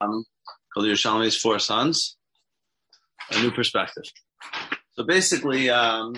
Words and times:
um, 0.00 0.24
called 0.72 0.86
Yerushalmi's 0.86 1.36
Four 1.36 1.58
Sons, 1.58 2.16
a 3.32 3.40
new 3.40 3.50
perspective. 3.50 4.04
So 4.92 5.04
basically, 5.04 5.70
um, 5.70 6.14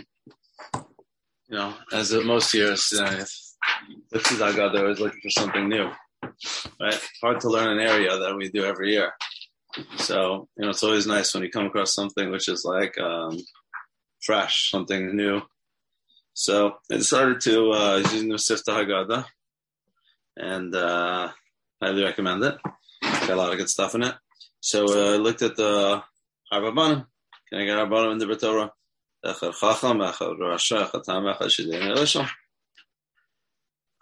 you 1.48 1.56
know, 1.56 1.74
as 1.92 2.12
most 2.12 2.54
years, 2.54 2.92
uh, 2.92 3.24
this 4.10 4.32
is 4.32 4.40
Agad, 4.40 4.72
they're 4.72 4.82
always 4.82 5.00
looking 5.00 5.20
for 5.20 5.30
something 5.30 5.68
new, 5.68 5.90
right? 6.80 7.08
Hard 7.22 7.40
to 7.40 7.48
learn 7.48 7.78
an 7.78 7.86
area 7.86 8.16
that 8.16 8.36
we 8.36 8.50
do 8.50 8.64
every 8.64 8.92
year. 8.92 9.12
So, 9.96 10.48
you 10.56 10.64
know, 10.64 10.70
it's 10.70 10.82
always 10.82 11.06
nice 11.06 11.32
when 11.32 11.42
you 11.42 11.50
come 11.50 11.66
across 11.66 11.94
something 11.94 12.30
which 12.30 12.48
is 12.48 12.64
like 12.64 12.98
um, 12.98 13.38
fresh, 14.20 14.70
something 14.70 15.14
new. 15.16 15.42
So 16.32 16.74
I 16.90 16.96
decided 16.96 17.40
to 17.42 17.70
uh, 17.72 17.96
use 17.98 18.12
the 18.12 18.54
Sifta 18.54 18.72
Haggadah, 18.74 19.26
and 20.36 20.74
uh, 20.74 21.28
highly 21.82 22.04
recommend 22.04 22.42
it. 22.44 22.56
Got 23.30 23.36
a 23.36 23.42
lot 23.42 23.52
of 23.52 23.58
good 23.58 23.70
stuff 23.70 23.94
in 23.94 24.02
it. 24.02 24.14
So 24.58 24.86
uh, 24.86 25.14
I 25.14 25.16
looked 25.16 25.42
at 25.42 25.54
the 25.54 26.02
Harbabanim. 26.52 27.06
Can 27.48 27.60
I 27.60 27.64
get 27.64 27.78
Harbabanim 27.78 28.10
in 28.10 28.18
the 28.18 28.34
Torah? 28.34 28.72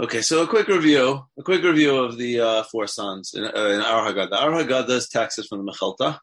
Okay, 0.00 0.22
so 0.22 0.42
a 0.42 0.46
quick 0.46 0.68
review, 0.68 1.26
a 1.38 1.42
quick 1.42 1.62
review 1.62 1.96
of 1.96 2.16
the 2.16 2.40
uh, 2.40 2.62
four 2.62 2.86
sons 2.86 3.34
in, 3.34 3.44
uh, 3.44 3.50
in 3.50 3.82
our 3.82 4.10
Haggadah. 4.10 4.32
Our 4.32 4.64
Haggadah's 4.64 5.10
text 5.10 5.38
is 5.38 5.46
from 5.46 5.62
the 5.62 5.72
Mechilta, 5.72 6.18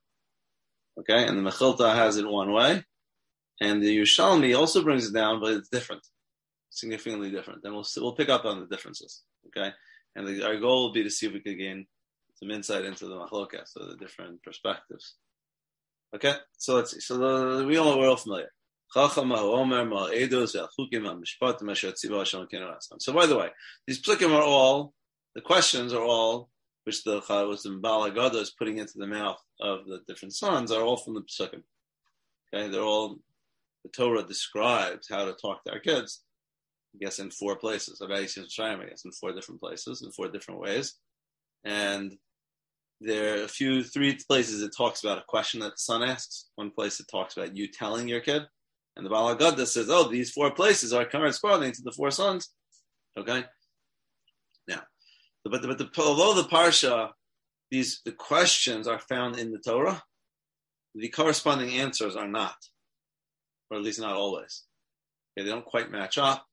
okay, 0.99 1.27
and 1.27 1.37
the 1.37 1.47
Mechilta 1.47 1.93
has 1.93 2.17
it 2.17 2.27
one 2.27 2.51
way, 2.53 2.83
and 3.61 3.83
the 3.83 3.99
Yerushalmi 3.99 4.57
also 4.57 4.81
brings 4.81 5.07
it 5.07 5.13
down, 5.13 5.39
but 5.39 5.53
it's 5.53 5.69
different, 5.69 6.01
significantly 6.71 7.29
different. 7.29 7.59
And 7.65 7.75
we'll 7.75 7.85
we'll 7.97 8.15
pick 8.15 8.29
up 8.29 8.45
on 8.45 8.61
the 8.61 8.65
differences, 8.65 9.21
okay. 9.49 9.73
And 10.15 10.25
the, 10.25 10.43
our 10.47 10.57
goal 10.57 10.85
will 10.87 10.93
be 10.93 11.03
to 11.03 11.11
see 11.11 11.27
if 11.27 11.33
we 11.33 11.41
can 11.41 11.55
gain 11.55 11.85
some 12.35 12.51
insight 12.51 12.85
into 12.85 13.07
the 13.07 13.15
machlokas, 13.15 13.69
so 13.69 13.85
the 13.85 13.97
different 13.97 14.43
perspectives. 14.43 15.15
Okay, 16.15 16.35
so 16.57 16.75
let's 16.75 16.91
see. 16.91 16.99
So 16.99 17.17
the, 17.17 17.65
we 17.65 17.77
all 17.77 17.97
we're 17.99 18.09
all 18.09 18.15
familiar. 18.15 18.51
So 18.93 19.09
by 19.09 19.25
the 23.25 23.37
way, 23.37 23.49
these 23.87 24.01
psukim 24.01 24.31
are 24.31 24.43
all 24.43 24.93
the 25.33 25.41
questions 25.41 25.91
are 25.91 26.03
all 26.03 26.49
which 26.85 27.03
the 27.03 27.21
was 27.27 27.63
the 27.63 27.69
Balagada 27.69 28.35
is 28.35 28.51
putting 28.51 28.77
into 28.77 28.97
the 28.97 29.07
mouth 29.07 29.41
of 29.59 29.85
the 29.87 30.01
different 30.07 30.33
sons 30.33 30.71
are 30.71 30.83
all 30.83 30.97
from 30.97 31.15
the 31.15 31.21
psukim. 31.21 31.63
Okay, 32.53 32.69
they're 32.69 32.81
all 32.81 33.17
the 33.83 33.89
Torah 33.89 34.23
describes 34.23 35.07
how 35.09 35.25
to 35.25 35.33
talk 35.33 35.63
to 35.63 35.71
our 35.73 35.79
kids. 35.79 36.23
I 36.95 36.99
guess 37.03 37.19
in 37.19 37.31
four 37.31 37.57
places. 37.57 38.01
I 38.01 38.07
guess 38.07 38.37
in 38.37 39.11
four 39.11 39.33
different 39.33 39.59
places 39.59 40.01
in 40.01 40.11
four 40.11 40.29
different 40.29 40.61
ways, 40.61 40.95
and 41.65 42.15
there 43.01 43.39
are 43.39 43.43
a 43.43 43.47
few 43.47 43.83
three 43.83 44.17
places 44.27 44.61
it 44.61 44.71
talks 44.75 45.03
about 45.03 45.17
a 45.17 45.23
question 45.27 45.59
that 45.59 45.71
the 45.71 45.77
son 45.77 46.03
asks. 46.03 46.49
One 46.55 46.71
place 46.71 46.99
it 46.99 47.07
talks 47.11 47.35
about 47.35 47.55
you 47.55 47.67
telling 47.67 48.07
your 48.07 48.21
kid. 48.21 48.43
And 48.95 49.05
the 49.05 49.09
Balagada 49.09 49.67
says, 49.67 49.89
oh, 49.89 50.09
these 50.09 50.31
four 50.31 50.51
places 50.51 50.93
are 50.93 51.05
corresponding 51.05 51.73
to 51.73 51.81
the 51.83 51.91
four 51.91 52.11
sons. 52.11 52.49
Okay? 53.17 53.43
Now, 54.67 54.81
but, 55.43 55.61
the, 55.61 55.67
but 55.67 55.77
the, 55.77 55.89
although 55.99 56.41
the 56.41 56.47
Parsha, 56.47 57.11
these 57.69 58.01
the 58.05 58.11
questions 58.11 58.87
are 58.87 58.99
found 58.99 59.37
in 59.37 59.51
the 59.51 59.59
Torah, 59.59 60.01
the 60.93 61.09
corresponding 61.09 61.71
answers 61.71 62.15
are 62.15 62.27
not, 62.27 62.55
or 63.69 63.77
at 63.77 63.83
least 63.83 63.99
not 63.99 64.15
always. 64.15 64.63
Okay, 65.37 65.45
they 65.45 65.51
don't 65.51 65.65
quite 65.65 65.91
match 65.91 66.17
up. 66.17 66.45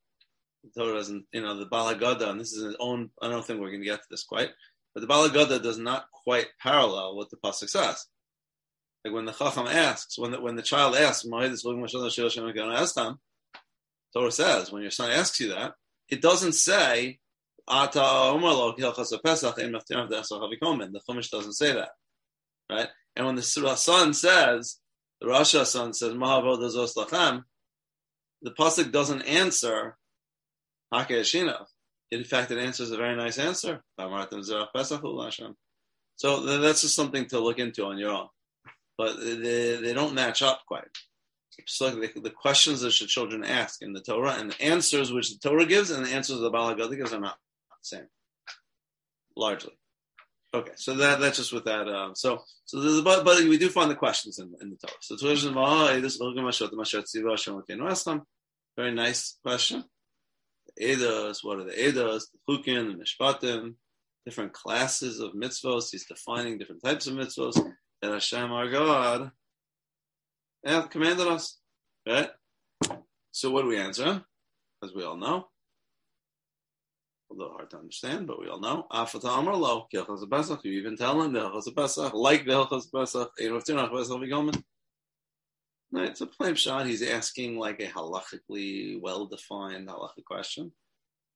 The 0.64 0.80
Torah 0.80 0.96
doesn't, 0.96 1.26
you 1.32 1.42
know, 1.42 1.56
the 1.56 1.66
Balagada, 1.66 2.28
and 2.28 2.40
this 2.40 2.52
is 2.52 2.64
its 2.64 2.76
own, 2.80 3.10
I 3.20 3.28
don't 3.28 3.44
think 3.44 3.60
we're 3.60 3.70
going 3.70 3.82
to 3.82 3.86
get 3.86 4.00
to 4.00 4.06
this 4.10 4.24
quite, 4.24 4.50
but 4.94 5.00
the 5.00 5.06
Balagada 5.06 5.62
does 5.62 5.78
not 5.78 6.06
quite 6.24 6.48
parallel 6.60 7.16
what 7.16 7.30
the 7.30 7.36
Pasuk 7.36 7.70
says. 7.70 8.06
Like 9.04 9.14
when 9.14 9.24
the 9.24 9.32
Chacham 9.32 9.66
asks, 9.66 10.18
when 10.18 10.30
the, 10.30 10.40
when 10.40 10.56
the 10.56 10.62
child 10.62 10.94
asks, 10.94 11.26
Torah 14.14 14.30
says, 14.30 14.70
when 14.70 14.82
your 14.82 14.90
son 14.90 15.10
asks 15.10 15.40
you 15.40 15.48
that, 15.48 15.72
it 16.08 16.22
doesn't 16.22 16.52
say, 16.52 17.18
Ata 17.66 18.38
the 18.38 21.00
Chumash 21.08 21.30
doesn't 21.30 21.52
say 21.52 21.72
that. 21.72 21.90
Right? 22.70 22.88
And 23.16 23.26
when 23.26 23.36
the 23.36 23.42
son 23.42 24.14
says, 24.14 24.78
the 25.20 25.26
Rasha 25.26 25.64
son 25.64 25.92
says, 25.92 26.12
the 28.42 28.50
Pasuk 28.50 28.92
doesn't 28.92 29.22
answer 29.22 29.96
In 32.12 32.24
fact, 32.24 32.50
it 32.50 32.58
answers 32.58 32.90
a 32.90 32.96
very 32.96 33.16
nice 33.16 33.38
answer. 33.38 33.82
So 36.16 36.40
that's 36.60 36.82
just 36.82 36.94
something 36.94 37.26
to 37.26 37.40
look 37.40 37.58
into 37.58 37.84
on 37.84 37.98
your 37.98 38.10
own 38.10 38.28
but 39.02 39.18
they, 39.20 39.76
they 39.76 39.92
don't 39.92 40.14
match 40.14 40.42
up 40.42 40.62
quite. 40.66 40.84
So 41.66 41.90
the, 41.90 42.10
the, 42.20 42.30
questions 42.30 42.80
that 42.80 42.96
the 42.98 43.06
children 43.06 43.44
ask 43.44 43.82
in 43.82 43.92
the 43.92 44.00
Torah 44.00 44.36
and 44.38 44.52
the 44.52 44.62
answers 44.62 45.12
which 45.12 45.32
the 45.32 45.38
Torah 45.48 45.66
gives 45.66 45.90
and 45.90 46.06
the 46.06 46.10
answers 46.10 46.40
the 46.40 46.50
Balagada 46.50 46.96
gives 46.96 47.12
are 47.12 47.20
not 47.20 47.36
the 47.70 47.74
same, 47.82 48.06
largely. 49.36 49.72
Okay, 50.54 50.72
so 50.76 50.94
that 50.94 51.18
that's 51.20 51.38
just 51.38 51.52
with 51.52 51.64
that. 51.64 51.88
Um, 51.88 52.14
so 52.14 52.42
so 52.64 52.80
there's 52.80 52.98
a, 52.98 53.02
but, 53.02 53.24
but 53.24 53.42
we 53.44 53.58
do 53.58 53.68
find 53.70 53.90
the 53.90 53.94
questions 53.94 54.38
in, 54.38 54.54
in 54.60 54.70
the 54.70 54.76
Torah. 54.76 54.96
So 55.00 55.16
very 58.76 58.94
nice 58.94 59.36
question. 59.42 59.84
Edos, 60.82 61.38
what 61.42 61.58
are 61.58 61.64
the 61.64 61.72
Edos, 61.72 62.24
the 62.32 62.38
Chukin, 62.48 62.96
the 62.96 63.04
Mishpatim, 63.04 63.74
different 64.24 64.52
classes 64.52 65.20
of 65.20 65.32
mitzvos. 65.32 65.90
He's 65.90 66.06
defining 66.06 66.58
different 66.58 66.82
types 66.82 67.06
of 67.06 67.14
mitzvos 67.14 67.54
that 68.00 68.12
Hashem 68.12 68.52
our 68.52 68.68
God 68.70 69.30
hath 70.64 70.90
commanded 70.90 71.26
us. 71.26 71.58
Right? 72.06 72.30
So 73.32 73.50
what 73.50 73.62
do 73.62 73.68
we 73.68 73.78
answer? 73.78 74.22
As 74.82 74.92
we 74.94 75.04
all 75.04 75.16
know. 75.16 75.48
A 77.30 77.34
little 77.34 77.54
hard 77.54 77.70
to 77.70 77.78
understand, 77.78 78.26
but 78.26 78.38
we 78.40 78.48
all 78.48 78.60
know. 78.60 78.86
You 78.92 80.72
even 80.72 80.96
tell 80.96 81.22
him 81.22 81.32
the 81.32 81.40
Hilchas 81.40 81.74
Pesach, 81.74 82.12
like 82.12 82.44
the 82.44 82.52
Hilchas 82.52 82.92
Pesach, 82.92 83.30
Ein. 85.92 86.00
Right, 86.00 86.10
it's 86.10 86.20
a 86.20 86.26
plain 86.26 86.54
shot. 86.54 86.86
He's 86.86 87.02
asking 87.02 87.58
like 87.58 87.80
a 87.80 87.86
halachically 87.86 89.00
well-defined 89.00 89.88
halachic 89.88 90.24
question, 90.26 90.72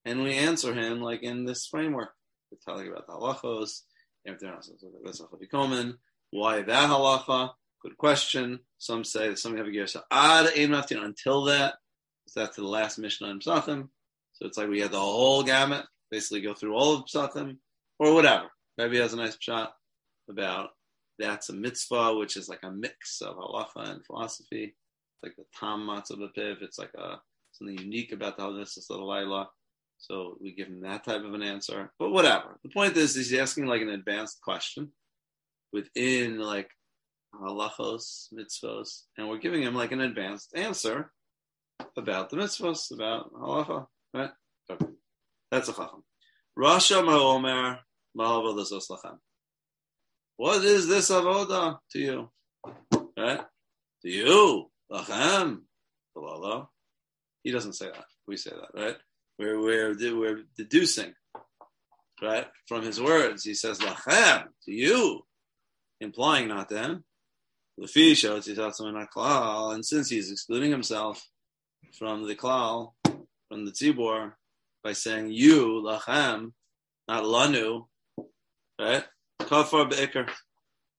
and 0.05 0.22
we 0.22 0.34
answer 0.34 0.75
him 0.75 1.00
like 1.00 1.22
in 1.22 1.44
this 1.44 1.67
framework. 1.67 2.11
We're 2.50 2.59
telling 2.65 2.89
about 2.89 3.06
the 3.06 3.12
halachos, 3.12 3.83
and 4.25 4.39
also 4.53 5.28
becomen. 5.43 5.94
why 6.31 6.62
that 6.62 6.91
halacha? 6.91 7.50
Good 7.83 7.99
question. 7.99 8.61
Some 8.78 9.05
say 9.05 9.28
that 9.28 9.39
some 9.39 9.56
have 9.56 9.67
a 9.67 9.71
gear. 9.71 9.87
So 9.87 10.03
ad 10.11 10.47
until 10.56 11.44
that. 11.44 11.75
So 12.28 12.41
that's 12.41 12.56
the 12.56 12.67
last 12.67 12.99
Mishnah 12.99 13.28
in 13.31 13.38
Psachim. 13.38 13.88
So 14.33 14.47
it's 14.47 14.59
like 14.59 14.69
we 14.69 14.81
had 14.81 14.91
the 14.91 15.00
whole 15.00 15.43
gamut, 15.43 15.87
basically 16.11 16.41
go 16.41 16.55
through 16.55 16.75
all 16.75 16.94
of 16.94 17.05
Psachim 17.05 17.59
or 17.99 18.12
whatever. 18.15 18.47
Maybe 18.77 18.99
has 18.99 19.12
a 19.12 19.17
nice 19.17 19.37
shot 19.41 19.75
about 20.28 20.71
that's 21.19 21.49
a 21.49 21.53
mitzvah, 21.53 22.15
which 22.15 22.37
is 22.37 22.49
like 22.49 22.62
a 22.62 22.71
mix 22.71 23.21
of 23.21 23.37
halacha 23.37 23.91
and 23.91 24.04
philosophy. 24.04 24.75
It's 24.75 25.22
like 25.22 25.37
the 25.37 25.44
tam 25.59 25.87
matzah 25.87 26.19
b'piv. 26.19 26.62
It's 26.62 26.78
like 26.78 26.93
a 26.94 27.21
something 27.53 27.78
unique 27.78 28.12
about 28.12 28.37
the 28.37 28.44
halachas 28.44 28.91
of 28.91 28.99
the 28.99 29.04
Laila. 29.04 29.49
So 29.99 30.37
we 30.41 30.53
give 30.55 30.69
him 30.69 30.82
that 30.82 31.05
type 31.05 31.25
of 31.25 31.32
an 31.32 31.43
answer. 31.43 31.91
But 31.99 32.10
whatever. 32.10 32.59
The 32.62 32.69
point 32.69 32.97
is, 32.97 33.15
he's 33.15 33.32
asking 33.32 33.66
like 33.66 33.81
an 33.81 33.88
advanced 33.88 34.43
question 34.43 34.93
within 35.72 36.38
like 36.38 36.71
halachos, 37.34 38.28
mitzvos, 38.32 39.05
and 39.16 39.28
we're 39.28 39.38
giving 39.38 39.62
him 39.62 39.75
like 39.75 39.93
an 39.93 40.00
advanced 40.00 40.53
answer 40.55 41.12
about 41.97 42.31
the 42.31 42.37
mitzvos, 42.37 42.93
about 42.93 43.32
halacha, 43.32 43.87
right? 44.15 44.31
That's 45.50 45.69
a 45.69 45.72
chacham. 45.72 46.03
Rasha 46.59 47.03
ma'omer 47.03 47.78
ma'avodas 48.16 48.72
lachem. 48.91 49.19
What 50.37 50.65
is 50.65 50.89
this 50.89 51.11
avoda 51.11 51.79
to 51.93 51.99
you? 51.99 52.31
Right? 53.19 53.41
To 54.03 54.09
you, 54.09 54.71
lachem, 54.93 55.61
He 57.43 57.53
doesn't 57.53 57.75
say 57.75 57.87
that. 57.87 58.05
We 58.29 58.37
say 58.37 58.50
that, 58.50 58.79
right? 58.79 58.97
We're 59.38 59.61
we're 59.61 60.19
we're 60.19 60.43
deducing, 60.56 61.15
right, 62.23 62.47
from 62.67 62.83
his 62.83 63.00
words. 63.00 63.44
He 63.44 63.55
says 63.55 63.79
lachem 63.79 64.44
to 64.65 64.73
you 64.73 65.23
implying 66.00 66.49
not 66.49 66.69
them. 66.69 67.05
And 67.79 67.91
since 67.91 68.23
he's 70.09 70.32
excluding 70.32 70.71
himself 70.71 71.29
from 71.99 72.27
the 72.27 72.35
klal, 72.35 72.93
from 73.49 73.67
the 73.67 73.73
tzibor, 73.73 74.32
by 74.82 74.93
saying 74.93 75.31
you, 75.31 75.82
lachem, 75.85 76.53
not 77.09 77.25
lanu, 77.25 77.87
right? 78.81 79.05
Kafar 79.41 79.88
be'ikr. 79.91 80.31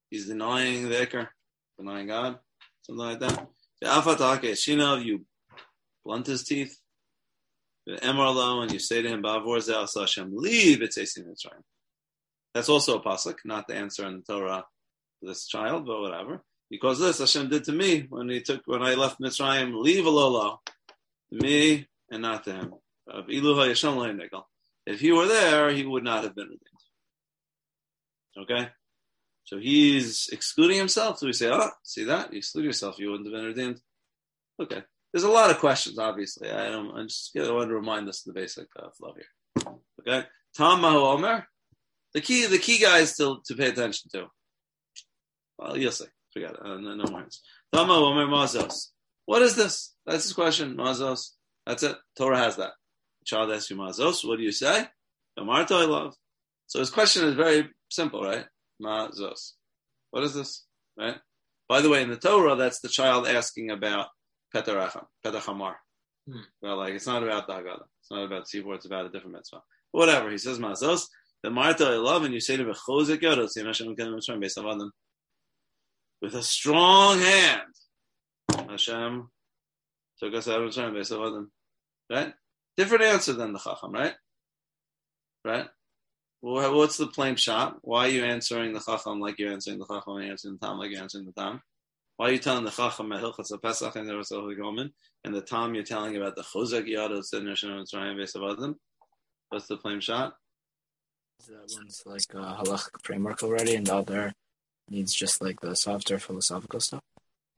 He's 0.09 0.27
denying 0.27 0.89
the 0.89 0.95
ikr, 0.95 1.27
denying 1.77 2.07
God, 2.07 2.39
something 2.83 3.05
like 3.05 3.19
that. 3.19 3.47
Shinav, 3.83 5.03
you 5.03 5.25
blunt 6.05 6.27
his 6.27 6.43
teeth. 6.43 6.79
The 7.85 7.97
Emarlo, 7.97 8.63
and 8.63 8.71
you 8.71 8.79
say 8.79 9.01
to 9.01 9.07
him, 9.07 9.21
Bavor 9.21 9.61
Hashem, 9.99 10.31
leave 10.33 10.81
it's 10.81 10.97
Mitzrayim. 10.97 11.63
That's 12.53 12.69
also 12.69 12.97
a 12.97 13.03
pasuk, 13.03 13.35
not 13.45 13.67
the 13.67 13.75
answer 13.75 14.05
in 14.07 14.17
the 14.17 14.23
Torah 14.33 14.65
to 15.21 15.27
this 15.27 15.47
child, 15.47 15.85
but 15.85 16.01
whatever. 16.01 16.43
Because 16.69 16.99
this 16.99 17.19
Hashem 17.19 17.49
did 17.49 17.63
to 17.65 17.71
me 17.71 18.05
when 18.09 18.29
he 18.29 18.41
took 18.41 18.61
when 18.65 18.81
I 18.83 18.95
left 18.95 19.21
Mitzrayim, 19.21 19.73
leave 19.81 20.05
alolo, 20.05 20.59
me 21.31 21.87
and 22.11 22.21
not 22.21 22.43
to 22.45 22.53
him. 22.53 22.73
If 24.85 24.99
he 24.99 25.11
were 25.11 25.27
there, 25.27 25.69
he 25.71 25.85
would 25.85 26.03
not 26.03 26.23
have 26.23 26.35
been 26.35 26.47
redeemed. 26.47 26.76
Okay? 28.39 28.69
So 29.45 29.57
he's 29.57 30.29
excluding 30.31 30.77
himself. 30.77 31.19
So 31.19 31.27
we 31.27 31.33
say, 31.33 31.49
oh, 31.49 31.69
see 31.83 32.03
that? 32.05 32.31
You 32.31 32.39
exclude 32.39 32.65
yourself, 32.65 32.99
you 32.99 33.09
wouldn't 33.09 33.27
have 33.27 33.33
been 33.33 33.45
redeemed. 33.45 33.79
Okay. 34.61 34.83
There's 35.13 35.23
a 35.23 35.29
lot 35.29 35.49
of 35.49 35.59
questions, 35.59 35.97
obviously. 35.97 36.51
I 36.51 36.69
don't 36.69 36.91
I 36.91 37.03
just 37.03 37.31
want 37.35 37.69
to 37.69 37.75
remind 37.75 38.09
us 38.09 38.25
of 38.25 38.33
the 38.33 38.39
basic 38.39 38.67
uh, 38.77 38.89
flow 38.97 39.13
here. 39.15 39.75
Okay? 40.01 40.27
Tom 40.55 40.83
Omer. 40.83 41.47
The 42.13 42.21
key 42.21 42.45
the 42.45 42.57
key 42.57 42.79
guys 42.79 43.15
to 43.17 43.37
to 43.45 43.55
pay 43.55 43.69
attention 43.69 44.09
to. 44.13 44.27
Well, 45.57 45.77
you'll 45.77 45.91
see. 45.91 46.05
Forget 46.33 46.51
it. 46.51 46.61
Uh, 46.61 46.77
no, 46.77 46.95
no 46.95 47.05
more. 47.11 47.27
Tom 47.73 47.89
Omer 47.89 48.27
Mazos. 48.27 48.87
What 49.25 49.41
is 49.41 49.55
this? 49.55 49.95
That's 50.05 50.23
his 50.23 50.33
question. 50.33 50.75
Mazos. 50.75 51.31
That's 51.65 51.83
it. 51.83 51.95
Torah 52.17 52.37
has 52.37 52.55
that. 52.57 52.71
The 53.21 53.25
child 53.25 53.51
asks 53.51 53.69
you 53.69 53.77
Mazos. 53.77 54.27
What 54.27 54.37
do 54.37 54.43
you 54.43 54.51
say? 54.51 54.85
Amarto 55.37 55.81
I 55.81 55.85
love. 55.85 56.15
So 56.67 56.79
his 56.79 56.89
question 56.89 57.25
is 57.25 57.35
very 57.35 57.69
simple, 57.89 58.23
right? 58.23 58.45
Mazos. 58.81 59.53
What 60.11 60.23
is 60.23 60.33
this? 60.33 60.65
Right? 60.97 61.17
By 61.67 61.81
the 61.81 61.89
way, 61.89 62.01
in 62.01 62.09
the 62.09 62.17
Torah, 62.17 62.55
that's 62.55 62.79
the 62.79 62.87
child 62.87 63.27
asking 63.27 63.71
about 63.71 64.07
Petaracham, 64.55 65.05
Petachamar. 65.25 65.75
Hmm. 66.29 66.39
Well, 66.61 66.77
like, 66.77 66.93
it's 66.93 67.07
not 67.07 67.23
about 67.23 67.47
the 67.47 67.53
Haggadah. 67.53 67.85
It's 68.01 68.11
not 68.11 68.23
about 68.23 68.45
Tzibor, 68.45 68.75
it's 68.75 68.85
about 68.85 69.05
a 69.05 69.09
different 69.09 69.35
mitzvah. 69.35 69.61
Whatever. 69.91 70.31
He 70.31 70.37
says 70.37 70.59
Mazos. 70.59 71.07
The 71.43 71.51
Marta 71.51 71.85
I 71.85 71.95
love, 71.95 72.23
and 72.23 72.33
you 72.33 72.39
say 72.39 72.57
to 72.57 72.63
Bechozek 72.63 73.21
Yodot, 73.21 74.91
with 76.21 76.33
a 76.33 76.43
strong 76.43 77.19
hand. 77.19 77.61
Hashem 78.69 79.29
took 80.19 80.33
us 80.33 80.47
out 80.47 80.61
of 80.61 80.71
Mitzrayim, 80.71 81.47
Right? 82.09 82.33
Different 82.75 83.03
answer 83.03 83.33
than 83.33 83.53
the 83.53 83.59
Chacham, 83.59 83.91
right? 83.91 84.13
Right? 85.45 85.67
Well, 86.41 86.75
what's 86.75 86.97
the 86.97 87.07
plain 87.07 87.35
shot? 87.35 87.77
Why 87.81 88.05
are 88.05 88.09
you 88.09 88.23
answering 88.23 88.73
the 88.73 88.79
Chacham 88.79 89.19
like 89.19 89.39
you're 89.39 89.51
answering 89.51 89.79
the 89.79 89.85
Chacham 89.85 90.17
and 90.17 90.31
answering 90.31 90.57
the 90.59 90.67
Tam 90.67 90.77
like 90.77 90.91
you're 90.91 91.01
answering 91.01 91.25
the 91.25 91.31
Tam? 91.31 91.61
Why 92.17 92.29
are 92.29 92.31
you 92.31 92.39
telling 92.39 92.63
the 92.63 92.71
Chacham 92.71 93.11
at 93.11 93.21
Hilchas 93.21 93.51
Pesach 93.61 93.95
and 93.95 94.07
there 94.07 94.17
was 94.17 94.29
Gomen, 94.29 94.93
and 95.23 95.33
the 95.33 95.41
Tam 95.41 95.75
you're 95.75 95.83
telling 95.83 96.15
about 96.15 96.35
the 96.35 96.43
Chozak 96.43 96.87
Yadot 96.87 97.23
Sid 97.23 97.43
Nishon 97.43 97.79
Mitzrayim 97.79 98.15
Vesavadim? 98.15 98.75
What's 99.49 99.67
the 99.67 99.77
plain 99.77 99.99
shot? 99.99 100.35
That 101.47 101.71
one's 101.75 102.03
like 102.05 102.23
a 102.33 102.63
halachic 102.63 103.03
framework 103.03 103.43
already, 103.43 103.75
and 103.75 103.85
the 103.85 103.95
other 103.95 104.33
needs 104.89 105.13
just 105.13 105.41
like 105.41 105.61
the 105.61 105.75
softer 105.75 106.17
philosophical 106.17 106.79
stuff. 106.79 107.03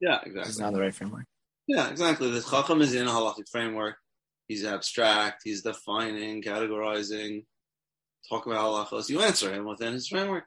Yeah, 0.00 0.18
exactly. 0.22 0.50
It's 0.50 0.58
not 0.58 0.72
the 0.72 0.80
right 0.80 0.94
framework. 0.94 1.24
Yeah, 1.66 1.88
exactly. 1.90 2.30
The 2.30 2.42
Chacham 2.42 2.82
is 2.82 2.94
in 2.94 3.06
a 3.06 3.10
halachic 3.10 3.48
framework. 3.50 3.96
He's 4.48 4.64
abstract. 4.64 5.42
He's 5.44 5.62
defining, 5.62 6.42
categorizing, 6.42 7.44
talk 8.28 8.46
about 8.46 8.88
halachos, 8.88 9.08
you 9.08 9.20
answer 9.20 9.52
him 9.52 9.66
within 9.66 9.92
his 9.92 10.08
framework. 10.08 10.44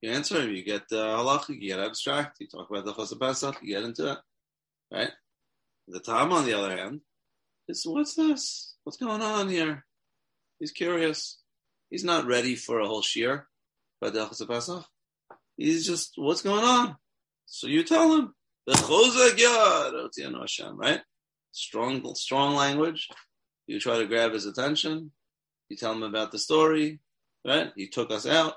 You 0.00 0.10
answer 0.10 0.40
him, 0.40 0.50
you 0.54 0.64
get 0.64 0.82
uh, 0.92 1.16
halachic, 1.16 1.60
you 1.60 1.68
get 1.68 1.80
abstract, 1.80 2.36
you 2.40 2.48
talk 2.48 2.68
about 2.70 2.84
the 2.84 2.92
chos 2.92 3.12
you 3.62 3.74
get 3.74 3.84
into 3.84 4.12
it, 4.12 4.18
right? 4.92 5.10
The 5.88 6.00
Tam, 6.00 6.32
on 6.32 6.44
the 6.44 6.54
other 6.54 6.76
hand, 6.76 7.00
is 7.68 7.84
what's 7.86 8.14
this? 8.14 8.74
What's 8.84 8.98
going 8.98 9.22
on 9.22 9.48
here? 9.48 9.84
He's 10.58 10.72
curious. 10.72 11.40
He's 11.90 12.04
not 12.04 12.26
ready 12.26 12.56
for 12.56 12.80
a 12.80 12.86
whole 12.86 13.02
shear 13.02 13.46
by 14.00 14.10
the 14.10 14.26
chos. 14.26 14.70
He's 15.56 15.86
just, 15.86 16.12
what's 16.16 16.42
going 16.42 16.64
on? 16.64 16.96
So 17.46 17.66
you 17.66 17.82
tell 17.84 18.14
him 18.16 18.34
the 18.66 18.72
yad, 18.72 20.40
Hashem, 20.40 20.76
right? 20.76 21.00
Strong, 21.52 22.14
strong 22.16 22.54
language. 22.54 23.08
You 23.66 23.80
try 23.80 23.98
to 23.98 24.06
grab 24.06 24.32
his 24.32 24.44
attention. 24.44 25.12
You 25.68 25.76
tell 25.76 25.92
him 25.92 26.02
about 26.02 26.32
the 26.32 26.38
story. 26.38 27.00
Right? 27.46 27.72
He 27.76 27.88
took 27.88 28.10
us 28.10 28.26
out. 28.26 28.54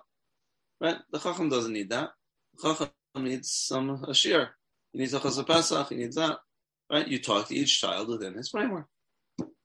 Right? 0.81 0.97
The 1.11 1.19
Chacham 1.19 1.49
doesn't 1.49 1.73
need 1.73 1.89
that. 1.89 2.09
The 2.55 2.73
Chacham 2.73 2.89
needs 3.17 3.51
some 3.51 4.03
Ashir. 4.07 4.49
He 4.91 4.99
needs 4.99 5.13
a 5.13 5.19
Chazal 5.19 5.45
Pesach. 5.45 5.89
He 5.89 5.95
needs 5.95 6.15
that. 6.15 6.37
Right? 6.91 7.07
You 7.07 7.19
talk 7.19 7.47
to 7.47 7.55
each 7.55 7.79
child 7.79 8.07
within 8.07 8.33
his 8.33 8.49
framework. 8.49 8.87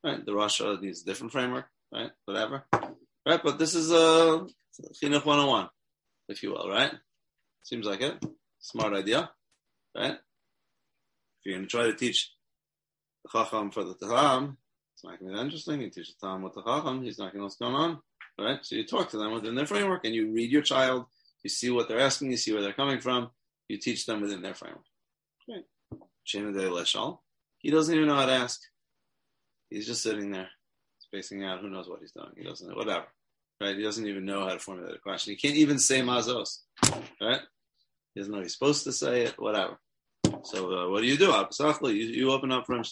Right? 0.03 0.25
The 0.25 0.33
Rasha 0.33 0.81
needs 0.83 1.03
a 1.03 1.07
different 1.07 1.33
framework. 1.33 1.67
Right? 1.93 2.11
Whatever. 2.27 2.65
Right? 3.27 3.41
But 3.43 3.59
this 3.59 3.75
is 3.75 3.91
a 3.91 4.47
Chinuch 5.03 5.25
101, 5.25 5.69
if 6.29 6.43
you 6.43 6.51
will. 6.51 6.69
Right? 6.69 6.93
Seems 7.63 7.87
like 7.87 8.03
it. 8.03 8.23
Smart 8.61 8.93
idea. 8.93 9.31
Right? 9.97 10.13
If 10.13 11.47
you're 11.47 11.57
going 11.57 11.67
to 11.67 11.71
try 11.71 11.85
to 11.85 11.95
teach 11.95 12.33
the 13.25 13.31
Chacham 13.31 13.71
for 13.71 13.85
the 13.85 13.95
Taham, 13.95 14.57
it's 14.95 15.05
not 15.05 15.19
going 15.19 15.31
to 15.31 15.33
be 15.33 15.35
that 15.35 15.45
interesting. 15.45 15.81
You 15.81 15.91
teach 15.91 16.15
the 16.15 16.27
Taham 16.27 16.43
with 16.43 16.55
the 16.55 16.63
Chacham, 16.63 17.03
he's 17.03 17.19
not 17.19 17.33
going 17.33 17.35
to 17.35 17.39
know 17.39 17.45
what's 17.45 17.57
going 17.57 17.75
on. 17.75 18.01
Right? 18.39 18.59
So 18.63 18.77
you 18.77 18.85
talk 18.87 19.11
to 19.11 19.19
them 19.19 19.33
within 19.33 19.55
their 19.55 19.67
framework 19.67 20.05
and 20.05 20.15
you 20.15 20.33
read 20.33 20.51
your 20.51 20.63
child, 20.63 21.07
you 21.43 21.51
see 21.51 21.71
what 21.71 21.89
they're 21.89 22.01
asking, 22.01 22.31
you 22.31 22.37
see 22.37 22.53
where 22.53 22.63
they're 22.63 22.73
coming 22.73 23.01
from, 23.01 23.31
you 23.69 23.79
teach 23.79 24.07
them 24.07 24.21
within 24.21 24.43
their 24.43 24.55
framework. 24.55 24.85
Right. 25.49 25.65
He 27.61 27.71
doesn't 27.71 27.95
even 27.95 28.09
know 28.09 28.17
how 28.17 28.27
to 28.27 28.33
ask. 28.33 28.61
He's 29.71 29.87
just 29.87 30.03
sitting 30.03 30.31
there, 30.31 30.49
spacing 30.99 31.45
out. 31.45 31.61
Who 31.61 31.71
knows 31.71 31.89
what 31.89 32.01
he's 32.01 32.13
doing? 32.13 32.31
He 32.37 32.45
doesn't 32.45 32.69
know, 32.69 32.75
whatever. 32.75 33.07
Right? 33.61 33.77
He 33.77 33.83
doesn't 33.83 34.07
even 34.07 34.25
know 34.25 34.47
how 34.47 34.53
to 34.53 34.59
formulate 34.59 34.97
a 34.97 35.01
question. 35.01 35.33
He 35.33 35.37
can't 35.37 35.57
even 35.57 35.79
say 35.79 36.01
mazos. 36.01 36.59
Right? 37.21 37.41
He 38.15 38.21
doesn't 38.21 38.33
know 38.33 38.41
he's 38.41 38.53
supposed 38.53 38.85
to 38.85 38.93
say 38.93 39.23
it, 39.23 39.35
whatever. 39.39 39.79
So 40.45 40.73
uh, 40.73 40.91
what 40.91 41.01
do 41.01 41.07
you 41.07 41.17
do? 41.17 41.33
You, 41.89 41.93
you 41.93 42.31
open 42.31 42.53
up 42.53 42.67
from 42.67 42.83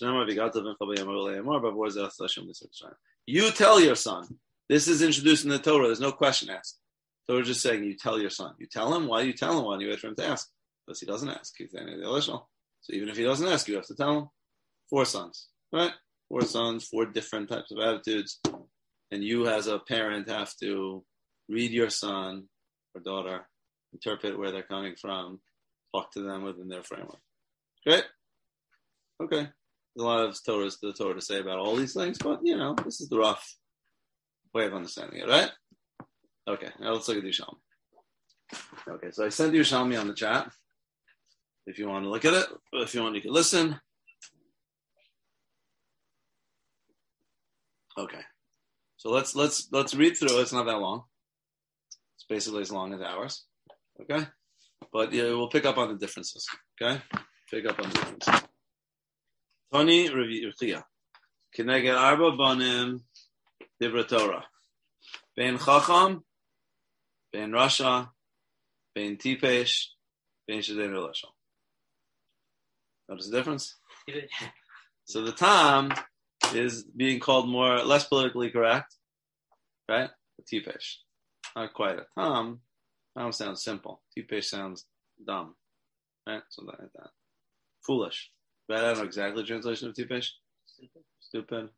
You 3.26 3.50
tell 3.50 3.80
your 3.80 3.96
son, 3.96 4.38
this 4.72 4.88
is 4.88 5.02
introduced 5.02 5.44
in 5.44 5.50
the 5.50 5.58
Torah. 5.58 5.86
There's 5.86 6.00
no 6.00 6.12
question 6.12 6.48
asked. 6.48 6.78
Torah 7.28 7.42
is 7.42 7.48
just 7.48 7.60
saying, 7.60 7.84
you 7.84 7.94
tell 7.94 8.18
your 8.18 8.30
son. 8.30 8.54
You 8.58 8.66
tell 8.66 8.94
him. 8.94 9.06
Why 9.06 9.20
you 9.20 9.34
tell 9.34 9.58
him? 9.58 9.66
Why 9.66 9.78
you 9.78 9.88
wait 9.90 10.00
for 10.00 10.06
him 10.06 10.16
to 10.16 10.26
ask? 10.26 10.48
Because 10.86 10.98
he 10.98 11.04
doesn't 11.04 11.28
ask. 11.28 11.52
He's 11.58 11.72
saying 11.72 11.86
the 11.86 12.10
original. 12.10 12.48
So 12.80 12.94
even 12.94 13.10
if 13.10 13.18
he 13.18 13.22
doesn't 13.22 13.46
ask, 13.46 13.68
you 13.68 13.76
have 13.76 13.86
to 13.88 13.94
tell 13.94 14.18
him. 14.18 14.28
Four 14.88 15.04
sons, 15.04 15.48
right? 15.72 15.92
Four 16.30 16.42
sons, 16.42 16.86
four 16.86 17.04
different 17.04 17.50
types 17.50 17.70
of 17.70 17.80
attitudes. 17.80 18.40
And 19.10 19.22
you, 19.22 19.46
as 19.46 19.66
a 19.66 19.78
parent, 19.78 20.30
have 20.30 20.54
to 20.62 21.04
read 21.50 21.70
your 21.70 21.90
son 21.90 22.44
or 22.94 23.02
daughter, 23.02 23.46
interpret 23.92 24.38
where 24.38 24.52
they're 24.52 24.62
coming 24.62 24.96
from, 24.98 25.40
talk 25.94 26.12
to 26.12 26.22
them 26.22 26.44
within 26.44 26.68
their 26.68 26.82
framework. 26.82 27.20
Great. 27.86 28.04
Okay. 29.22 29.48
There's 29.94 30.04
a 30.04 30.06
lot 30.06 30.24
of 30.24 30.34
Torahs 30.34 30.80
to 30.80 30.86
the 30.86 30.92
Torah 30.94 31.14
to 31.14 31.20
say 31.20 31.40
about 31.40 31.58
all 31.58 31.76
these 31.76 31.92
things, 31.92 32.16
but 32.16 32.40
you 32.42 32.56
know, 32.56 32.74
this 32.84 33.02
is 33.02 33.10
the 33.10 33.18
rough 33.18 33.54
way 34.54 34.66
of 34.66 34.74
understanding 34.74 35.20
it, 35.20 35.28
right? 35.28 35.50
Okay, 36.48 36.68
now 36.80 36.92
let's 36.92 37.08
look 37.08 37.18
at 37.18 37.22
the 37.22 37.30
Yerushalmi. 37.30 37.58
Okay, 38.88 39.10
so 39.12 39.24
I 39.24 39.28
sent 39.28 39.54
you 39.54 39.62
Yerushalmi 39.62 39.98
on 39.98 40.08
the 40.08 40.14
chat. 40.14 40.50
If 41.66 41.78
you 41.78 41.88
want 41.88 42.04
to 42.04 42.10
look 42.10 42.24
at 42.24 42.34
it, 42.34 42.46
if 42.72 42.94
you 42.94 43.02
want, 43.02 43.14
you 43.14 43.20
can 43.22 43.32
listen. 43.32 43.80
Okay, 47.96 48.20
so 48.96 49.10
let's 49.10 49.36
let's 49.36 49.68
let's 49.70 49.94
read 49.94 50.16
through. 50.16 50.40
It's 50.40 50.52
not 50.52 50.66
that 50.66 50.80
long. 50.80 51.04
It's 52.16 52.24
basically 52.28 52.62
as 52.62 52.72
long 52.72 52.94
as 52.94 53.00
ours. 53.00 53.44
Okay, 54.00 54.26
but 54.92 55.12
yeah, 55.12 55.24
we'll 55.24 55.48
pick 55.48 55.66
up 55.66 55.78
on 55.78 55.88
the 55.88 55.94
differences. 55.94 56.46
Okay, 56.80 57.00
pick 57.50 57.66
up 57.66 57.78
on 57.78 57.90
the 57.90 57.94
differences. 57.94 58.42
Tony 59.72 60.08
Revia. 60.08 60.82
Keneged 61.56 61.94
Arba 61.94 62.34
Banim 62.36 63.02
Dibra 63.82 64.06
Torah. 64.06 64.44
Ben 65.36 65.58
Chacham, 65.58 66.22
Ben 67.32 67.50
Rasha, 67.50 68.10
Ben 68.94 69.16
Tipesh, 69.16 69.86
Ben 70.46 70.60
Shadin 70.60 70.90
Relashal. 70.90 71.32
Notice 73.08 73.28
the 73.28 73.36
difference? 73.36 73.76
so 75.04 75.22
the 75.22 75.32
Tam 75.32 75.92
is 76.54 76.84
being 76.84 77.18
called 77.18 77.48
more, 77.48 77.78
less 77.78 78.04
politically 78.04 78.50
correct, 78.50 78.94
right? 79.88 80.10
The 80.38 80.60
Tipesh. 80.60 80.98
Not 81.56 81.74
quite 81.74 81.98
a 81.98 82.06
Tam. 82.16 82.60
Tam 83.18 83.32
sounds 83.32 83.64
simple. 83.64 84.00
Tipesh 84.16 84.44
sounds 84.44 84.86
dumb, 85.26 85.56
right? 86.28 86.42
Something 86.50 86.76
like 86.78 86.92
that. 86.94 87.10
Foolish. 87.84 88.30
Right? 88.68 88.78
I 88.78 88.82
don't 88.82 88.98
know 88.98 89.04
exactly 89.04 89.42
the 89.42 89.46
translation 89.46 89.88
of 89.88 89.94
Tipesh. 89.96 90.28
Stupid. 90.66 91.02
Stupid. 91.18 91.68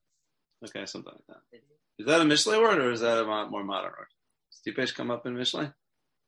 Okay, 0.67 0.85
something 0.85 1.13
like 1.13 1.27
that. 1.29 1.61
Is 1.99 2.07
that 2.07 2.21
a 2.21 2.25
Mishle 2.25 2.61
word 2.61 2.79
or 2.79 2.93
is 2.93 3.01
that 3.01 3.23
a 3.23 3.27
more 3.51 3.65
modern 3.65 3.93
word? 3.93 4.09
Does 4.53 4.75
Tipesh 4.75 4.95
come 4.95 5.11
up 5.11 5.27
in 5.27 5.35
Mishle? 5.37 5.67
I 5.69 5.73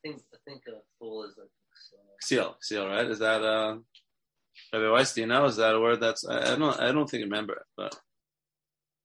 think 0.02 0.22
I 0.34 0.38
think 0.46 0.62
a 0.68 0.80
fool 0.98 1.24
is 1.24 1.34
like 1.38 1.48
Ksiel, 2.24 2.54
Ksiel, 2.62 2.88
right? 2.88 3.06
Is 3.06 3.20
that 3.20 3.42
uh 3.42 3.78
Rabbi 4.72 4.90
Weiss, 4.92 5.14
do 5.14 5.22
you 5.22 5.26
know? 5.28 5.46
Is 5.46 5.56
that 5.56 5.74
a 5.74 5.80
word 5.80 6.00
that's 6.00 6.26
I, 6.26 6.54
I 6.54 6.56
don't 6.56 6.80
I 6.80 6.92
don't 6.92 7.08
think 7.10 7.22
I 7.22 7.24
remember 7.24 7.54
it, 7.54 7.64
but 7.76 7.98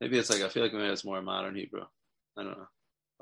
maybe 0.01 0.17
it's 0.19 0.29
like 0.29 0.41
I 0.43 0.49
feel 0.49 0.63
like 0.63 0.73
maybe 0.73 0.87
it's 0.91 1.05
more 1.05 1.21
modern 1.21 1.55
Hebrew. 1.55 1.83
I 2.37 2.43
don't 2.43 2.57
know. 2.57 2.67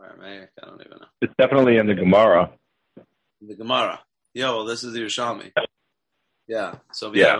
Aramaic, 0.01 0.49
I 0.61 0.67
don't 0.67 0.81
even 0.81 0.99
know. 0.99 1.07
It's 1.21 1.33
definitely 1.37 1.77
in 1.77 1.87
the 1.87 1.95
Gemara. 1.95 2.51
The 3.41 3.55
Gemara. 3.55 3.99
Yeah, 4.33 4.51
well, 4.51 4.65
this 4.65 4.83
is 4.83 4.93
the 4.93 5.01
Yerushalmi. 5.01 5.51
Yeah. 6.47 6.75
So 6.93 7.13
Yeah. 7.13 7.37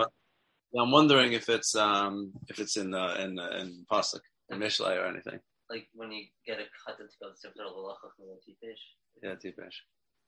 yeah. 0.72 0.82
I'm 0.82 0.90
wondering 0.92 1.32
if 1.32 1.48
it's 1.48 1.74
um 1.76 2.32
if 2.48 2.60
it's 2.60 2.76
in 2.76 2.90
the 2.92 3.22
in 3.24 3.36
the, 3.36 3.60
in 3.60 3.86
Pasuk 3.90 4.20
in 4.50 4.58
Mishlei 4.60 4.96
or 5.02 5.06
anything. 5.06 5.40
Like 5.70 5.86
when 5.94 6.10
you 6.10 6.24
get 6.46 6.58
a 6.58 6.64
cut 6.84 6.98
to 6.98 7.04
go 7.22 7.28
to 7.30 7.48
the 7.54 7.62
halacha 7.62 8.10
from 8.16 8.26
the 8.26 8.38
tipesh. 8.44 8.82
Yeah, 9.22 9.34
Tipesh. 9.34 9.74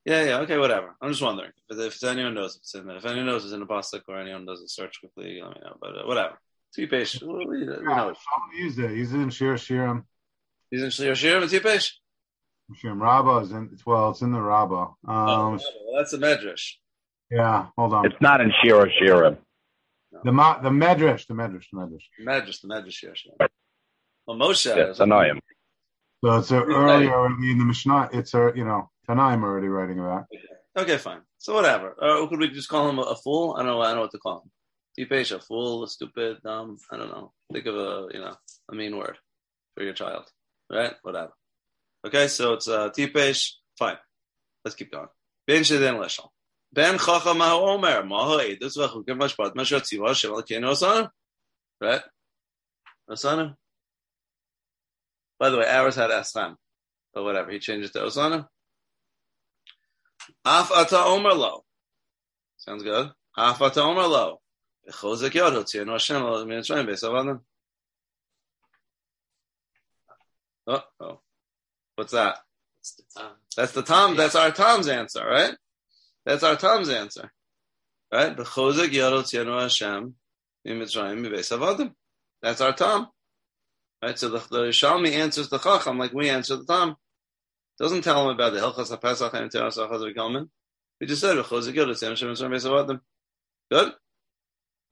Yeah, 0.05 0.25
yeah. 0.25 0.39
Okay, 0.41 0.57
whatever. 0.59 0.95
I'm 1.01 1.11
just 1.11 1.23
wondering 1.23 1.51
if, 1.69 1.79
if 1.79 2.05
anyone 2.05 2.35
knows 2.35 2.55
if 2.57 2.61
it's 2.61 2.75
in 2.75 2.87
there. 2.87 2.97
If 2.97 3.05
anyone 3.07 3.27
knows 3.27 3.45
it's 3.45 3.53
in 3.53 3.61
the 3.61 3.67
Pasuk 3.67 4.03
or 4.09 4.19
anyone 4.21 4.47
does 4.47 4.61
a 4.61 4.69
search 4.69 5.01
quickly, 5.01 5.41
let 5.43 5.55
me 5.55 5.61
know. 5.65 5.77
But 5.81 5.99
uh, 5.99 6.07
whatever. 6.07 6.39
Tipesh. 6.79 7.21
We, 7.23 7.47
we 7.47 7.61
Yeah, 7.67 7.67
know. 7.97 8.13
Shlomo 8.13 8.57
used 8.57 8.79
it. 8.79 8.91
He's 8.93 9.13
in 9.13 9.31
Shir 9.31 9.55
Shirim. 9.55 10.05
He's 10.71 10.83
in 10.83 10.91
Shir 10.91 11.13
Shirim 11.13 11.43
and 11.43 11.51
Tipesh. 11.51 11.93
Shirim 12.83 13.01
Rabbah 13.01 13.41
is 13.41 13.51
in. 13.53 13.71
It's, 13.73 13.85
well, 13.85 14.11
it's 14.11 14.23
in 14.23 14.33
the 14.33 14.41
Rabbah. 14.41 14.83
Um, 14.83 14.95
oh, 15.09 15.51
well, 15.51 15.61
that's 15.99 16.13
a 16.13 16.19
medrash. 16.19 16.75
yeah. 17.31 17.67
Hold 17.77 17.95
on. 17.95 18.07
It's 18.07 18.21
not 18.21 18.41
in 18.41 18.53
Shira 18.63 18.89
Shirim. 19.01 19.39
The 20.25 20.31
Ma, 20.31 20.61
the 20.61 20.69
Medrash, 20.69 21.27
the 21.27 21.35
Medrash, 21.35 21.65
the 21.73 21.79
Medrash. 21.79 22.05
Medrash, 22.25 22.61
the 22.61 22.69
medrash 22.69 22.93
Shir 22.93 23.15
Shirim. 23.15 23.49
Well, 24.26 24.37
Moshe. 24.37 24.75
Yeah, 24.76 24.93
Tanaim. 24.93 25.38
So 26.25 26.37
it's 26.38 26.52
uh, 26.52 26.62
earlier 26.62 27.12
already 27.12 27.50
in 27.50 27.59
the 27.59 27.64
Mishnah. 27.64 28.11
It's 28.12 28.35
a 28.35 28.52
you 28.55 28.64
know 28.64 28.91
Tanaim 29.09 29.43
already 29.43 29.69
writing 29.69 29.99
about. 29.99 30.26
Okay, 30.76 30.97
fine. 30.99 31.21
So 31.38 31.55
whatever. 31.55 31.95
Or 32.00 32.29
could 32.29 32.38
we 32.38 32.49
just 32.49 32.69
call 32.69 32.88
him 32.88 32.99
a, 32.99 33.02
a 33.02 33.17
fool? 33.17 33.57
I 33.59 33.62
don't 33.62 33.67
know. 33.67 33.81
I 33.81 33.87
don't 33.88 33.97
know 33.97 34.02
what 34.02 34.12
to 34.12 34.19
call 34.19 34.43
him. 34.43 34.50
Tipesh, 34.99 35.33
a 35.35 35.41
fool, 35.41 35.85
a 35.85 35.88
stupid, 35.88 36.38
dumb. 36.45 36.79
I 36.91 36.97
don't 36.99 37.09
know. 37.09 37.33
Think 37.52 37.67
of 37.67 37.75
a 37.75 38.09
you 38.12 38.21
know 38.21 38.35
a 38.71 38.75
mean 38.75 38.97
word 38.97 39.17
for 39.75 39.83
your 39.83 39.95
child, 39.95 40.25
right? 40.71 40.95
Whatever. 41.02 41.33
Okay, 42.07 42.29
so 42.29 42.55
it's 42.55 42.69
uh, 42.69 42.91
tipesh. 42.91 43.52
Fine. 43.79 43.97
Let's 44.64 44.76
keep 44.76 44.93
going. 44.93 45.09
Ben 45.47 45.62
sheden 45.62 45.99
leshal. 45.99 46.29
Ben 46.73 46.99
chacham 46.99 47.38
ma'hu 47.38 47.75
omer 47.75 48.02
ma'hu 48.02 48.57
edus 48.57 48.76
v'chukim 48.76 49.19
mashpat 49.19 49.55
mashat 49.55 49.83
tziva 49.83 50.14
shem 50.14 50.31
alkeinu 50.31 50.71
osanu. 50.71 51.09
Right? 51.81 52.02
Osanu. 53.11 53.55
By 55.43 55.51
the 55.51 55.59
way, 55.59 55.69
ours 55.69 55.97
had 55.97 56.11
asram, 56.11 56.55
but 57.13 57.25
whatever. 57.25 57.51
He 57.51 57.59
changed 57.59 57.89
it 57.89 57.93
to 57.95 58.05
osanu. 58.05 58.47
Af 60.45 60.71
ata 60.71 60.99
omer 60.99 61.35
lo. 61.35 61.65
Sounds 62.59 62.85
good. 62.85 63.11
Af 63.37 63.61
ata 63.61 63.83
omer 63.83 64.07
lo. 64.07 64.41
Bechozek 64.89 65.35
yod 65.35 65.55
hotzir 65.55 65.91
Hashem 65.91 66.23
lo 66.23 66.47
mitzrayim 66.47 66.87
be'esav 66.87 67.21
adam. 67.21 67.41
Oh, 70.69 70.85
oh. 71.01 71.21
What's 71.97 72.13
that? 72.13 72.37
It's 72.79 72.93
the 72.93 73.21
time. 73.21 73.33
That's 73.57 73.73
the 73.73 73.83
Tom. 73.83 74.17
That's 74.17 74.37
our 74.37 74.53
Tom's 74.53 74.87
answer, 74.87 75.27
right? 75.27 75.57
That's 76.25 76.45
our 76.45 76.55
Tom's 76.55 76.89
answer, 76.89 77.33
right? 78.13 78.37
Bechozek 78.37 78.93
yod 78.93 79.13
hotzir 79.13 79.45
no 79.45 79.59
Hashem 79.59 80.15
mitzrayim 80.65 81.29
be'esav 81.29 81.75
adam. 81.75 81.97
That's 82.43 82.61
our 82.61 82.75
Tom, 82.75 83.09
right? 84.03 84.19
So 84.19 84.29
the, 84.29 84.39
the 84.51 84.69
Shalmi 84.69 85.13
answers 85.13 85.49
the 85.49 85.59
Chacham 85.59 85.99
like 85.99 86.13
we 86.13 86.29
answer 86.29 86.57
the 86.57 86.65
Tom. 86.65 86.97
Doesn't 87.79 88.03
tell 88.03 88.23
him 88.29 88.35
about 88.35 88.53
the 88.53 88.61
Hilchas 88.61 88.97
HaPesach 88.97 89.33
and 89.35 89.51
Teras 89.51 89.79
HaChazar 89.79 90.15
Gelman. 90.15 90.49
We 91.01 91.07
just 91.07 91.21
said, 91.21 91.37
"V'chozek 91.37 91.75
yod 91.75 91.89
hotzir 91.89 92.03
no 92.03 92.09
Hashem 92.11 92.29
mitzrayim 92.29 92.51
be'esav 92.51 92.85
adam." 92.85 93.01
Good. 93.71 93.93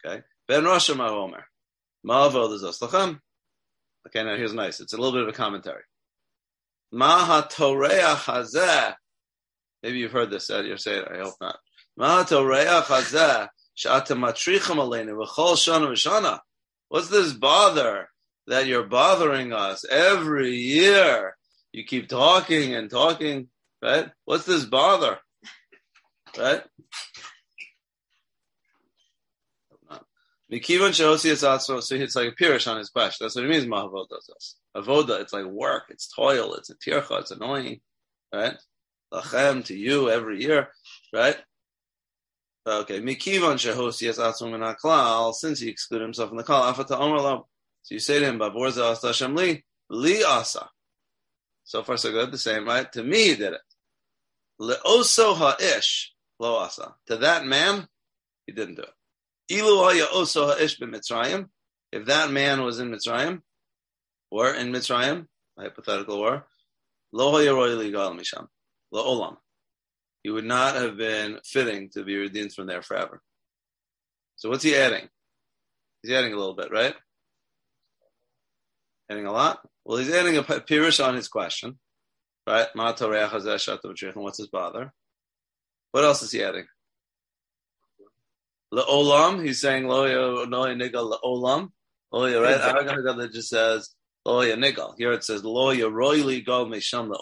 Okay. 0.04 0.22
Ben 0.48 0.64
Rosh 0.64 0.90
Omer. 0.90 1.44
Ma'avod 2.06 2.54
is 2.54 2.62
Lachem. 2.62 3.20
Okay, 4.06 4.24
now 4.24 4.34
here's 4.34 4.54
nice. 4.54 4.80
It's 4.80 4.94
a 4.94 4.96
little 4.96 5.12
bit 5.12 5.22
of 5.22 5.28
a 5.28 5.32
commentary. 5.32 5.82
Maha 6.90 7.46
Toreah 7.48 8.16
Hazeh. 8.16 8.94
Maybe 9.82 9.98
you've 9.98 10.12
heard 10.12 10.30
this. 10.30 10.48
You're 10.48 10.78
saying, 10.78 11.04
I 11.12 11.18
hope 11.18 11.34
not. 11.40 11.58
Maha 11.96 12.24
Toreah 12.24 12.82
Hazeh. 12.82 13.48
Sh'ata 13.78 14.16
matricham 14.16 14.76
aleinu 14.76 15.24
v'chol 15.24 15.54
shana 15.54 15.88
v'shana. 15.88 16.40
What's 16.88 17.08
this 17.08 17.32
bother 17.34 18.08
that 18.50 18.66
you're 18.66 18.82
bothering 18.82 19.52
us 19.52 19.84
every 19.88 20.56
year? 20.56 21.36
You 21.72 21.84
keep 21.84 22.08
talking 22.08 22.74
and 22.74 22.90
talking, 22.90 23.48
right? 23.80 24.10
What's 24.24 24.44
this 24.44 24.64
bother? 24.64 25.18
Right? 26.36 26.62
Mikivan 30.52 30.90
shehosi 30.90 31.30
es 31.30 31.44
atzmo, 31.44 31.80
so 31.80 31.94
it's 31.94 32.16
like 32.16 32.32
a 32.32 32.32
pirish 32.32 32.68
on 32.68 32.78
his 32.78 32.90
question. 32.90 33.24
That's 33.24 33.36
what 33.36 33.44
it 33.44 33.48
means. 33.48 33.66
Mahavoda 33.66 34.08
does. 34.08 34.56
Avoda, 34.76 35.20
it's 35.20 35.32
like 35.32 35.44
work, 35.44 35.84
it's 35.90 36.12
toil, 36.12 36.54
it's 36.54 36.70
a 36.70 36.74
tircha, 36.74 37.20
it's 37.20 37.30
annoying, 37.30 37.80
right? 38.34 38.56
Lachem 39.14 39.64
to 39.66 39.76
you 39.76 40.10
every 40.10 40.42
year, 40.42 40.70
right? 41.12 41.36
Okay, 42.66 43.00
mikivan 43.00 43.58
shehosi 43.58 44.08
es 44.08 44.18
atzmo 44.18 44.50
min 44.50 44.60
haklal, 44.60 45.32
since 45.34 45.60
he 45.60 45.68
excluded 45.68 46.04
himself 46.04 46.30
from 46.30 46.38
the 46.38 46.44
klal, 46.44 46.72
afata 46.72 46.98
omer 46.98 47.20
lo. 47.20 47.46
So 47.82 47.94
you 47.94 47.98
say 47.98 48.18
to 48.18 48.26
him, 48.26 48.38
"Baborza 48.38 48.92
asa 48.92 49.28
li 49.28 49.64
li 49.88 50.22
asa." 50.24 50.70
So 51.64 51.82
far, 51.82 51.96
so 51.96 52.10
good. 52.10 52.32
The 52.32 52.38
same, 52.38 52.66
right? 52.66 52.90
To 52.92 53.02
me, 53.02 53.28
he 53.28 53.36
did 53.36 53.54
it. 53.54 53.60
Leoso 54.60 55.36
ha'ish 55.36 56.12
lo 56.38 56.56
asa. 56.56 56.96
To 57.06 57.16
that 57.18 57.44
man, 57.44 57.88
he 58.46 58.52
didn't 58.52 58.74
do 58.76 58.82
it. 58.82 58.94
Ilu 59.50 59.84
haya 59.84 60.06
oso 60.06 60.52
ha'ish 60.52 60.78
b'Mitzrayim. 60.78 61.48
If 61.92 62.06
that 62.06 62.30
man 62.30 62.62
was 62.62 62.78
in 62.78 62.90
Mitzrayim, 62.90 63.42
or 64.30 64.54
in 64.54 64.70
Mitzrayim, 64.72 65.26
hypothetical 65.58 66.18
war, 66.18 66.46
lo 67.12 67.32
haya 67.32 67.54
roy 67.54 67.70
ligal 67.70 68.16
misham, 68.18 68.46
lo 68.92 69.04
olam. 69.04 69.36
He 70.22 70.30
would 70.30 70.44
not 70.44 70.74
have 70.74 70.96
been 70.96 71.40
fitting 71.44 71.90
to 71.90 72.04
be 72.04 72.16
redeemed 72.16 72.52
from 72.52 72.66
there 72.66 72.82
forever. 72.82 73.22
So 74.36 74.50
what's 74.50 74.62
he 74.62 74.76
adding? 74.76 75.08
He's 76.02 76.12
adding 76.12 76.32
a 76.32 76.36
little 76.36 76.54
bit, 76.54 76.70
right? 76.70 76.94
Adding 79.10 79.26
a 79.26 79.32
lot? 79.32 79.58
Well, 79.84 79.98
he's 79.98 80.12
adding 80.12 80.36
a 80.36 80.42
pirish 80.44 81.04
on 81.04 81.16
his 81.16 81.26
question, 81.26 81.80
right? 82.46 82.68
Ma 82.76 82.92
Torah 82.92 83.28
chazeh 83.28 83.56
shato 83.56 83.86
v'trich, 83.86 84.14
and 84.14 84.22
what's 84.22 84.38
his 84.38 84.46
bother? 84.46 84.92
What 85.90 86.04
else 86.04 86.22
is 86.22 86.30
he 86.30 86.44
adding? 86.44 86.66
Le'olam, 88.72 89.44
he's 89.44 89.60
saying 89.60 89.88
lo 89.88 90.04
ya 90.04 90.44
no 90.44 90.66
ya 90.66 90.74
nigal 90.74 91.12
le'olam. 91.12 91.70
Lo 92.12 92.26
ya, 92.26 92.40
right? 92.40 92.60
Aragon 92.60 93.18
that 93.18 93.32
just 93.32 93.48
says 93.48 93.92
loya 94.24 94.54
nigal. 94.54 94.94
Here 94.96 95.10
it 95.10 95.24
says 95.24 95.42
lo 95.42 95.70
ya 95.70 95.88
royly 95.88 96.40
go 96.40 96.66
mesham. 96.66 97.12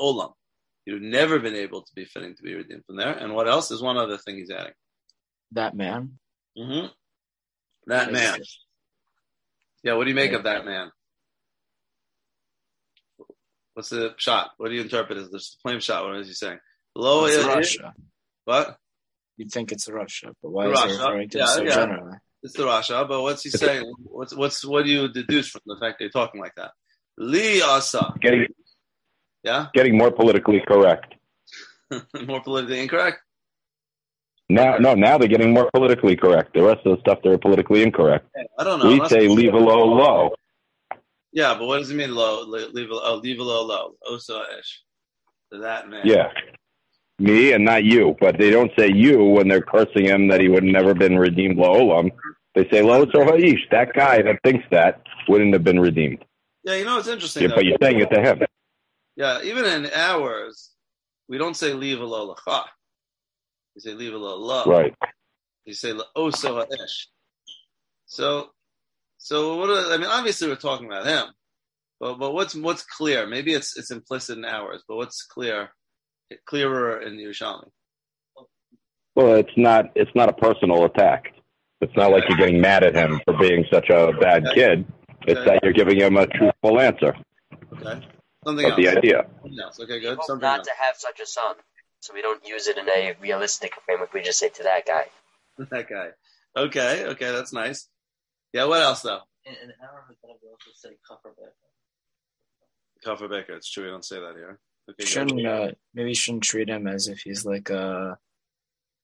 You've 0.84 1.00
never 1.00 1.38
been 1.38 1.54
able 1.54 1.82
to 1.82 1.92
be 1.94 2.04
fitting 2.04 2.34
to 2.34 2.42
be 2.42 2.54
redeemed 2.54 2.84
from 2.86 2.96
there. 2.96 3.12
And 3.12 3.34
what 3.34 3.48
else? 3.48 3.68
There's 3.68 3.80
one 3.82 3.96
other 3.96 4.18
thing 4.18 4.36
he's 4.36 4.50
adding. 4.50 4.74
That 5.52 5.74
man. 5.74 6.18
Mm-hmm. 6.58 6.88
That 7.86 8.12
man. 8.12 8.40
Yeah, 9.82 9.94
what 9.94 10.04
do 10.04 10.10
you 10.10 10.16
make 10.16 10.32
of 10.32 10.42
that 10.44 10.66
man? 10.66 10.90
What's 13.78 13.90
the 13.90 14.12
shot? 14.16 14.50
What 14.56 14.70
do 14.70 14.74
you 14.74 14.80
interpret 14.80 15.18
as 15.18 15.30
the 15.30 15.40
plain 15.62 15.78
shot? 15.78 16.04
What 16.04 16.16
is 16.16 16.26
he 16.26 16.34
saying? 16.34 16.58
Lo 16.96 17.26
It's 17.26 17.40
ya- 17.40 17.46
Russia. 17.46 17.94
What? 18.44 18.76
You'd 19.36 19.52
think 19.52 19.70
it's 19.70 19.88
Russia, 19.88 20.32
but 20.42 20.50
why 20.50 20.66
Russia, 20.66 20.88
is 20.88 20.96
he 20.96 20.98
referring 20.98 21.28
to 21.28 21.38
yeah, 21.38 21.44
it 21.44 21.48
so 21.48 21.62
yeah. 21.62 21.74
generally? 21.76 22.16
It's 22.42 22.54
the 22.54 22.64
Rasha, 22.64 23.06
but 23.06 23.22
what's 23.22 23.44
he 23.44 23.50
saying? 23.50 23.94
What's 24.02 24.34
what's 24.34 24.64
what 24.64 24.84
do 24.84 24.90
you 24.90 25.06
deduce 25.06 25.48
from 25.50 25.60
the 25.64 25.76
fact 25.80 26.00
that 26.00 26.06
you're 26.06 26.10
talking 26.10 26.40
like 26.40 26.56
that? 26.56 26.72
Li 27.18 27.62
asa, 27.62 28.14
Getting 28.20 28.46
yeah, 29.44 29.66
getting 29.72 29.96
more 29.96 30.10
politically 30.10 30.60
correct. 30.66 31.14
more 32.26 32.42
politically 32.42 32.80
incorrect. 32.80 33.18
Now, 34.50 34.78
no, 34.78 34.94
now 34.94 35.18
they're 35.18 35.28
getting 35.28 35.54
more 35.54 35.70
politically 35.72 36.16
correct. 36.16 36.54
The 36.54 36.64
rest 36.64 36.84
of 36.84 36.96
the 36.96 37.00
stuff 37.02 37.20
they're 37.22 37.38
politically 37.38 37.84
incorrect. 37.84 38.26
I 38.58 38.64
don't 38.64 38.80
know. 38.80 38.88
We 38.88 39.08
say 39.08 39.28
leave 39.28 39.54
a 39.54 39.58
low 39.58 39.84
low. 39.84 40.32
Yeah, 41.38 41.54
but 41.54 41.68
what 41.68 41.78
does 41.78 41.88
it 41.88 41.94
mean? 41.94 42.12
Low, 42.16 42.42
leave, 42.42 42.90
a- 42.90 42.94
oh, 42.94 43.20
leave 43.22 43.38
a 43.38 43.44
low, 43.44 43.60
oh, 43.60 43.64
low. 43.64 43.94
Osa 44.08 44.42
ish. 44.58 44.82
To 45.52 45.58
that 45.58 45.88
man. 45.88 46.02
Yeah. 46.04 46.32
Me 47.20 47.52
and 47.52 47.64
not 47.64 47.84
you, 47.84 48.16
but 48.20 48.38
they 48.38 48.50
don't 48.50 48.72
say 48.76 48.90
you 48.92 49.22
when 49.22 49.46
they're 49.46 49.62
cursing 49.62 50.04
him 50.04 50.26
that 50.28 50.40
he 50.40 50.48
would 50.48 50.64
have 50.64 50.72
never 50.72 50.94
been 50.94 51.16
redeemed 51.16 51.56
la'olam. 51.56 52.10
They 52.56 52.68
say 52.70 52.82
lo 52.82 53.06
so 53.12 53.24
ha'ish. 53.24 53.60
That 53.70 53.92
guy 53.94 54.20
that 54.22 54.40
thinks 54.42 54.64
that 54.72 55.02
wouldn't 55.28 55.52
have 55.52 55.62
been 55.62 55.78
redeemed. 55.78 56.24
Yeah, 56.64 56.74
you 56.74 56.84
know 56.84 56.98
it's 56.98 57.06
interesting. 57.06 57.44
Yeah, 57.44 57.50
though. 57.50 57.54
but 57.54 57.64
you're 57.66 57.78
saying 57.80 58.00
it 58.00 58.10
to 58.10 58.20
him. 58.20 58.42
Yeah, 59.14 59.40
even 59.42 59.64
in 59.64 59.90
ours, 59.94 60.70
we 61.28 61.38
don't 61.38 61.56
say 61.56 61.72
leave 61.72 62.00
a 62.00 62.04
low 62.04 62.34
lacha. 62.34 62.64
We 63.76 63.80
say 63.80 63.94
leave 63.94 64.12
a 64.12 64.18
low 64.18 64.38
low. 64.38 64.64
Right. 64.64 64.94
You 65.66 65.74
say 65.74 65.94
osa 66.16 66.66
ish. 66.68 67.08
Oh, 67.08 68.06
so, 68.06 68.50
so 69.18 69.56
what? 69.56 69.70
Are, 69.70 69.92
I 69.92 69.96
mean, 69.98 70.06
obviously 70.06 70.48
we're 70.48 70.56
talking 70.56 70.86
about 70.86 71.06
him, 71.06 71.26
but 72.00 72.14
but 72.18 72.32
what's 72.32 72.54
what's 72.54 72.82
clear? 72.84 73.26
Maybe 73.26 73.52
it's 73.52 73.76
it's 73.76 73.90
implicit 73.90 74.38
in 74.38 74.44
ours, 74.44 74.82
but 74.88 74.96
what's 74.96 75.22
clear? 75.24 75.70
Clearer 76.46 77.00
in 77.02 77.14
Yerushalmi. 77.16 77.68
Well, 79.14 79.34
it's 79.34 79.56
not 79.56 79.86
it's 79.94 80.10
not 80.14 80.28
a 80.28 80.32
personal 80.32 80.84
attack. 80.84 81.34
It's 81.80 81.92
not 81.96 82.10
like 82.10 82.24
you're 82.28 82.38
getting 82.38 82.60
mad 82.60 82.82
at 82.84 82.94
him 82.94 83.20
for 83.24 83.36
being 83.38 83.64
such 83.72 83.88
a 83.90 84.12
bad 84.20 84.44
kid. 84.54 84.84
It's 85.26 85.38
Okay. 85.40 85.50
that 85.50 85.60
you're 85.62 85.72
giving 85.72 85.98
him 86.00 86.16
a 86.16 86.26
truthful 86.26 86.80
answer 86.80 87.14
Okay, 87.74 88.06
something 88.44 88.64
of 88.66 88.72
else. 88.72 88.76
the 88.80 88.88
idea. 88.88 89.26
something 89.42 89.58
else. 89.60 89.80
Okay, 89.80 90.00
good. 90.00 90.16
hope 90.16 90.24
Something 90.26 90.42
not 90.46 90.58
else. 90.60 90.68
to 90.68 90.72
have 90.80 90.96
such 90.96 91.20
a 91.20 91.26
son, 91.26 91.56
so 92.00 92.14
we 92.14 92.22
don't 92.22 92.46
use 92.46 92.66
it 92.68 92.78
in 92.78 92.88
a 92.88 93.14
realistic 93.20 93.72
framework. 93.84 94.12
We 94.12 94.22
just 94.22 94.38
say 94.38 94.48
to 94.48 94.62
that 94.64 94.86
guy. 94.86 95.06
that 95.70 95.88
guy. 95.88 96.08
Okay, 96.56 97.04
okay, 97.06 97.30
that's 97.32 97.52
nice. 97.52 97.88
Yeah, 98.52 98.64
what 98.64 98.82
else 98.82 99.02
though? 99.02 99.20
In, 99.44 99.52
in 99.62 99.70
our 99.82 100.04
Haggadah, 100.08 100.38
we 100.42 100.48
also 100.48 100.70
say 100.74 100.90
kafar 101.10 101.32
be'er. 101.36 101.52
Kafir 103.04 103.28
Baker. 103.28 103.54
It's 103.54 103.70
true. 103.70 103.84
We 103.84 103.90
don't 103.90 104.04
say 104.04 104.16
that 104.16 104.34
here. 104.34 104.58
Okay. 104.90 105.04
Shouldn't 105.04 105.46
uh, 105.46 105.72
maybe 105.94 106.10
you 106.10 106.14
shouldn't 106.14 106.44
treat 106.44 106.68
him 106.68 106.86
as 106.86 107.08
if 107.08 107.20
he's 107.20 107.44
like 107.44 107.70
a 107.70 108.18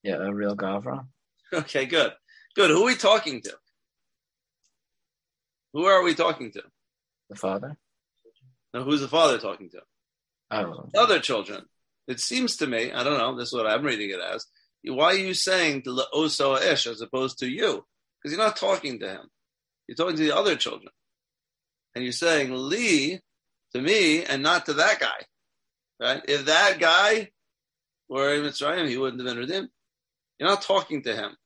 yeah 0.03 0.17
a 0.17 0.33
real 0.33 0.57
gavra. 0.57 1.07
Okay, 1.53 1.87
good. 1.87 2.13
Good. 2.57 2.71
Who 2.71 2.83
are 2.83 2.87
we 2.87 2.97
talking 2.97 3.41
to? 3.43 3.53
Who 5.73 5.85
are 5.85 6.03
we 6.03 6.15
talking 6.15 6.51
to? 6.53 6.63
The 7.31 7.37
father. 7.37 7.77
Now, 8.73 8.83
who's 8.83 9.01
the 9.01 9.09
father 9.09 9.39
talking 9.39 9.71
to? 9.71 9.81
Oh, 10.51 10.89
Other 10.97 11.21
children. 11.21 11.67
It 12.09 12.19
seems 12.19 12.57
to 12.57 12.67
me, 12.67 12.93
I 12.93 13.05
don't 13.05 13.19
know, 13.19 13.37
this 13.37 13.49
is 13.49 13.55
what 13.55 13.69
I'm 13.69 13.85
reading 13.85 14.11
it 14.11 14.21
as. 14.21 14.47
Why 14.85 15.13
are 15.13 15.15
you 15.15 15.33
saying 15.33 15.83
to 15.83 15.95
the 15.95 16.07
Oso 16.13 16.61
Ish 16.61 16.87
as 16.89 17.01
opposed 17.01 17.39
to 17.39 17.49
you? 17.49 17.85
Because 18.25 18.37
you're 18.37 18.47
not 18.47 18.57
talking 18.57 19.01
to 19.01 19.09
him. 19.09 19.29
You're 19.87 19.97
talking 19.97 20.17
to 20.17 20.23
the 20.23 20.35
other 20.35 20.57
children. 20.57 20.91
And 21.95 22.03
you're 22.03 22.13
saying 22.13 22.51
Lee 22.53 23.21
to 23.75 23.81
me 23.83 24.25
and 24.25 24.43
not 24.43 24.67
to 24.67 24.73
that 24.75 24.99
guy. 24.99 25.27
Right? 26.01 26.23
If 26.27 26.47
that 26.47 26.79
guy 26.81 27.31
were 28.09 28.35
in 28.35 28.43
Mitzrayim, 28.43 28.89
he 28.89 28.97
wouldn't 28.97 29.21
have 29.21 29.29
been 29.29 29.39
redeemed. 29.39 29.69
You're 30.39 30.49
not 30.49 30.63
talking 30.63 31.03
to 31.03 31.15
him. 31.15 31.37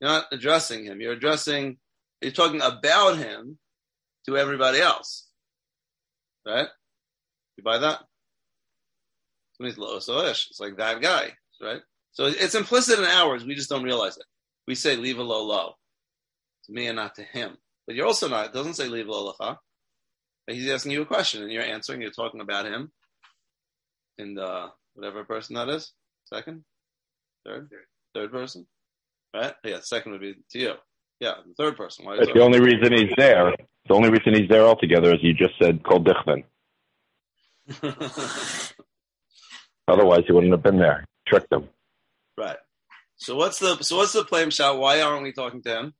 You're 0.00 0.10
not 0.10 0.26
addressing 0.30 0.84
him. 0.84 1.00
You're 1.00 1.12
addressing, 1.12 1.78
you're 2.20 2.32
talking 2.32 2.62
about 2.62 3.18
him 3.18 3.58
to 4.26 4.38
everybody 4.38 4.78
else. 4.78 5.26
Right? 6.46 6.68
You 7.56 7.64
buy 7.64 7.78
that? 7.78 7.98
Oh, 9.60 9.98
so. 9.98 10.20
It's 10.20 10.58
like 10.60 10.76
that 10.78 11.02
guy, 11.02 11.32
right? 11.60 11.82
So 12.12 12.26
it's 12.26 12.54
implicit 12.54 12.98
in 12.98 13.04
ours. 13.04 13.44
We 13.44 13.54
just 13.54 13.70
don't 13.70 13.84
realize 13.84 14.16
it. 14.16 14.24
We 14.66 14.74
say 14.74 14.96
leave 14.96 15.18
a 15.18 15.22
low 15.22 15.44
low 15.44 15.74
to 16.66 16.72
me 16.72 16.86
and 16.86 16.96
not 16.96 17.14
to 17.16 17.22
him. 17.22 17.56
But 17.86 17.96
you're 17.96 18.06
also 18.06 18.28
not. 18.28 18.46
It 18.46 18.52
doesn't 18.52 18.74
say 18.74 18.88
leave 18.88 19.08
a 19.08 19.12
low. 19.12 19.34
He's 20.46 20.70
asking 20.70 20.92
you 20.92 21.02
a 21.02 21.06
question 21.06 21.42
and 21.42 21.52
you're 21.52 21.62
answering. 21.62 22.00
You're 22.00 22.10
talking 22.10 22.40
about 22.40 22.66
him 22.66 22.92
and 24.18 24.38
uh, 24.38 24.68
whatever 24.94 25.24
person 25.24 25.54
that 25.56 25.68
is. 25.68 25.92
Second, 26.32 26.64
third, 27.44 27.70
third 28.14 28.30
person, 28.32 28.66
right? 29.34 29.54
Yeah, 29.64 29.80
second 29.82 30.12
would 30.12 30.20
be 30.20 30.34
to 30.52 30.58
you. 30.58 30.72
Yeah, 31.20 31.34
the 31.46 31.54
third 31.54 31.76
person. 31.76 32.04
Why 32.04 32.14
is 32.14 32.26
But 32.26 32.34
the 32.34 32.42
only 32.42 32.60
reason 32.60 32.92
he's 32.92 33.12
there, 33.16 33.52
the 33.86 33.94
only 33.94 34.10
reason 34.10 34.34
he's 34.34 34.48
there 34.48 34.64
altogether 34.64 35.12
is 35.14 35.22
you 35.22 35.34
just 35.34 35.54
said 35.60 35.82
called 35.84 36.08
Dichman. 36.08 36.44
Otherwise, 39.88 40.22
he 40.26 40.32
wouldn't 40.32 40.52
have 40.52 40.62
been 40.62 40.78
there. 40.78 41.04
Tricked 41.26 41.52
him. 41.52 41.68
right. 42.36 42.56
So 43.16 43.36
what's 43.36 43.60
the 43.60 43.80
so 43.82 43.98
what's 43.98 44.12
the 44.12 44.24
flame 44.24 44.50
shot? 44.50 44.78
Why 44.78 45.00
aren't 45.00 45.22
we 45.22 45.32
talking 45.32 45.62
to 45.62 45.78
him? 45.78 45.94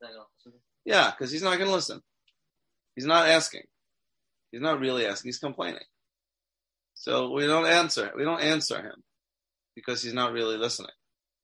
Then 0.00 0.10
also- 0.16 0.56
Yeah, 0.84 1.10
because 1.10 1.30
he's 1.32 1.42
not 1.42 1.56
going 1.58 1.68
to 1.68 1.74
listen. 1.74 2.02
He's 2.94 3.06
not 3.06 3.28
asking. 3.28 3.64
He's 4.52 4.60
not 4.60 4.80
really 4.80 5.06
asking. 5.06 5.28
He's 5.28 5.38
complaining. 5.38 5.84
So 6.94 7.30
we 7.32 7.46
don't 7.46 7.66
answer. 7.66 8.12
We 8.16 8.24
don't 8.24 8.40
answer 8.40 8.80
him 8.80 9.02
because 9.74 10.02
he's 10.02 10.14
not 10.14 10.32
really 10.32 10.56
listening. 10.56 10.90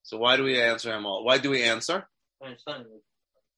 So 0.03 0.17
why 0.19 0.37
do 0.37 0.45
we 0.45 0.61
answer 0.61 0.93
him 0.95 1.05
all? 1.07 1.25
Why 1.25 1.39
do 1.39 1.51
we 1.51 1.63
answer? 1.63 2.09
I 2.41 2.45
mean, 2.45 2.55
it's 2.55 2.63
funny. 2.63 2.85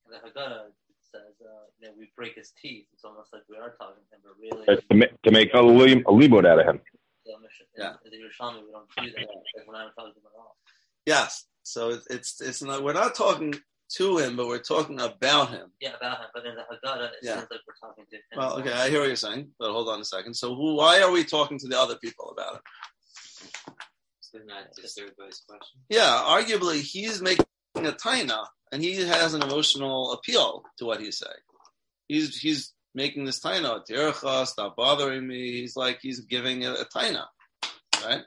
The 0.07 0.17
Haggadah, 0.17 0.65
says, 1.11 1.21
uh, 1.41 1.47
you 1.79 1.87
know, 1.87 1.93
we 1.97 2.11
break 2.15 2.35
his 2.35 2.51
teeth. 2.61 2.85
It's 2.93 3.03
almost 3.05 3.31
like 3.33 3.43
we 3.49 3.57
are 3.57 3.75
talking 3.79 4.03
to 4.09 4.15
him, 4.15 4.21
but 4.23 4.33
really, 4.39 4.65
It's 4.67 4.85
to, 4.89 4.95
ma- 4.95 5.17
to 5.23 5.31
make 5.31 5.53
a, 5.53 5.61
lim- 5.61 5.99
a 6.05 6.11
limud 6.11 6.45
out 6.45 6.59
of 6.59 6.65
him. 6.67 6.81
the 7.25 7.31
Mish- 7.41 7.61
Yeah. 7.77 7.93
in 8.03 8.11
the 8.11 8.17
Yerushalmi, 8.17 8.65
we 8.65 8.71
don't 8.71 8.87
do 8.97 9.11
that. 9.11 9.27
Like, 9.55 9.67
we're 9.67 9.73
not 9.73 9.95
talking 9.95 10.13
to 10.13 10.19
him 10.19 10.25
at 10.27 10.37
all. 10.39 10.57
Yes. 11.05 11.45
So 11.63 11.99
it's 12.09 12.41
it's 12.41 12.61
not. 12.61 12.83
We're 12.83 12.93
not 12.93 13.15
talking 13.15 13.55
to 13.97 14.17
him, 14.17 14.35
but 14.35 14.47
we're 14.47 14.59
talking 14.59 14.99
about 14.99 15.49
him. 15.51 15.71
Yeah, 15.79 15.95
about 15.95 16.19
him. 16.19 16.27
But 16.33 16.45
in 16.45 16.55
the 16.55 16.61
Haggadah, 16.61 17.05
it 17.07 17.11
Yeah. 17.23 17.35
seems 17.37 17.47
like 17.51 17.59
we're 17.67 17.87
talking 17.87 18.05
to 18.09 18.15
him. 18.15 18.21
Well, 18.35 18.59
okay, 18.59 18.71
I 18.73 18.89
hear 18.89 18.99
what 18.99 19.07
you're 19.07 19.15
saying, 19.15 19.51
but 19.59 19.71
hold 19.71 19.89
on 19.89 20.01
a 20.01 20.05
second. 20.05 20.33
So 20.35 20.55
who? 20.55 20.75
Why 20.75 21.01
are 21.01 21.11
we 21.11 21.23
talking 21.23 21.59
to 21.59 21.67
the 21.67 21.79
other 21.79 21.95
people 21.97 22.29
about 22.31 22.55
it? 22.55 22.61
So 24.21 24.39
not 24.45 24.73
disturbed 24.75 25.15
question. 25.15 25.79
Yeah, 25.89 26.23
arguably 26.25 26.81
he's 26.81 27.21
making 27.21 27.45
a 27.75 27.91
taina, 27.91 28.45
and 28.71 28.81
he 28.83 28.95
has 29.05 29.33
an 29.33 29.43
emotional 29.43 30.13
appeal 30.13 30.63
to 30.79 30.85
what 30.85 30.99
he's 30.99 31.17
saying. 31.19 31.33
He's 32.07 32.37
he's 32.37 32.73
making 32.93 33.25
this 33.25 33.39
taina, 33.39 33.81
Tircha, 33.89 34.47
stop 34.47 34.75
bothering 34.75 35.25
me. 35.27 35.51
He's 35.61 35.75
like 35.75 35.99
he's 36.01 36.21
giving 36.21 36.65
a, 36.65 36.73
a 36.73 36.85
taina, 36.85 37.25
right? 38.03 38.21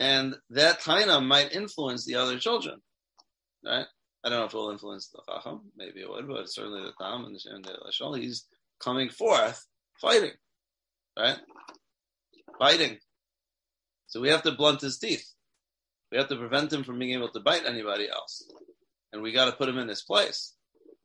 And 0.00 0.34
that 0.50 0.80
taina 0.80 1.24
might 1.24 1.52
influence 1.54 2.04
the 2.04 2.16
other 2.16 2.38
children, 2.38 2.80
right? 3.64 3.86
I 4.24 4.30
don't 4.30 4.38
know 4.38 4.46
if 4.46 4.54
it 4.54 4.56
will 4.56 4.70
influence 4.70 5.08
the 5.08 5.20
chacham. 5.28 5.60
Maybe 5.76 6.00
it 6.00 6.08
would, 6.08 6.26
but 6.26 6.48
certainly 6.48 6.80
the 6.80 6.92
tam 6.98 7.26
and 7.26 7.36
the, 7.36 7.54
and 7.54 7.64
the 7.64 7.72
lashon. 7.72 8.18
He's 8.18 8.46
coming 8.80 9.10
forth 9.10 9.66
fighting, 10.00 10.32
right? 11.18 11.36
Fighting. 12.58 12.98
So 14.06 14.20
we 14.20 14.30
have 14.30 14.42
to 14.44 14.52
blunt 14.52 14.80
his 14.80 14.98
teeth. 14.98 15.30
We 16.10 16.18
have 16.18 16.28
to 16.28 16.36
prevent 16.36 16.72
him 16.72 16.84
from 16.84 16.98
being 16.98 17.12
able 17.12 17.28
to 17.30 17.40
bite 17.40 17.66
anybody 17.66 18.08
else. 18.08 18.48
And 19.12 19.22
we 19.22 19.32
got 19.32 19.46
to 19.46 19.52
put 19.52 19.68
him 19.68 19.78
in 19.78 19.88
his 19.88 20.02
place. 20.02 20.54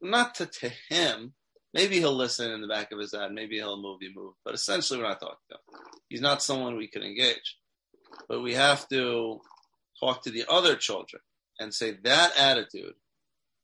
Not 0.02 0.36
to, 0.36 0.46
to 0.46 0.72
him. 0.90 1.34
Maybe 1.74 1.98
he'll 2.00 2.16
listen 2.16 2.52
in 2.52 2.62
the 2.62 2.68
back 2.68 2.92
of 2.92 3.00
his 3.00 3.14
head. 3.14 3.32
Maybe 3.32 3.58
he'll 3.58 3.82
move, 3.82 4.00
be 4.00 4.12
move. 4.16 4.36
But 4.46 4.56
essentially, 4.56 5.00
we're 5.00 5.08
not 5.08 5.20
talking 5.20 5.36
to 5.50 5.56
him. 5.56 5.82
He's 6.08 6.22
not 6.22 6.42
someone 6.42 6.78
we 6.78 6.88
can 6.88 7.04
engage. 7.04 7.58
But 8.28 8.42
we 8.42 8.54
have 8.54 8.88
to 8.90 9.42
talk 10.00 10.24
to 10.24 10.32
the 10.32 10.46
other 10.50 10.76
children 10.76 11.22
and 11.60 11.74
say 11.74 11.98
that 12.04 12.40
attitude 12.40 12.94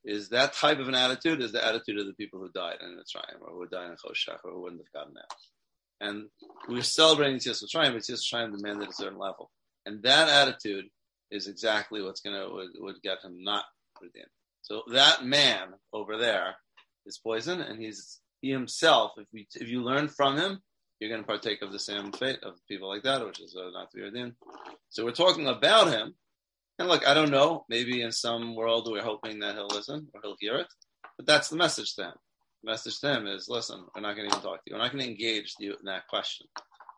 is 0.06 0.30
that 0.30 0.54
type 0.54 0.80
of 0.80 0.88
an 0.88 0.96
attitude 0.96 1.42
is 1.42 1.52
the 1.52 1.66
attitude 1.66 2.00
of 2.00 2.06
the 2.06 2.14
people 2.14 2.40
who 2.40 2.50
died 2.50 2.78
in 2.82 2.92
Mitzrayim 2.92 3.42
or 3.42 3.54
who 3.54 3.68
died 3.68 3.90
in 3.90 3.96
Choshech 3.96 4.40
or 4.44 4.52
who 4.52 4.62
wouldn't 4.62 4.82
have 4.82 4.94
gotten 4.94 5.18
out. 5.18 5.34
And 6.00 6.26
we're 6.70 6.84
celebrating 6.84 7.40
Tzis 7.40 7.64
Mitzrayim, 7.64 7.94
but 7.94 8.04
Tzis 8.04 8.22
Mitzrayim 8.22 8.56
demanded 8.56 8.90
a 8.90 8.94
certain 8.94 9.18
level. 9.18 9.50
And 9.86 10.04
that 10.04 10.30
attitude 10.30 10.86
is 11.32 11.48
exactly 11.48 12.02
what's 12.02 12.22
going 12.22 12.40
to 12.40 12.54
would, 12.54 12.70
would 12.78 13.02
get 13.02 13.24
him 13.24 13.44
not 13.44 13.66
redeemed. 14.02 14.28
So 14.62 14.84
that 14.92 15.26
man 15.26 15.70
over 15.94 16.18
there 16.18 16.56
is 17.06 17.18
poison, 17.18 17.62
and 17.62 17.80
he's 17.80 18.20
he 18.42 18.50
himself. 18.52 19.14
If 19.18 19.28
we 19.32 19.48
if 19.56 19.68
you 19.68 19.84
learn 19.84 20.08
from 20.08 20.38
him, 20.38 20.62
you're 21.00 21.10
going 21.10 21.22
to 21.22 21.28
partake 21.28 21.62
of 21.62 21.72
the 21.72 21.80
same 21.80 22.12
fate 22.12 22.40
of 22.44 22.56
people 22.68 22.90
like 22.90 23.04
that, 23.04 23.26
which 23.26 23.40
is 23.40 23.56
uh, 23.56 23.70
not 23.72 23.92
to 23.92 23.98
be 23.98 24.04
redeemed. 24.04 24.34
So 24.90 25.06
we're 25.06 25.12
talking 25.12 25.48
about 25.48 25.88
him, 25.88 26.16
and 26.78 26.88
look, 26.88 27.08
I 27.08 27.14
don't 27.14 27.32
know. 27.32 27.66
Maybe 27.70 28.02
in 28.02 28.12
some 28.12 28.56
world 28.56 28.88
we're 28.92 29.02
hoping 29.02 29.40
that 29.40 29.56
he'll 29.56 29.68
listen 29.68 30.08
or 30.14 30.22
he'll 30.24 30.36
hear 30.40 30.56
it, 30.56 30.68
but 31.18 31.26
that's 31.26 31.50
the 31.50 31.56
message 31.56 31.96
to 31.96 32.04
him. 32.04 32.14
The 32.64 32.72
message 32.72 33.00
to 33.00 33.14
him 33.14 33.28
is, 33.28 33.48
listen, 33.50 33.86
we're 33.96 34.02
not 34.02 34.16
going 34.16 34.30
to 34.30 34.36
even 34.36 34.44
talk 34.44 34.64
to 34.64 34.72
you. 34.72 34.76
We're 34.76 34.82
not 34.82 34.92
going 34.92 35.04
to 35.04 35.10
engage 35.10 35.56
you 35.60 35.72
in 35.72 35.86
that 35.86 36.08
question 36.08 36.48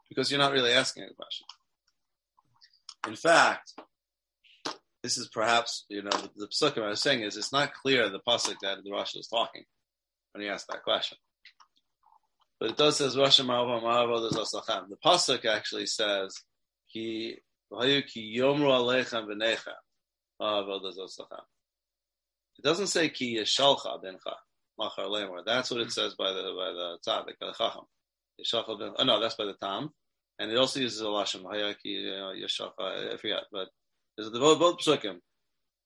because 0.10 0.32
you're 0.32 0.40
not 0.40 0.54
really 0.54 0.72
asking 0.72 1.04
a 1.04 1.14
question. 1.14 1.46
In 3.08 3.16
fact, 3.16 3.74
this 5.04 5.18
is 5.18 5.30
perhaps, 5.30 5.86
you 5.90 6.02
know, 6.04 6.10
the, 6.10 6.48
the 6.50 6.84
I 6.84 6.90
was 6.90 7.02
saying 7.02 7.22
is 7.22 7.38
it's 7.38 7.54
not 7.54 7.74
clear 7.74 8.10
the 8.10 8.20
pasuk 8.28 8.56
that 8.62 8.84
the 8.84 8.92
Rosh 8.92 9.16
is 9.16 9.28
talking 9.28 9.64
when 10.34 10.44
he 10.44 10.50
asked 10.50 10.68
that 10.70 10.84
question. 10.84 11.18
But 12.60 12.72
it 12.72 12.78
does 12.78 12.98
says 12.98 13.16
Rosh 13.16 13.38
The 13.38 14.98
pasuk 15.06 15.46
actually 15.46 15.86
says 15.86 16.42
ki 16.92 17.38
v'nechem 17.72 19.30
It 22.58 22.64
doesn't 22.64 22.88
say 22.88 23.10
ki 23.10 23.38
yeshalcha 23.38 24.02
bencha 24.02 24.36
machar. 24.80 25.44
That's 25.46 25.72
what 25.72 25.82
it 25.82 25.92
says 25.92 26.16
by 26.16 26.32
the 26.32 26.42
by 26.42 26.72
the 26.72 26.98
tzaddik 27.06 27.38
the 27.40 27.54
chacham. 27.58 27.86
Yeshalcha 28.40 28.80
ben. 28.80 28.94
Oh 28.98 29.04
no, 29.04 29.20
that's 29.20 29.36
by 29.36 29.46
the 29.46 29.56
tam. 29.62 29.92
And 30.40 30.52
it 30.52 30.58
also 30.58 30.80
uses 30.80 31.02
a 31.02 31.06
lashon 31.06 31.44
hayaki 31.44 32.36
yeshalcha. 32.44 33.14
I 33.14 33.18
forget, 33.18 33.44
but 33.52 33.70
there's 34.18 34.32
the 34.32 34.40
both, 34.40 34.80
psukim. 34.80 35.20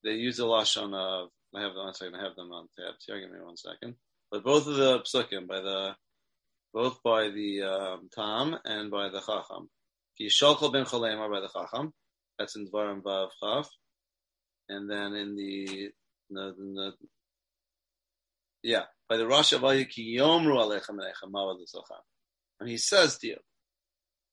They 0.04 0.12
use 0.12 0.36
the 0.38 0.44
lashon 0.44 0.94
of. 0.94 1.28
I 1.54 1.60
have 1.60 1.74
one 1.74 1.92
second. 1.92 2.14
I 2.16 2.24
have 2.24 2.34
them 2.34 2.50
on 2.52 2.68
tabs 2.78 3.04
here. 3.06 3.20
Give 3.20 3.30
me 3.30 3.38
one 3.42 3.56
second. 3.56 3.96
But 4.30 4.44
both 4.44 4.66
of 4.66 4.76
the 4.76 5.00
psukim 5.00 5.46
by 5.46 5.60
the 5.60 5.94
both 6.72 7.02
by 7.02 7.28
the 7.28 7.62
um, 7.62 8.08
tam 8.14 8.58
and 8.64 8.90
by 8.90 9.10
the 9.10 9.20
chacham. 9.20 9.68
Ki 10.16 10.28
yeshalcha 10.28 10.72
ben 10.72 10.84
cholemar 10.84 11.30
by 11.30 11.40
the 11.40 11.48
chacham. 11.48 11.92
That's 12.38 12.56
in 12.56 12.66
Dvarim 12.66 13.02
Vav 13.02 13.28
Chav. 13.42 13.66
And 14.68 14.90
then 14.90 15.14
in 15.14 15.36
the, 15.36 15.90
the, 16.30 16.54
the 16.56 16.92
yeah, 18.62 18.84
by 19.08 19.16
the 19.16 19.26
Rosh 19.26 19.52
Havaya 19.52 19.88
ki 19.88 20.16
yomru 20.18 20.56
alechem 20.56 20.96
alechem 20.96 21.32
l'socham. 21.32 22.00
And 22.60 22.68
he 22.68 22.78
says 22.78 23.18
to 23.18 23.26
you, 23.26 23.36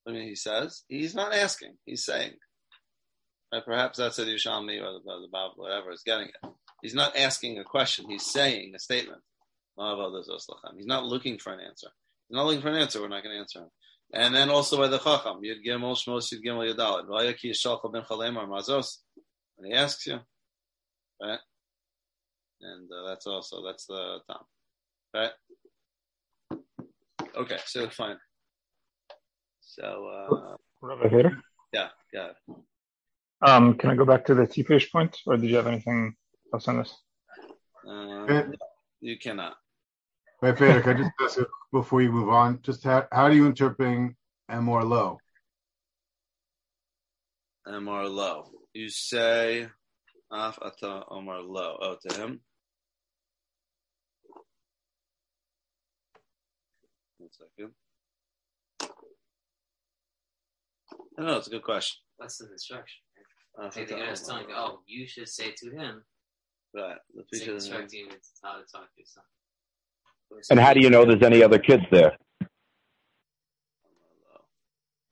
I 0.07 0.11
mean, 0.11 0.27
he 0.27 0.35
says, 0.35 0.83
he's 0.87 1.13
not 1.15 1.33
asking, 1.33 1.77
he's 1.85 2.05
saying. 2.05 2.33
Right? 3.51 3.65
Perhaps 3.65 3.97
that's 3.97 4.17
what 4.17 4.27
Yerushalmi 4.27 4.81
or 4.81 4.93
the, 4.93 4.99
the 5.03 5.27
Bible, 5.31 5.55
whatever, 5.57 5.91
is 5.91 6.03
getting 6.05 6.27
it. 6.27 6.49
He's 6.81 6.93
not 6.93 7.17
asking 7.17 7.59
a 7.59 7.63
question, 7.63 8.05
he's 8.09 8.25
saying 8.25 8.73
a 8.75 8.79
statement. 8.79 9.21
He's 9.77 10.85
not 10.85 11.05
looking 11.05 11.37
for 11.37 11.53
an 11.53 11.59
answer. 11.59 11.87
He's 12.27 12.35
not 12.35 12.45
looking 12.45 12.61
for 12.61 12.69
an 12.69 12.75
answer, 12.75 13.01
we're 13.01 13.07
not 13.07 13.23
going 13.23 13.35
to 13.35 13.39
answer 13.39 13.59
him. 13.59 13.69
And 14.11 14.33
then 14.33 14.49
also 14.49 14.77
by 14.77 14.87
the 14.87 14.97
Chacham, 14.97 15.41
Yud 15.43 15.63
Gimel, 15.65 15.95
Shmos 15.95 16.33
Yud 16.33 16.43
Gimel 16.43 16.73
Yadalit. 16.73 17.07
Vaya 17.07 17.33
ki 17.33 17.51
yishalcha 17.51 17.91
ben 17.91 18.01
Chalem 18.01 18.35
Mazos. 18.47 18.97
And 19.57 19.67
he 19.67 19.73
asks 19.73 20.07
you, 20.07 20.19
right? 21.21 21.39
And 22.61 22.89
uh, 22.91 23.09
that's 23.09 23.27
also, 23.27 23.63
that's 23.65 23.85
the 23.85 24.19
time, 24.27 24.43
right? 25.13 25.31
Okay, 27.35 27.57
so 27.65 27.89
fine. 27.89 28.17
So, 29.61 29.83
uh, 29.83 30.55
Rabbi 30.81 31.09
Feder? 31.09 31.37
yeah, 31.71 31.89
yeah. 32.11 32.29
Um, 33.41 33.75
can 33.75 33.91
I 33.91 33.95
go 33.95 34.05
back 34.05 34.25
to 34.25 34.33
the 34.33 34.43
Tipesh 34.43 34.91
point, 34.91 35.17
or 35.25 35.37
did 35.37 35.49
you 35.49 35.55
have 35.55 35.67
anything 35.67 36.15
else 36.53 36.67
on 36.67 36.79
this? 36.79 36.93
Um, 37.87 38.53
you 38.99 39.17
cannot. 39.17 39.55
Wait, 40.41 40.57
Feder, 40.57 40.81
can 40.81 40.95
I 40.95 40.99
just 40.99 41.11
ask 41.21 41.37
you 41.37 41.45
before 41.73 42.01
you 42.01 42.11
move 42.11 42.29
on? 42.29 42.61
Just 42.61 42.83
how, 42.83 43.05
how 43.11 43.27
do 43.29 43.35
you 43.35 43.45
interpret 43.45 44.13
M 44.49 44.69
or 44.69 44.83
low? 44.83 45.17
Omar 47.67 48.07
low. 48.07 48.49
You 48.73 48.89
say 48.89 49.67
Af 50.31 50.57
Ata 50.61 51.03
Omar 51.09 51.41
low. 51.41 51.77
Oh, 51.81 51.97
to 52.07 52.15
him. 52.21 52.39
One 57.17 57.29
second. 57.31 57.73
I 61.17 61.21
don't 61.21 61.25
know. 61.27 61.37
It's 61.37 61.47
a 61.47 61.51
good 61.51 61.63
question. 61.63 61.97
That's 62.17 62.39
an 62.39 62.49
instruction. 62.53 63.01
Af 63.61 63.75
Right? 63.75 63.81
Uh, 63.81 63.83
ata 63.83 63.93
The 63.93 63.99
guy's 63.99 64.29
Omar 64.29 64.39
telling 64.43 64.49
you, 64.49 64.55
oh, 64.57 64.79
you 64.87 65.05
should 65.07 65.27
say 65.27 65.51
to 65.57 65.69
him, 65.69 66.03
Right. 66.73 66.97
The 67.13 67.21
it's 67.29 67.39
feature 67.39 67.55
is- 67.55 67.65
instructing 67.65 67.99
you 68.05 68.09
how 68.41 68.53
to 68.53 68.63
talk 68.71 68.83
to 68.85 68.97
your 68.97 69.05
son. 69.05 69.23
And 70.49 70.59
how 70.59 70.73
do 70.73 70.79
you 70.81 70.89
know 70.89 71.05
there's 71.05 71.23
any 71.23 71.43
other 71.43 71.59
kids 71.59 71.83
there? 71.91 72.17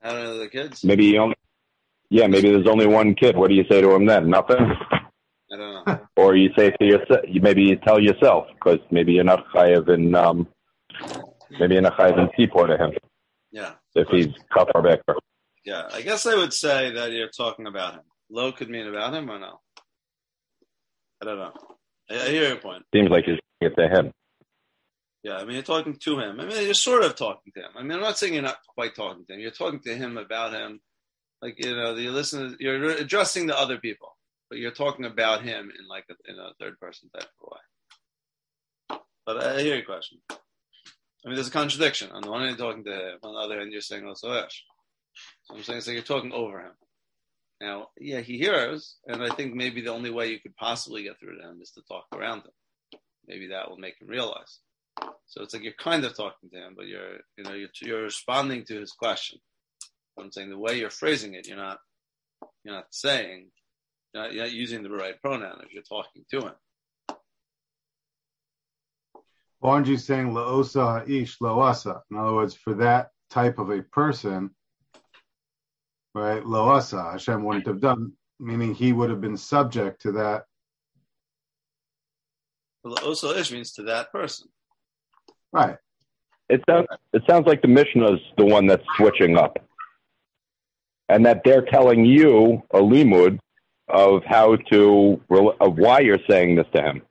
How 0.02 0.12
do 0.12 0.18
you 0.18 0.24
know 0.24 0.38
the 0.38 0.48
kids? 0.48 0.84
Maybe 0.84 1.06
you 1.06 1.18
only, 1.18 1.34
yeah, 2.10 2.26
maybe 2.26 2.50
there's 2.50 2.66
only 2.66 2.86
one 2.86 3.14
kid. 3.14 3.36
What 3.36 3.48
do 3.48 3.54
you 3.54 3.64
say 3.70 3.80
to 3.80 3.90
him 3.92 4.06
then? 4.06 4.30
Nothing. 4.30 4.56
I 4.60 5.56
don't 5.56 5.86
know. 5.86 6.00
Or 6.16 6.34
you 6.36 6.50
say 6.56 6.70
to 6.70 6.84
yourself, 6.84 7.20
maybe 7.32 7.62
you 7.62 7.76
tell 7.76 8.00
yourself 8.00 8.46
because 8.54 8.78
maybe 8.90 9.12
you're 9.12 9.24
not 9.24 9.46
chayav 9.54 9.88
in, 9.88 10.14
um, 10.14 10.46
maybe 11.58 11.74
you're 11.74 11.82
not 11.82 11.96
chayav 11.96 12.18
in 12.18 12.28
seaport 12.36 12.70
to 12.70 12.76
him 12.76 12.92
Yeah. 13.52 13.72
if 13.94 14.08
he's 14.08 14.28
kafar 14.54 14.82
becker. 14.82 15.16
Yeah. 15.64 15.88
I 15.92 16.02
guess 16.02 16.26
I 16.26 16.34
would 16.34 16.52
say 16.52 16.92
that 16.92 17.12
you're 17.12 17.28
talking 17.30 17.66
about 17.66 17.94
him. 17.94 18.00
Low 18.30 18.52
could 18.52 18.68
mean 18.68 18.86
about 18.88 19.14
him 19.14 19.30
or 19.30 19.38
no? 19.38 19.60
I 21.22 21.24
don't 21.26 21.38
know. 21.38 21.52
I, 22.10 22.14
I 22.14 22.28
hear 22.30 22.48
your 22.48 22.56
point. 22.56 22.84
Seems 22.94 23.10
like 23.10 23.26
you're 23.26 23.38
saying 23.62 23.72
it 23.72 23.80
to 23.80 23.88
him. 23.88 24.12
Yeah, 25.28 25.36
I 25.36 25.44
mean, 25.44 25.56
you're 25.56 25.62
talking 25.62 25.94
to 25.94 26.20
him. 26.20 26.40
I 26.40 26.46
mean, 26.46 26.64
you're 26.64 26.72
sort 26.72 27.04
of 27.04 27.14
talking 27.14 27.52
to 27.54 27.60
him. 27.60 27.70
I 27.76 27.82
mean, 27.82 27.92
I'm 27.92 28.00
not 28.00 28.16
saying 28.16 28.32
you're 28.32 28.42
not 28.42 28.56
quite 28.74 28.94
talking 28.94 29.26
to 29.26 29.34
him. 29.34 29.40
You're 29.40 29.50
talking 29.50 29.80
to 29.80 29.94
him 29.94 30.16
about 30.16 30.54
him. 30.54 30.80
Like, 31.42 31.62
you 31.62 31.76
know, 31.76 31.94
you 31.96 32.12
listen, 32.12 32.56
you're 32.58 32.82
addressing 32.84 33.46
the 33.46 33.58
other 33.58 33.76
people, 33.76 34.16
but 34.48 34.58
you're 34.58 34.70
talking 34.70 35.04
about 35.04 35.42
him 35.42 35.70
in 35.78 35.86
like 35.86 36.06
a, 36.08 36.32
in 36.32 36.38
a 36.38 36.54
third 36.58 36.80
person 36.80 37.10
type 37.14 37.28
of 37.42 37.52
way. 37.52 38.98
But 39.26 39.44
I 39.44 39.60
hear 39.60 39.76
your 39.76 39.84
question. 39.84 40.18
I 40.30 41.26
mean, 41.26 41.34
there's 41.34 41.48
a 41.48 41.50
contradiction. 41.50 42.10
On 42.12 42.22
the 42.22 42.30
one 42.30 42.40
hand, 42.40 42.58
you're 42.58 42.66
talking 42.66 42.84
to 42.84 42.90
him. 42.90 43.18
On 43.22 43.34
the 43.34 43.40
other 43.40 43.58
hand, 43.58 43.70
you're 43.70 43.82
saying, 43.82 44.06
oh, 44.08 44.14
so 44.14 44.30
I'm 44.30 45.62
saying, 45.62 45.82
so 45.82 45.90
you're 45.90 46.00
talking 46.00 46.32
over 46.32 46.60
him. 46.60 46.72
Now, 47.60 47.88
yeah, 48.00 48.20
he 48.20 48.38
hears, 48.38 48.96
and 49.06 49.22
I 49.22 49.28
think 49.34 49.52
maybe 49.52 49.82
the 49.82 49.92
only 49.92 50.10
way 50.10 50.28
you 50.30 50.40
could 50.40 50.56
possibly 50.56 51.02
get 51.02 51.20
through 51.20 51.36
to 51.36 51.50
him 51.50 51.58
is 51.60 51.72
to 51.72 51.82
talk 51.82 52.06
around 52.14 52.38
him. 52.38 53.00
Maybe 53.26 53.48
that 53.48 53.68
will 53.68 53.76
make 53.76 54.00
him 54.00 54.08
realize. 54.08 54.60
So 55.26 55.42
it's 55.42 55.52
like 55.52 55.62
you're 55.62 55.72
kind 55.74 56.04
of 56.04 56.16
talking 56.16 56.50
to 56.50 56.56
him, 56.56 56.74
but 56.76 56.86
you're, 56.86 57.18
you 57.36 57.44
know, 57.44 57.52
you're, 57.52 57.68
you're 57.82 58.02
responding 58.02 58.64
to 58.64 58.80
his 58.80 58.92
question. 58.92 59.38
I'm 60.18 60.32
saying 60.32 60.50
the 60.50 60.58
way 60.58 60.78
you're 60.78 60.90
phrasing 60.90 61.34
it, 61.34 61.46
you're 61.46 61.56
not, 61.56 61.78
you're 62.64 62.74
not 62.74 62.86
saying, 62.90 63.50
you're 64.12 64.22
not, 64.22 64.32
you're 64.32 64.44
not 64.44 64.52
using 64.52 64.82
the 64.82 64.90
right 64.90 65.20
pronoun 65.20 65.60
if 65.64 65.72
you're 65.72 65.82
talking 65.82 66.24
to 66.30 66.48
him. 66.48 66.54
Why 69.60 69.72
aren't 69.72 69.86
you 69.86 69.96
saying 69.96 70.32
la'osa 70.32 71.04
ha'ish 71.04 71.36
lo'asa? 71.40 72.00
In 72.10 72.16
other 72.16 72.32
words, 72.32 72.54
for 72.54 72.74
that 72.74 73.10
type 73.28 73.58
of 73.58 73.70
a 73.70 73.82
person, 73.82 74.50
right, 76.14 76.42
lo'asa, 76.44 77.12
Hashem 77.12 77.44
wouldn't 77.44 77.66
have 77.66 77.80
done, 77.80 78.12
meaning 78.40 78.74
he 78.74 78.92
would 78.92 79.10
have 79.10 79.20
been 79.20 79.36
subject 79.36 80.02
to 80.02 80.12
that. 80.12 80.44
Well, 82.82 82.98
also 83.04 83.34
ish 83.34 83.52
means 83.52 83.72
to 83.74 83.82
that 83.84 84.10
person. 84.10 84.48
Right. 85.52 85.76
It 86.48 86.62
sounds, 86.68 86.86
it 87.12 87.22
sounds 87.28 87.46
like 87.46 87.62
the 87.62 87.68
Mishnah 87.68 88.14
is 88.14 88.20
the 88.36 88.44
one 88.44 88.66
that's 88.66 88.84
switching 88.96 89.36
up. 89.36 89.58
And 91.08 91.24
that 91.26 91.42
they're 91.44 91.62
telling 91.62 92.04
you 92.04 92.62
a 92.70 92.78
limud 92.78 93.38
of 93.88 94.22
how 94.24 94.56
to, 94.70 95.20
of 95.60 95.78
why 95.78 96.00
you're 96.00 96.18
saying 96.28 96.56
this 96.56 96.66
to 96.74 96.82
him. 96.82 97.02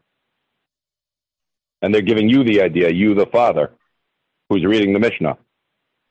And 1.81 1.93
they're 1.93 2.01
giving 2.01 2.29
you 2.29 2.43
the 2.43 2.61
idea, 2.61 2.89
you 2.89 3.13
the 3.13 3.27
father, 3.27 3.71
who's 4.49 4.65
reading 4.65 4.93
the 4.93 4.99
Mishnah 4.99 5.37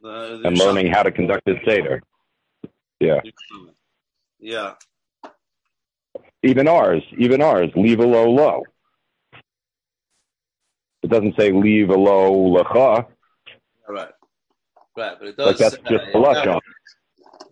The, 0.01 0.39
the 0.43 0.49
and 0.49 0.59
learning 0.59 0.89
how 0.89 1.03
to 1.03 1.11
conduct 1.11 1.49
his 1.49 1.57
Seder. 1.67 2.03
Yeah. 3.01 3.21
Yeah. 4.39 4.75
Even 6.43 6.69
ours, 6.69 7.03
even 7.19 7.43
ours, 7.43 7.71
leave 7.75 7.99
a 7.99 8.07
low 8.07 8.31
low. 8.31 8.63
It 11.07 11.11
doesn't 11.11 11.37
say 11.39 11.53
leave 11.53 11.91
a 11.91 11.95
low 11.95 12.51
lacha. 12.57 13.07
Right. 13.89 14.09
Right, 14.97 15.17
but 15.17 15.29
it 15.29 15.37
does 15.37 15.47
Like 15.47 15.59
that's 15.59 15.77
say, 15.77 15.83
just 15.89 16.05
lashon. 16.17 16.59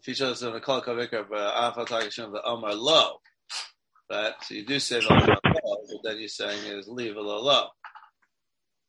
If 0.00 0.08
you 0.08 0.14
show 0.14 0.32
in 0.32 0.56
a 0.56 0.60
kol 0.60 0.82
kavikar, 0.82 1.26
but 1.30 1.54
alpha 1.54 1.84
takashim 1.84 2.32
the 2.32 2.42
uh, 2.42 2.50
omar 2.50 2.74
low. 2.74 3.20
Right? 4.10 4.32
So 4.42 4.54
you 4.56 4.66
do 4.66 4.80
say 4.80 4.98
the 4.98 5.06
omar 5.06 5.28
low, 5.28 5.76
but 5.86 5.98
then 6.02 6.18
you're 6.18 6.28
saying 6.28 6.66
is 6.66 6.88
leave 6.88 7.14
a 7.14 7.20
low 7.20 7.42
low. 7.42 7.68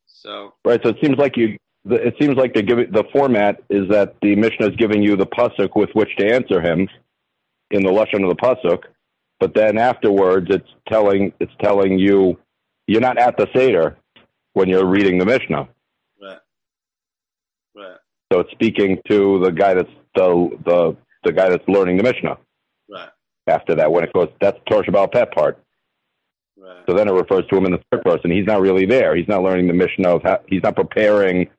So 0.06 0.54
Right. 0.64 0.80
So 0.82 0.88
it 0.88 0.96
seems 1.00 1.16
like 1.16 1.36
you. 1.36 1.56
It 1.88 2.16
seems 2.20 2.34
like 2.34 2.56
it, 2.56 2.92
the 2.92 3.04
format 3.12 3.62
is 3.70 3.88
that 3.90 4.16
the 4.20 4.34
Mishnah 4.34 4.70
is 4.70 4.76
giving 4.76 5.00
you 5.00 5.14
the 5.14 5.26
pasuk 5.26 5.76
with 5.76 5.90
which 5.92 6.10
to 6.16 6.26
answer 6.26 6.60
him 6.60 6.88
in 7.70 7.84
the 7.84 7.90
lashon 7.90 8.28
of 8.28 8.36
the 8.36 8.42
pasuk, 8.42 8.80
but 9.38 9.54
then 9.54 9.78
afterwards 9.78 10.48
it's 10.50 10.68
telling 10.88 11.32
it's 11.38 11.52
telling 11.60 12.00
you 12.00 12.36
you're 12.88 13.00
not 13.00 13.18
at 13.18 13.36
the 13.36 13.46
seder 13.54 13.96
when 14.56 14.70
you're 14.70 14.86
reading 14.86 15.18
the 15.18 15.26
Mishnah. 15.26 15.68
right. 16.18 16.38
Right. 17.76 17.96
So 18.32 18.40
it's 18.40 18.50
speaking 18.52 18.98
to 19.06 19.38
the 19.44 19.52
guy 19.52 19.74
that's 19.74 19.90
the 20.14 20.48
the 20.64 20.96
the 21.24 21.32
guy 21.32 21.50
that's 21.50 21.68
learning 21.68 21.98
the 21.98 22.02
Mishnah. 22.02 22.38
Right. 22.90 23.10
After 23.46 23.74
that, 23.74 23.92
when 23.92 24.02
it 24.02 24.14
goes, 24.14 24.28
that's 24.40 24.58
Torah 24.66 24.82
Shabbat 24.82 25.12
Pet 25.12 25.30
part. 25.32 25.62
Right. 26.56 26.82
So 26.88 26.96
then 26.96 27.06
it 27.06 27.12
refers 27.12 27.44
to 27.50 27.56
him 27.56 27.66
in 27.66 27.72
the 27.72 27.80
third 27.92 28.02
person. 28.02 28.30
He's 28.30 28.46
not 28.46 28.62
really 28.62 28.86
there. 28.86 29.14
He's 29.14 29.28
not 29.28 29.42
learning 29.42 29.66
the 29.66 29.74
Mishnah 29.74 30.08
of 30.08 30.22
how, 30.22 30.40
he's 30.48 30.62
not 30.62 30.74
preparing 30.74 31.50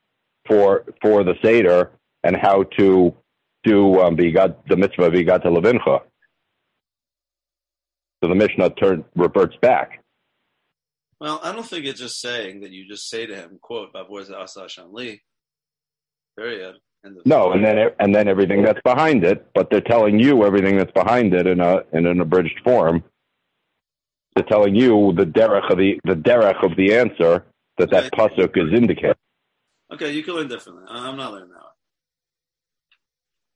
for 0.47 0.83
for 0.99 1.23
the 1.23 1.35
Seder 1.45 1.91
and 2.23 2.35
how 2.35 2.63
to 2.79 3.15
do 3.63 4.01
um, 4.01 4.15
the 4.15 4.55
the 4.67 4.75
mitzvah 4.75 5.11
Vigat 5.11 5.43
Levincha. 5.43 6.01
So 8.23 8.29
the 8.29 8.35
Mishnah 8.35 8.71
turn, 8.71 9.05
reverts 9.15 9.55
back. 9.61 10.03
Well, 11.19 11.39
I 11.43 11.51
don't 11.51 11.65
think 11.65 11.85
it's 11.85 11.99
just 11.99 12.21
saying 12.21 12.61
that 12.61 12.71
you 12.71 12.87
just 12.87 13.09
say 13.09 13.25
to 13.25 13.35
him, 13.35 13.57
quote, 13.61 13.91
Babur 13.93 14.29
Asa 14.31 14.61
Hashem 14.61 14.93
Li. 14.93 15.21
Period. 16.37 16.75
End 17.05 17.17
of 17.17 17.25
No, 17.25 17.51
and 17.51 17.63
then 17.65 17.89
and 17.99 18.13
then 18.13 18.27
everything 18.27 18.61
that's 18.63 18.81
behind 18.83 19.23
it, 19.23 19.47
but 19.53 19.69
they're 19.69 19.81
telling 19.81 20.19
you 20.19 20.43
everything 20.45 20.77
that's 20.77 20.91
behind 20.91 21.33
it 21.33 21.47
in 21.47 21.59
a 21.59 21.83
in 21.93 22.05
an 22.05 22.19
abridged 22.21 22.59
form. 22.63 23.03
They're 24.35 24.43
telling 24.45 24.75
you 24.75 25.13
the 25.13 25.25
derech 25.25 25.71
of 25.71 25.77
the 25.79 25.99
the 26.03 26.13
derech 26.15 26.63
of 26.63 26.75
the 26.77 26.95
answer 26.95 27.45
that 27.77 27.89
that 27.91 28.11
pasuk 28.13 28.55
is 28.57 28.73
indicating. 28.73 29.15
Okay, 29.93 30.11
you 30.11 30.23
can 30.23 30.35
learn 30.35 30.47
differently. 30.47 30.83
I- 30.89 31.07
I'm 31.07 31.17
not 31.17 31.31
learning 31.33 31.49
that 31.49 31.63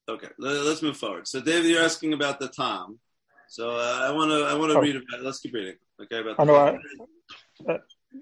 way. 0.09 0.15
Okay, 0.15 0.29
let- 0.39 0.63
let's 0.63 0.81
move 0.81 0.97
forward. 0.97 1.27
So, 1.27 1.41
David, 1.41 1.69
you're 1.69 1.83
asking 1.83 2.13
about 2.13 2.39
the 2.39 2.47
Tom. 2.47 2.99
So, 3.47 3.69
uh, 3.71 3.99
I 4.07 4.11
want 4.11 4.31
to 4.31 4.45
I 4.45 4.53
want 4.55 4.71
to 4.71 4.77
Oh. 4.77 4.81
read 4.81 4.95
about. 4.95 5.21
Let's 5.23 5.39
keep 5.39 5.53
reading. 5.53 5.77
Okay, 6.01 6.19
about 6.19 6.39
I 6.39 6.45
the 6.45 6.51
know. 6.51 6.57
Tom. 6.71 6.75
I, 7.01 7.05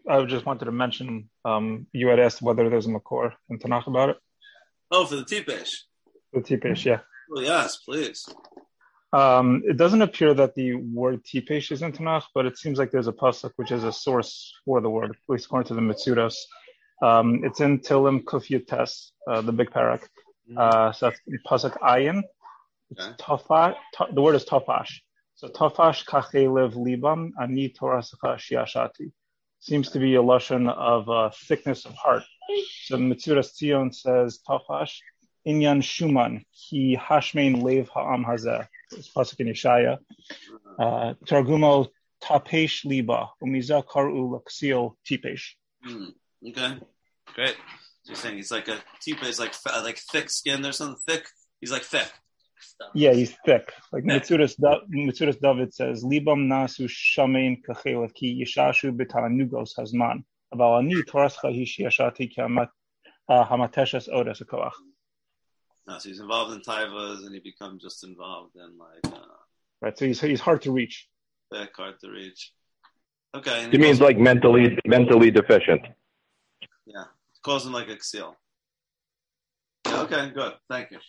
I 0.07 0.25
just 0.25 0.45
wanted 0.45 0.65
to 0.65 0.71
mention. 0.71 1.29
Um, 1.45 1.87
you 1.93 2.07
had 2.07 2.19
asked 2.19 2.41
whether 2.41 2.69
there's 2.69 2.85
a 2.85 2.89
makor 2.89 3.33
in 3.49 3.59
Tanakh 3.59 3.87
about 3.87 4.09
it. 4.09 4.17
Oh, 4.91 5.05
for 5.05 5.15
the 5.15 5.23
Tipesh. 5.23 5.71
The 6.33 6.41
Tipesh, 6.41 6.85
yeah. 6.85 6.99
Oh, 7.35 7.41
yes, 7.41 7.77
please. 7.77 8.27
Um, 9.11 9.63
it 9.65 9.77
doesn't 9.77 10.01
appear 10.03 10.33
that 10.35 10.53
the 10.55 10.75
word 10.75 11.23
Tipesh 11.23 11.71
is 11.71 11.81
in 11.81 11.91
Tanakh, 11.91 12.23
but 12.35 12.45
it 12.45 12.57
seems 12.57 12.77
like 12.77 12.91
there's 12.91 13.07
a 13.07 13.11
pasuk 13.13 13.51
which 13.55 13.71
is 13.71 13.83
a 13.83 13.91
source 13.91 14.53
for 14.65 14.81
the 14.81 14.89
word, 14.89 15.11
at 15.11 15.15
least 15.27 15.45
according 15.45 15.67
to 15.67 15.73
the 15.73 15.81
Mitzudos. 15.81 16.35
Um, 17.01 17.41
it's 17.43 17.59
in 17.59 17.79
Tilim 17.79 18.23
Kufyutes, 18.23 19.11
uh, 19.27 19.41
the 19.41 19.51
big 19.51 19.71
parak. 19.71 20.01
Uh, 20.55 20.91
so 20.91 21.09
that's 21.09 21.21
pasuk 21.47 21.77
ayin. 21.79 22.23
It's 22.91 23.05
Okay. 23.29 23.75
the 24.13 24.21
word 24.21 24.35
is 24.35 24.45
tafash. 24.45 25.01
So 25.35 25.47
tafash 25.47 26.05
kachelev 26.05 26.73
libam 26.73 27.31
ani 27.39 27.69
torasacha 27.69 28.37
shiashati. 28.37 29.11
Seems 29.61 29.91
to 29.91 29.99
be 29.99 30.15
a 30.15 30.21
lashon 30.21 30.71
of 30.71 31.09
uh, 31.09 31.29
thickness 31.47 31.85
of 31.85 31.93
heart. 31.93 32.23
So 32.85 32.97
Mitzudas 32.97 33.51
Tzion 33.53 33.93
says 33.93 34.39
tafash 34.47 34.97
inyan 35.47 35.81
shuman 35.81 36.45
ki 36.53 36.97
hashmein 36.99 37.61
lev 37.61 37.89
ha'am 37.89 38.23
hazeh. 38.23 38.67
It's 38.91 39.11
pasuk 39.13 39.39
in 39.39 39.47
Yeshaya. 39.47 39.99
Uh, 40.79 41.13
Targumo 41.25 41.87
tapesh 42.23 42.85
liba 42.85 43.29
umiza 43.43 43.85
karu 43.85 44.39
laksil 44.39 44.95
tipesh. 45.07 45.55
Hmm. 45.83 46.05
Okay, 46.47 46.79
great. 47.35 47.55
So 48.03 48.11
you're 48.11 48.15
saying 48.15 48.37
he's 48.37 48.51
like 48.51 48.67
a 48.69 48.77
tipa 49.05 49.25
is 49.25 49.39
like 49.39 49.53
like 49.65 49.97
thick 49.97 50.29
skinned 50.29 50.65
or 50.65 50.71
something 50.71 51.01
thick. 51.07 51.27
He's 51.59 51.71
like 51.71 51.83
thick. 51.83 52.09
Stuff. 52.61 52.89
Yeah, 52.93 53.13
he's 53.13 53.35
thick. 53.45 53.73
Like 53.91 54.03
Yeah. 54.05 54.19
Mitzudas, 54.19 54.55
Da- 54.57 54.81
David 55.41 55.73
says, 55.73 56.03
"Libam 56.03 56.47
nasu 56.47 56.87
shamein 56.87 57.61
kachelet 57.65 58.13
ki 58.13 58.43
yishashu 58.43 58.95
b'tanugos 58.97 59.71
hazman." 59.77 60.23
Aval 60.53 60.79
ani 60.79 60.95
torascha 61.03 61.49
hishiashati 61.57 62.35
kamat 62.35 62.69
uh, 63.29 63.45
hamateshes 63.45 64.09
odes 64.11 64.39
hakoach. 64.41 64.71
No, 65.87 65.97
so 65.97 66.09
he's 66.09 66.19
involved 66.19 66.53
in 66.53 66.61
taivas 66.61 67.25
and 67.25 67.33
he 67.33 67.39
becomes 67.39 67.81
just 67.81 68.03
involved 68.03 68.55
in 68.55 68.77
like 68.77 69.13
uh, 69.13 69.25
Right, 69.81 69.97
so 69.97 70.05
he's 70.05 70.19
he's 70.21 70.41
hard 70.41 70.61
to 70.63 70.71
reach. 70.71 71.07
thick, 71.51 71.71
hard 71.75 71.99
to 72.01 72.09
reach. 72.11 72.51
Okay, 73.33 73.63
and 73.63 73.71
He 73.71 73.77
means 73.77 74.01
like 74.01 74.17
mentally 74.17 74.77
mentally 74.85 75.31
deficient. 75.31 75.83
yeah, 76.85 77.05
calls 77.43 77.65
him 77.65 77.73
like 77.73 77.87
a 77.87 78.01
seal. 78.01 78.35
Yeah, 79.87 80.01
okay, 80.01 80.29
good. 80.31 80.53
Thank 80.69 80.91
you. 80.91 80.99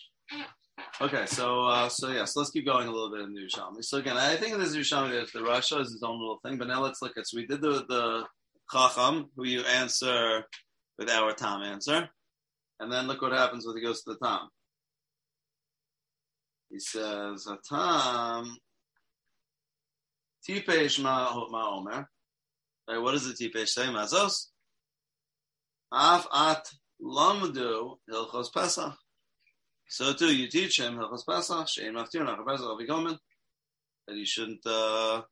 Okay, 0.99 1.25
so 1.25 1.65
uh, 1.65 1.89
so 1.89 2.09
yeah, 2.09 2.25
so 2.25 2.41
let's 2.41 2.51
keep 2.51 2.65
going 2.65 2.87
a 2.87 2.91
little 2.91 3.09
bit 3.09 3.21
in 3.21 3.33
the 3.33 3.41
Yerushalmi. 3.41 3.83
So 3.83 3.97
again, 3.97 4.17
I 4.17 4.35
think 4.35 4.53
in 4.53 4.59
this 4.59 4.75
Yerushalmi, 4.75 5.31
the 5.31 5.39
Rasha 5.39 5.79
is 5.81 5.91
his 5.91 6.03
own 6.03 6.19
little 6.19 6.39
thing, 6.43 6.57
but 6.57 6.67
now 6.67 6.81
let's 6.81 7.01
look 7.01 7.17
at. 7.17 7.27
So 7.27 7.37
we 7.37 7.47
did 7.47 7.61
the 7.61 7.85
the 7.87 8.25
Chacham, 8.71 9.29
who 9.35 9.45
you 9.45 9.61
answer 9.61 10.43
with 10.99 11.09
our 11.09 11.33
Tom 11.33 11.63
answer, 11.63 12.09
and 12.79 12.91
then 12.91 13.07
look 13.07 13.21
what 13.21 13.31
happens 13.31 13.65
when 13.65 13.77
he 13.77 13.83
goes 13.83 14.03
to 14.03 14.11
the 14.11 14.25
Tom. 14.25 14.49
He 16.69 16.79
says, 16.79 17.47
a 17.47 17.57
"Tom, 17.67 18.57
tipesh 20.47 21.01
ma 21.01 21.33
ma 21.49 21.77
omer." 21.77 22.09
Right, 22.87 22.97
what 22.97 23.13
does 23.13 23.27
the 23.27 23.33
tipesh 23.33 23.69
say? 23.69 23.85
Mazos. 23.85 24.47
Af 25.91 26.27
at 26.33 26.67
lamdu 27.01 27.95
hilchos 28.09 28.53
pesach. 28.53 28.95
So 29.91 30.13
too, 30.13 30.33
you 30.33 30.47
teach 30.47 30.79
him 30.79 30.95
Hilchos 30.95 31.25
Pesach, 31.27 31.67
Shein 31.67 31.91
Maftir, 31.91 32.25
Nachar 32.25 32.47
Pesach 32.47 32.65
Avikomen, 32.65 33.17
that 34.07 34.15
he 34.15 34.23
shouldn't 34.23 34.65
uh, 34.65 35.23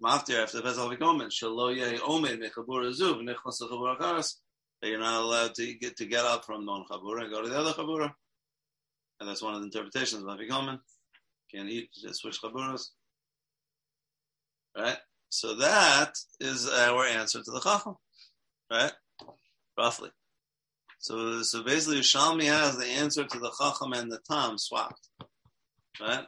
Maftir 0.00 0.44
after 0.44 0.62
Pesach 0.62 0.78
Avikomen, 0.78 1.28
Shalo 1.28 1.76
Yehi 1.76 1.98
Omed 1.98 2.38
Mechabur 2.38 2.88
Azuv, 2.88 3.20
Nechlas 3.20 3.60
Chabur 3.60 3.98
Acharas, 3.98 4.34
that 4.80 4.88
you're 4.88 5.00
not 5.00 5.24
allowed 5.24 5.56
to 5.56 5.74
get 5.74 5.96
to 5.96 6.06
get 6.06 6.24
up 6.24 6.44
from 6.44 6.64
non 6.64 6.84
Chabura 6.88 7.22
and 7.22 7.32
go 7.32 7.42
to 7.42 7.48
the 7.48 7.58
other 7.58 7.72
Chabura. 7.72 8.12
And 9.18 9.28
that's 9.28 9.42
one 9.42 9.54
of 9.54 9.60
the 9.60 9.66
interpretations 9.66 10.22
of 10.22 10.28
Avikomen. 10.28 10.78
Can't 11.52 11.68
eat, 11.68 11.90
just 12.00 12.20
switch 12.20 12.40
Chaburas. 12.40 12.90
Right? 14.76 14.98
So 15.30 15.56
that 15.56 16.12
is 16.38 16.70
our 16.70 17.04
answer 17.06 17.42
to 17.42 17.50
the 17.50 17.60
Chacham. 17.60 17.96
Right? 18.70 18.92
Roughly. 19.76 20.10
So, 20.98 21.42
so 21.42 21.62
basically, 21.62 22.00
Shalmi 22.00 22.44
has 22.44 22.76
the 22.76 22.86
answer 22.86 23.24
to 23.24 23.38
the 23.38 23.52
Chacham 23.58 23.92
and 23.92 24.10
the 24.10 24.18
Tam 24.28 24.58
swapped, 24.58 25.08
right? 26.00 26.26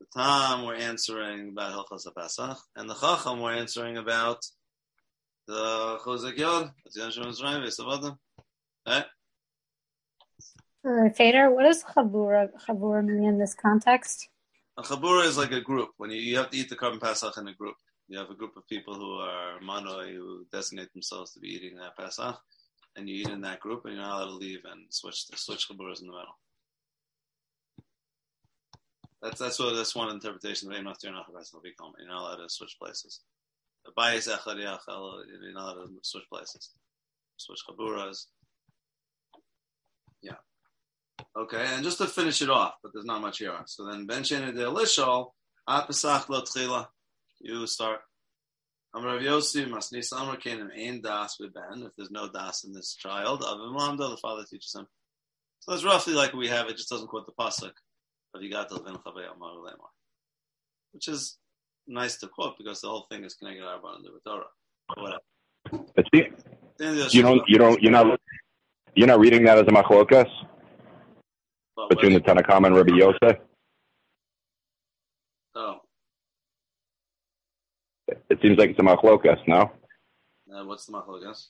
The 0.00 0.06
Tam 0.14 0.64
we're 0.64 0.74
answering 0.74 1.48
about 1.48 1.72
Hilchas 1.72 2.06
Pesach, 2.14 2.58
and 2.76 2.88
the 2.88 2.94
Chacham 2.94 3.40
we're 3.40 3.54
answering 3.54 3.96
about 3.96 4.44
the 5.46 5.98
Chozek 6.04 6.36
Yod, 6.36 6.72
the 6.92 7.00
Yom 7.00 7.10
Mitzrayim, 7.10 7.66
Vesavadim, 7.66 8.16
right? 8.86 9.06
Uh, 10.86 11.08
Feder, 11.08 11.50
what 11.50 11.62
does 11.62 11.82
chabura 11.82 12.50
chabura 12.68 13.02
mean 13.02 13.24
in 13.24 13.38
this 13.38 13.54
context? 13.54 14.28
A 14.76 14.82
Chabura 14.82 15.24
is 15.24 15.38
like 15.38 15.52
a 15.52 15.60
group. 15.60 15.90
When 15.96 16.10
you, 16.10 16.20
you 16.20 16.36
have 16.36 16.50
to 16.50 16.58
eat 16.58 16.68
the 16.68 16.76
Korban 16.76 17.00
Pesach 17.00 17.38
in 17.38 17.48
a 17.48 17.54
group, 17.54 17.76
you 18.08 18.18
have 18.18 18.28
a 18.28 18.34
group 18.34 18.56
of 18.56 18.66
people 18.68 18.94
who 18.94 19.12
are 19.14 19.60
manoi 19.62 20.14
who 20.14 20.44
designate 20.52 20.92
themselves 20.92 21.32
to 21.32 21.40
be 21.40 21.48
eating 21.48 21.78
that 21.78 21.96
Pesach, 21.96 22.36
and 22.96 23.08
you 23.08 23.16
eat 23.16 23.28
in 23.28 23.40
that 23.42 23.60
group, 23.60 23.84
and 23.84 23.94
you're 23.94 24.02
not 24.02 24.22
allowed 24.22 24.26
to 24.26 24.36
leave 24.36 24.60
and 24.70 24.86
switch 24.90 25.26
the 25.26 25.36
switch 25.36 25.68
Chaburas 25.68 26.00
in 26.00 26.06
the 26.06 26.12
middle. 26.12 26.38
That's 29.22 29.38
that's 29.38 29.58
what 29.58 29.74
that's 29.74 29.94
one 29.94 30.10
interpretation 30.10 30.68
of. 30.68 30.74
You're 30.74 30.84
not 30.84 30.98
allowed 31.02 32.36
to 32.36 32.48
switch 32.48 32.76
places. 32.80 33.20
The 33.84 33.92
Bayis 33.92 34.28
Echad 34.28 34.58
you're 34.58 35.52
not 35.52 35.76
allowed 35.76 35.86
to 35.86 35.90
switch 36.02 36.24
places. 36.30 36.70
Switch 37.36 37.60
Chaburas. 37.68 38.26
Yeah. 40.22 40.36
Okay, 41.36 41.64
and 41.68 41.82
just 41.82 41.98
to 41.98 42.06
finish 42.06 42.42
it 42.42 42.50
off, 42.50 42.74
but 42.82 42.92
there's 42.92 43.04
not 43.04 43.20
much 43.20 43.38
here. 43.38 43.56
So 43.66 43.86
then 43.86 44.06
Ben 44.06 44.22
Shena 44.22 44.54
de 44.54 44.62
Elishol, 44.62 45.30
At 45.68 45.86
Pesach 45.86 46.28
Lo 46.28 46.44
you 47.40 47.66
start. 47.66 48.00
Amar 48.94 49.16
Rav 49.16 49.22
Yossi 49.22 49.66
Masnis 49.66 50.12
Amar 50.12 50.36
Kenim 50.36 50.70
Ein 50.76 51.00
Das 51.02 51.36
Ben. 51.38 51.82
If 51.82 51.92
there's 51.96 52.10
no 52.10 52.28
Das 52.28 52.64
in 52.64 52.72
this 52.72 52.94
child, 52.94 53.42
Avim 53.42 53.76
Lamdo, 53.76 54.10
the 54.10 54.16
father 54.16 54.44
teaches 54.48 54.74
him. 54.74 54.86
So 55.60 55.72
that's 55.72 55.84
roughly 55.84 56.14
like 56.14 56.32
we 56.32 56.48
have. 56.48 56.68
It 56.68 56.76
just 56.76 56.90
doesn't 56.90 57.08
quote 57.08 57.26
the 57.26 57.32
pasuk 57.32 57.72
of 58.34 58.40
Yigat 58.40 58.70
Levin 58.70 58.94
Chavei 58.96 59.26
Amar 59.34 59.54
Lemar, 59.54 59.90
which 60.92 61.08
is 61.08 61.38
nice 61.86 62.16
to 62.18 62.28
quote 62.28 62.56
because 62.58 62.80
the 62.80 62.88
whole 62.88 63.06
thing 63.10 63.24
is 63.24 63.34
connected 63.34 63.62
to 63.62 63.66
Arba 63.66 63.88
and 63.96 64.04
the 64.04 64.10
Torah. 64.24 64.44
Whatever. 64.96 65.22
You 67.12 67.22
don't 67.22 67.48
you 67.48 67.58
don't 67.58 67.82
you're 67.82 67.92
not 67.92 68.20
you're 68.94 69.08
not 69.08 69.18
reading 69.18 69.44
that 69.44 69.58
as 69.58 69.62
a 69.62 69.70
machlokas 69.70 70.28
between 71.88 72.12
the 72.12 72.20
Tanakam 72.20 72.66
and 72.66 72.76
Rabbi 72.76 72.94
Yosef. 72.94 73.38
Oh, 75.56 75.80
It 78.34 78.40
seems 78.42 78.58
like 78.58 78.70
it's 78.70 78.78
a 78.80 78.82
machlokas, 78.82 79.38
no? 79.46 79.70
uh, 80.52 80.64
what's 80.64 80.86
the 80.86 80.92
machlokas? 80.92 81.46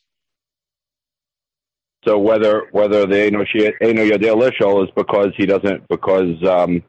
So 2.04 2.18
whether 2.18 2.68
whether 2.72 3.06
the 3.06 3.16
Eino 3.16 4.06
Yodel 4.06 4.82
is 4.82 4.90
because 4.94 5.28
he 5.38 5.46
doesn't 5.46 5.88
because 5.88 6.36
um 6.46 6.82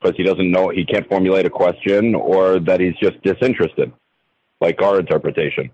because 0.00 0.16
he 0.16 0.22
doesn't 0.22 0.52
know 0.52 0.68
he 0.68 0.84
can't 0.84 1.08
formulate 1.08 1.46
a 1.46 1.50
question 1.50 2.14
or 2.14 2.60
that 2.60 2.78
he's 2.78 2.94
just 3.02 3.20
disinterested, 3.22 3.92
like 4.60 4.80
our 4.80 5.00
interpretation. 5.00 5.72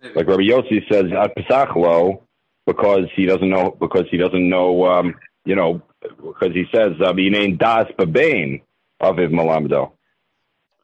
Maybe. 0.00 0.14
Like 0.14 0.26
Rabbi 0.26 0.44
Yossi 0.44 0.90
says 0.90 1.12
at 1.12 1.36
Pesach 1.36 1.76
lo 1.76 2.22
because 2.66 3.04
he 3.14 3.26
doesn't 3.26 3.50
know 3.50 3.76
because 3.78 4.06
he 4.10 4.16
doesn't 4.16 4.48
know 4.48 4.86
um 4.86 5.14
you 5.44 5.56
know 5.56 5.82
because 6.00 6.54
he 6.54 6.64
says 6.74 6.92
uh, 7.04 7.12
das 7.58 7.86
babain 7.98 8.62
aviv 9.02 9.30
malamdo. 9.30 9.93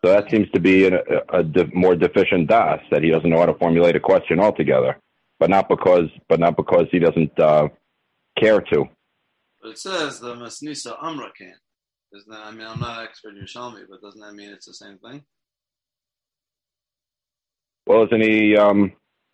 So 0.04 0.10
that 0.10 0.30
seems 0.30 0.50
to 0.52 0.60
be 0.60 0.86
a, 0.86 0.98
a, 1.28 1.44
more 1.74 1.94
deficient 1.94 2.48
das 2.48 2.80
that 2.90 3.02
he 3.02 3.10
doesn't 3.10 3.28
know 3.28 3.40
how 3.40 3.46
to 3.46 3.54
formulate 3.54 3.96
a 3.96 4.00
question 4.00 4.40
altogether, 4.40 4.98
but 5.38 5.50
not 5.50 5.68
because 5.68 6.08
but 6.28 6.40
not 6.40 6.56
because 6.56 6.86
he 6.90 6.98
doesn't 6.98 7.38
uh, 7.38 7.68
care 8.38 8.60
to. 8.60 8.86
But 9.60 9.72
it 9.72 9.78
says 9.78 10.20
the 10.20 10.34
Masnisa 10.34 10.96
Amra 11.02 11.30
can. 11.36 11.54
Doesn't 12.12 12.32
that, 12.32 12.46
I 12.46 12.50
mean, 12.50 12.66
I'm 12.66 12.80
not 12.80 13.00
an 13.00 13.04
expert 13.04 13.36
in 13.36 13.44
Yerushalmi, 13.44 13.82
but 13.88 14.00
doesn't 14.00 14.20
that 14.20 14.34
mean 14.34 14.50
it's 14.50 14.66
the 14.66 14.74
same 14.74 14.98
thing? 14.98 15.22
Well, 17.86 18.04
isn't 18.06 18.22
he? 18.22 18.56
Um, 18.56 18.92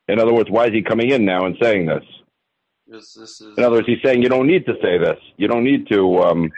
in 0.09 0.21
other 0.21 0.35
words, 0.35 0.51
why 0.51 0.67
is 0.67 0.73
he 0.73 0.83
coming 0.83 1.11
in 1.11 1.25
now 1.25 1.47
and 1.47 1.57
saying 1.63 1.87
this? 1.87 2.05
Because 2.87 3.15
this 3.15 3.41
is. 3.41 3.57
In 3.57 3.65
other 3.65 3.77
words, 3.77 3.87
he's 3.87 3.99
saying 4.05 4.23
you 4.23 4.29
don't 4.29 4.47
need 4.47 4.67
to 4.67 4.75
say 4.83 4.99
this. 4.99 5.19
You 5.37 5.49
don't 5.49 5.65
need 5.65 5.89
to. 5.89 6.19
Um, 6.23 6.51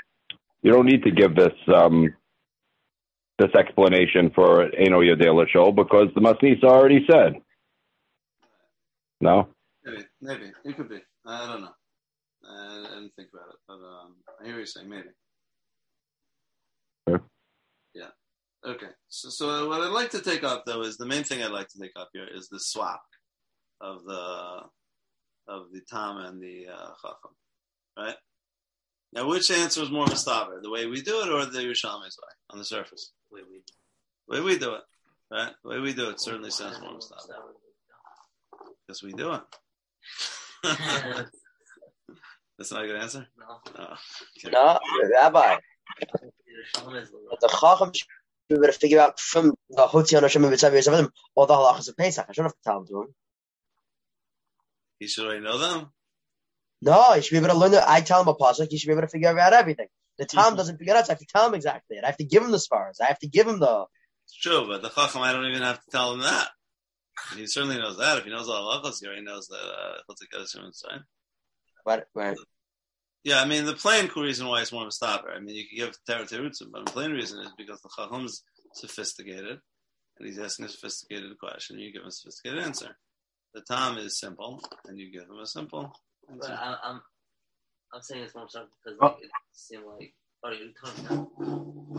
you 0.63 0.73
don't 0.73 0.87
need 0.87 1.05
to 1.05 1.11
give 1.11 1.37
this 1.37 1.53
um, 1.73 2.13
this 3.39 3.55
explanation 3.55 4.31
for 4.35 4.63
Eno 4.75 5.01
Yadela 5.01 5.49
show 5.49 5.71
because 5.73 6.09
the 6.15 6.21
Masnisa 6.21 6.65
already 6.65 7.07
said. 7.11 7.35
No. 9.21 9.49
Maybe, 9.85 10.05
maybe. 10.21 10.53
It 10.65 10.77
could 10.77 10.89
be. 10.89 11.01
I 11.27 11.47
don't 11.47 11.63
know. 11.63 11.71
I 12.49 12.87
didn't 12.95 13.13
think 13.17 13.29
about 13.33 13.51
it, 13.51 13.61
but 13.67 13.75
um, 13.75 14.17
I 14.41 14.47
hear 14.47 14.57
you're 14.57 14.67
saying. 14.67 14.89
Maybe. 14.89 15.09
Sure. 17.09 17.23
Yeah. 17.95 18.11
Okay. 18.67 18.87
So, 19.09 19.29
so 19.29 19.69
what 19.69 19.81
I'd 19.81 19.93
like 19.93 20.11
to 20.11 20.21
take 20.21 20.45
up, 20.45 20.65
though, 20.67 20.83
is 20.83 20.97
the 20.97 21.07
main 21.07 21.25
thing 21.25 21.43
I'd 21.43 21.51
like 21.51 21.69
to 21.69 21.79
take 21.81 21.93
up 21.97 22.11
here 22.13 22.27
is 22.33 22.49
the 22.49 22.61
swap 22.61 23.03
of 23.81 24.05
the 24.05 24.63
of 25.49 25.73
the 25.73 25.81
Tam 25.89 26.19
and 26.19 26.43
the 26.43 26.67
uh, 26.73 26.91
Chacham, 27.01 27.35
right? 27.97 28.17
Now, 29.13 29.27
which 29.29 29.51
answer 29.51 29.83
is 29.83 29.91
more 29.91 30.07
mustaver, 30.07 30.61
the 30.63 30.71
way 30.71 30.87
we 30.87 31.01
do 31.01 31.23
it 31.23 31.29
or 31.31 31.45
the 31.47 31.59
Yerushalmi's 31.61 32.19
way 32.19 32.33
on 32.51 32.59
the 32.59 32.65
surface? 32.65 33.13
Wait, 33.33 33.45
wait. 33.51 33.71
The 34.29 34.35
way 34.37 34.41
we 34.43 34.59
do 34.59 34.75
it, 34.75 34.83
right? 35.31 35.53
The 35.63 35.69
way 35.71 35.79
we 35.79 35.95
do 35.95 36.11
it 36.11 36.21
certainly 36.21 36.51
sounds 36.51 36.81
more 36.81 36.93
mustaver 36.93 37.35
because 38.87 39.03
we 39.03 39.13
do 39.13 39.33
it. 39.35 39.43
That's 42.59 42.73
not 42.73 42.85
a 42.85 42.87
good 42.87 42.97
answer. 42.97 43.27
No, 43.39 43.45
Oh, 43.79 43.97
okay. 44.45 44.51
No, 44.51 44.79
Rabbi, 45.13 45.57
Yerushalmi 46.03 47.07
the 47.07 47.39
the 47.41 47.49
Chacham 47.49 47.93
should 47.95 48.07
be 48.49 48.55
able 48.57 48.67
to 48.67 48.73
figure 48.73 49.01
out 49.01 49.21
from 49.21 49.55
the 49.71 49.87
Hotzi 49.87 50.19
Anoshim 50.19 50.43
and 50.43 50.51
Mitzvah 50.51 50.71
Yisraelim 50.71 51.11
all 51.35 51.47
the 51.47 51.55
halachas 51.55 51.89
of 51.89 51.97
Pesach. 51.97 52.27
I 52.29 52.33
shouldn't 52.33 52.53
have 52.53 52.57
to 52.57 52.63
tell 52.65 52.79
him 52.81 52.87
to 52.89 53.03
him. 53.03 53.15
He 54.99 55.07
should 55.07 55.27
already 55.27 55.41
know 55.41 55.59
them. 55.59 55.93
No, 56.81 57.15
you 57.15 57.23
should 57.23 57.33
be 57.33 57.39
able 57.39 57.49
to 57.49 57.59
learn. 57.59 57.73
The, 57.73 57.91
I 57.91 58.01
tell 58.01 58.23
him 58.23 58.29
a 58.29 58.35
pasuk, 58.35 58.71
you 58.71 58.79
should 58.79 58.87
be 58.87 58.93
able 58.93 59.03
to 59.03 59.09
figure 59.09 59.37
out 59.37 59.53
everything. 59.53 59.89
The 60.19 60.27
Tom 60.27 60.57
doesn't 60.57 60.79
figure 60.79 60.95
it 60.95 60.97
out. 60.97 61.07
So 61.07 61.13
I 61.13 61.15
have 61.15 61.21
to 61.21 61.27
tell 61.27 61.47
him 61.47 61.55
exactly 61.55 61.97
it. 61.97 62.05
I 62.05 62.09
have 62.09 62.17
to 62.17 62.25
give 62.25 62.43
him 62.43 62.51
the 62.51 62.59
spars. 62.59 62.99
I 63.01 63.07
have 63.07 63.19
to 63.21 63.29
give 63.29 63.47
him 63.47 63.59
the. 63.59 63.87
It's 64.27 64.37
true, 64.37 64.67
but 64.67 64.83
the 64.83 64.91
Chacham, 64.91 65.23
I 65.23 65.33
don't 65.33 65.47
even 65.47 65.63
have 65.63 65.83
to 65.83 65.91
tell 65.91 66.15
him 66.15 66.21
that. 66.21 66.49
He 67.35 67.47
certainly 67.47 67.79
knows 67.79 67.99
that. 67.99 68.19
If 68.19 68.25
he 68.25 68.31
knows 68.31 68.49
all 68.49 68.81
halachos, 68.81 68.97
he 69.01 69.07
already 69.07 69.23
knows 69.23 69.49
that. 69.49 69.57
Uh, 69.57 69.99
let's 70.09 70.21
take 70.21 70.39
Hashem. 70.39 70.71
What? 71.85 72.07
Right. 72.15 72.37
Yeah, 73.25 73.41
I 73.41 73.47
mean 73.47 73.65
the 73.65 73.75
plain 73.75 74.09
reason 74.17 74.47
why 74.47 74.63
it's 74.63 74.73
more 74.73 74.83
of 74.83 74.89
a 74.89 74.93
stopper. 74.93 75.31
I 75.31 75.41
mean 75.41 75.57
you 75.57 75.65
can 75.69 75.87
give 75.87 75.97
Tara 76.07 76.27
but 76.71 76.85
the 76.87 76.93
plain 76.93 77.11
reason 77.11 77.41
is 77.41 77.53
because 77.59 77.81
the 77.81 77.91
Chacham's 77.97 78.43
sophisticated, 78.75 79.59
and 80.19 80.27
he's 80.27 80.39
asking 80.39 80.67
a 80.67 80.69
sophisticated 80.69 81.37
question. 81.39 81.79
You 81.79 81.93
give 81.93 82.03
him 82.03 82.09
a 82.09 82.13
sophisticated 82.13 82.63
answer. 82.63 82.97
The 83.55 83.63
Tom 83.63 83.99
is 83.99 84.19
simple, 84.21 84.63
and 84.87 84.99
you 84.99 85.11
give 85.11 85.25
him 85.25 85.39
a 85.43 85.47
simple 85.47 85.93
But 86.29 86.51
answer. 86.51 86.59
I, 86.61 86.77
I'm, 86.85 87.01
I'm 87.95 88.03
saying 88.03 88.23
this 88.25 88.35
more 88.35 88.47
so 88.49 88.65
because 88.85 88.99
Oh. 89.03 89.17
it 89.23 89.31
seemed 89.53 89.85
like. 89.87 90.15
Oh, 90.45 90.51
you're 90.53 90.69
talking 90.85 91.05
now? 91.05 91.31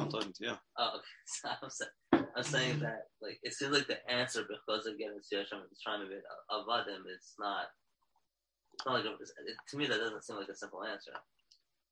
I'm 0.01 0.09
talking 0.09 0.31
to 0.31 0.43
you. 0.45 0.53
Oh, 0.77 0.89
okay. 0.95 1.03
So 1.25 1.49
I'm, 1.61 1.69
saying, 1.69 2.25
I'm 2.37 2.43
saying 2.43 2.79
that 2.79 3.07
like 3.21 3.39
it 3.43 3.53
seems 3.53 3.73
like 3.75 3.87
the 3.87 3.99
answer 4.09 4.43
because 4.47 4.85
again 4.85 5.11
it's 5.17 5.27
Yasham 5.33 5.59
is 5.71 5.79
trying 5.83 6.01
to 6.01 6.07
be 6.07 6.15
avadim. 6.51 7.03
It's 7.13 7.33
not. 7.39 7.65
It's 8.73 8.85
not 8.85 8.93
like 8.95 9.03
a, 9.05 9.09
it, 9.11 9.55
to 9.71 9.77
me 9.77 9.87
that 9.87 9.97
doesn't 9.99 10.23
seem 10.23 10.37
like 10.37 10.47
a 10.47 10.55
simple 10.55 10.83
answer. 10.85 11.11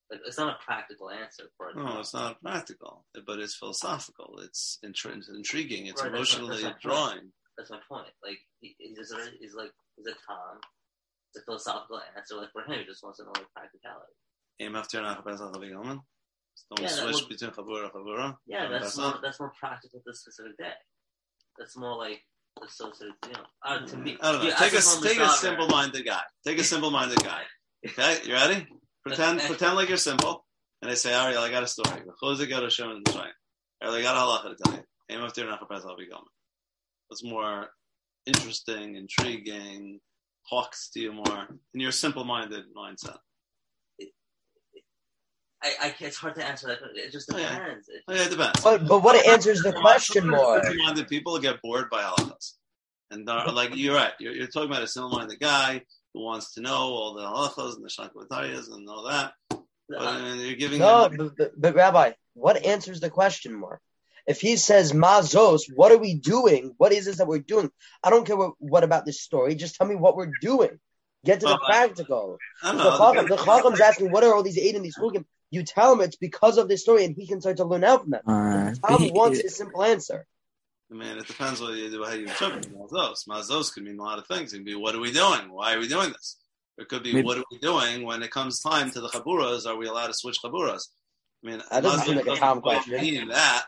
Like 0.10 0.22
it's 0.26 0.38
not 0.38 0.56
a 0.56 0.64
practical 0.66 1.10
answer 1.10 1.44
for 1.58 1.70
it. 1.70 1.76
No, 1.76 2.00
it's 2.00 2.14
not 2.14 2.42
practical, 2.42 3.04
but 3.26 3.40
it's 3.40 3.56
philosophical. 3.58 4.40
It's 4.42 4.80
intri- 4.86 5.18
it's 5.18 5.28
intriguing. 5.30 5.88
It's 5.88 6.02
Right, 6.02 6.14
that's 6.14 6.34
my- 6.34 6.40
emotionally 6.40 6.64
that's 6.64 6.64
my 6.64 6.70
point. 6.72 6.82
drawing. 6.82 7.32
That's 7.58 7.70
my 7.72 7.80
point. 7.90 8.08
Like 8.24 8.38
he, 8.62 8.74
he's 8.80 8.98
just 8.98 9.14
he's 9.42 9.54
like 9.54 9.72
he's 9.98 10.08
a 10.08 10.12
Tom. 10.26 10.62
It's 11.34 11.42
a 11.42 11.46
philosophical 11.46 12.02
answer. 12.16 12.36
Like 12.36 12.52
for 12.52 12.62
him, 12.64 12.80
he 12.80 12.86
just 12.86 13.04
wants 13.04 13.20
to 13.20 13.26
know 13.26 13.32
like 13.36 13.52
practicality. 13.56 14.14
Aim 14.60 14.76
after 14.76 15.00
an 15.00 15.06
Don't 15.16 16.82
Yeah, 16.82 16.88
switch 16.88 17.16
would- 17.16 17.30
between 17.30 17.52
Chabura 17.52 17.92
Chabura. 17.92 18.38
Yeah, 18.48 18.68
that's 18.70 18.98
more 18.98 19.20
that's 19.22 19.40
more 19.40 19.52
practical 19.60 20.02
to 20.02 20.10
a 20.10 20.14
specific 20.14 20.58
day. 20.58 20.74
That's 21.58 21.78
more 21.78 21.96
like 21.98 22.24
associated. 22.64 23.16
You 23.28 23.34
know, 23.34 23.46
uh, 23.64 23.86
to 23.86 23.98
me. 23.98 24.18
I 24.22 24.32
don't 24.32 24.42
know. 24.42 24.48
yeah, 24.50 24.56
take 24.56 24.74
a 24.74 24.82
take 25.04 25.20
a 25.20 25.30
simple-minded 25.30 26.06
guy. 26.06 26.22
Take 26.46 26.60
a 26.60 26.64
simple-minded 26.64 27.24
guy. 27.24 27.44
Okay, 27.88 28.20
you 28.26 28.34
ready? 28.34 28.68
Pretend 29.06 29.40
pretend 29.40 29.76
like 29.78 29.88
you're 29.88 29.98
simple, 29.98 30.46
and 30.82 30.92
they 30.92 30.96
say, 30.96 31.14
"Ariel, 31.14 31.42
I 31.42 31.50
got 31.50 31.64
a 31.64 31.68
story. 31.68 32.02
Close 32.20 32.42
it, 32.42 32.48
go 32.48 32.60
to 32.60 32.70
Shem 32.70 32.90
and 32.90 33.06
Mitzrayim. 33.06 33.32
Ariel, 33.82 33.96
I 34.00 34.02
got 34.02 34.18
a 34.18 34.20
halacha 34.50 34.58
to 34.58 34.64
tell 34.64 34.74
you. 34.74 34.84
Aim 35.10 35.22
after 35.22 35.48
an 35.48 35.56
Achabez 35.56 35.86
Achavigomen. 35.86 36.26
It's 37.12 37.24
more 37.24 37.70
interesting, 38.26 38.96
intriguing, 38.98 40.02
talks 40.50 40.90
to 40.92 41.00
you 41.00 41.14
more 41.14 41.48
in 41.74 41.80
your 41.80 41.92
simple-minded 41.92 42.66
mindset. 42.76 43.18
I, 45.64 45.74
I 45.82 45.96
it's 46.00 46.18
hard 46.18 46.36
to 46.36 46.46
answer 46.46 46.68
that. 46.68 46.80
It 46.96 47.12
just 47.12 47.32
Oh, 47.34 47.38
yeah. 47.38 47.50
depends. 47.58 47.90
It 47.90 48.04
Oh, 48.08 48.14
yeah, 48.14 48.26
it 48.26 48.30
depends. 48.30 48.62
But 48.64 48.88
but 48.88 49.00
what 49.04 49.26
answers 49.28 49.62
the 49.64 49.74
question 49.74 50.28
more? 50.28 50.62
Simple-minded 50.64 51.08
people 51.08 51.38
get 51.40 51.62
bored 51.64 51.90
by 51.90 52.04
halachas, 52.04 52.54
and 53.12 53.28
they're- 53.28 53.46
like 53.54 53.76
you're 53.76 53.96
right. 53.96 54.14
You're, 54.20 54.34
you're 54.34 54.48
talking 54.48 54.70
about 54.70 54.84
a 54.84 54.88
simple-minded 54.88 55.40
guy 55.40 55.82
who 56.14 56.22
wants 56.24 56.54
to 56.54 56.62
know 56.62 56.78
all 56.78 57.14
the 57.16 57.24
halachas 57.24 57.76
and 57.76 57.84
the 57.84 57.90
shakvatarias 57.90 58.72
and 58.72 58.88
all 58.88 59.04
that. 59.06 59.34
But 59.50 59.98
Uh, 60.00 60.04
uh, 60.06 60.34
you're 60.36 60.56
giving 60.56 60.80
No, 60.80 61.06
him 61.06 61.18
but, 61.18 61.36
but, 61.38 61.52
but 61.62 61.76
Rabbi, 61.76 62.12
what 62.36 62.64
answers 62.64 63.00
the 63.00 63.10
question 63.10 63.54
more? 63.54 63.82
If 64.28 64.42
he 64.42 64.58
says 64.58 64.92
mazos, 64.92 65.62
what 65.74 65.92
are 65.94 65.98
we 65.98 66.16
doing? 66.16 66.74
What 66.78 66.92
is 66.92 67.06
this 67.06 67.18
that 67.18 67.28
we're 67.28 67.40
doing? 67.40 67.72
I 68.04 68.10
don't 68.10 68.26
care 68.28 68.36
what, 68.36 68.54
what 68.60 68.84
about 68.84 69.06
this 69.06 69.22
story. 69.22 69.56
Just 69.56 69.76
tell 69.76 69.88
me 69.88 69.96
what 69.96 70.16
we're 70.18 70.32
doing. 70.42 70.80
Get 71.26 71.40
to 71.40 71.46
the 71.48 71.54
Well, 71.54 71.60
I- 71.66 71.72
practical. 71.72 72.38
The 72.62 72.74
know. 72.74 72.98
Chacham, 72.98 73.28
the 73.28 73.38
Chacham's 73.38 73.80
asking, 73.82 74.12
what 74.12 74.24
are 74.24 74.34
all 74.34 74.44
these 74.44 74.58
eight 74.58 74.76
in 74.76 74.84
these 74.84 74.98
chugim? 74.98 75.24
You 75.50 75.64
tell 75.64 75.94
him 75.94 76.02
it's 76.02 76.18
because 76.18 76.58
of 76.58 76.68
this 76.68 76.82
story, 76.82 77.06
and 77.06 77.16
he 77.16 77.26
can 77.26 77.40
start 77.40 77.58
to 77.58 77.64
learn 77.66 77.86
out 77.86 78.02
from 78.02 78.12
that. 78.12 78.24
Uh, 78.28 78.76
Tom 78.88 79.02
he- 79.02 79.12
wants 79.12 79.40
a 79.40 79.50
simple 79.50 79.82
answer. 79.84 80.26
I 80.92 80.96
mean, 80.96 81.18
it 81.18 81.28
depends 81.28 81.60
what 81.62 81.74
you 81.76 81.90
do, 81.90 82.04
how 82.04 82.12
you 82.14 82.28
interpret 82.28 82.70
mazos. 82.74 83.28
Mazos 83.30 83.74
could 83.74 83.84
mean 83.84 83.98
a 84.00 84.04
lot 84.04 84.20
of 84.20 84.28
things. 84.28 84.54
It 84.54 84.58
could 84.58 84.66
be, 84.66 84.76
what 84.76 84.94
are 84.96 85.00
we 85.02 85.12
doing? 85.12 85.52
Why 85.52 85.74
are 85.74 85.80
we 85.80 85.88
doing 85.88 86.12
this? 86.12 86.38
It 86.78 86.88
could 86.90 87.04
be, 87.04 87.14
Maybe- 87.14 87.26
what 87.26 87.38
are 87.38 87.44
we 87.52 87.58
doing 87.60 88.04
when 88.06 88.24
it 88.24 88.32
comes 88.32 88.62
time 88.62 88.92
to 88.92 89.00
the 89.02 89.08
chaburas? 89.10 89.66
Are 89.66 89.76
we 89.78 89.88
allowed 89.88 90.08
to 90.08 90.14
switch 90.14 90.38
chaburas? 90.44 90.84
I 91.44 91.48
mean, 91.50 91.62
That 91.72 91.84
doesn't 91.84 92.06
seem 92.06 92.14
mazos 92.14 92.16
like 92.18 92.26
a 92.26 92.30
doesn't 92.30 92.44
Tom 92.44 92.62
question. 92.62 92.94
Mean 93.02 93.28
that, 93.30 93.66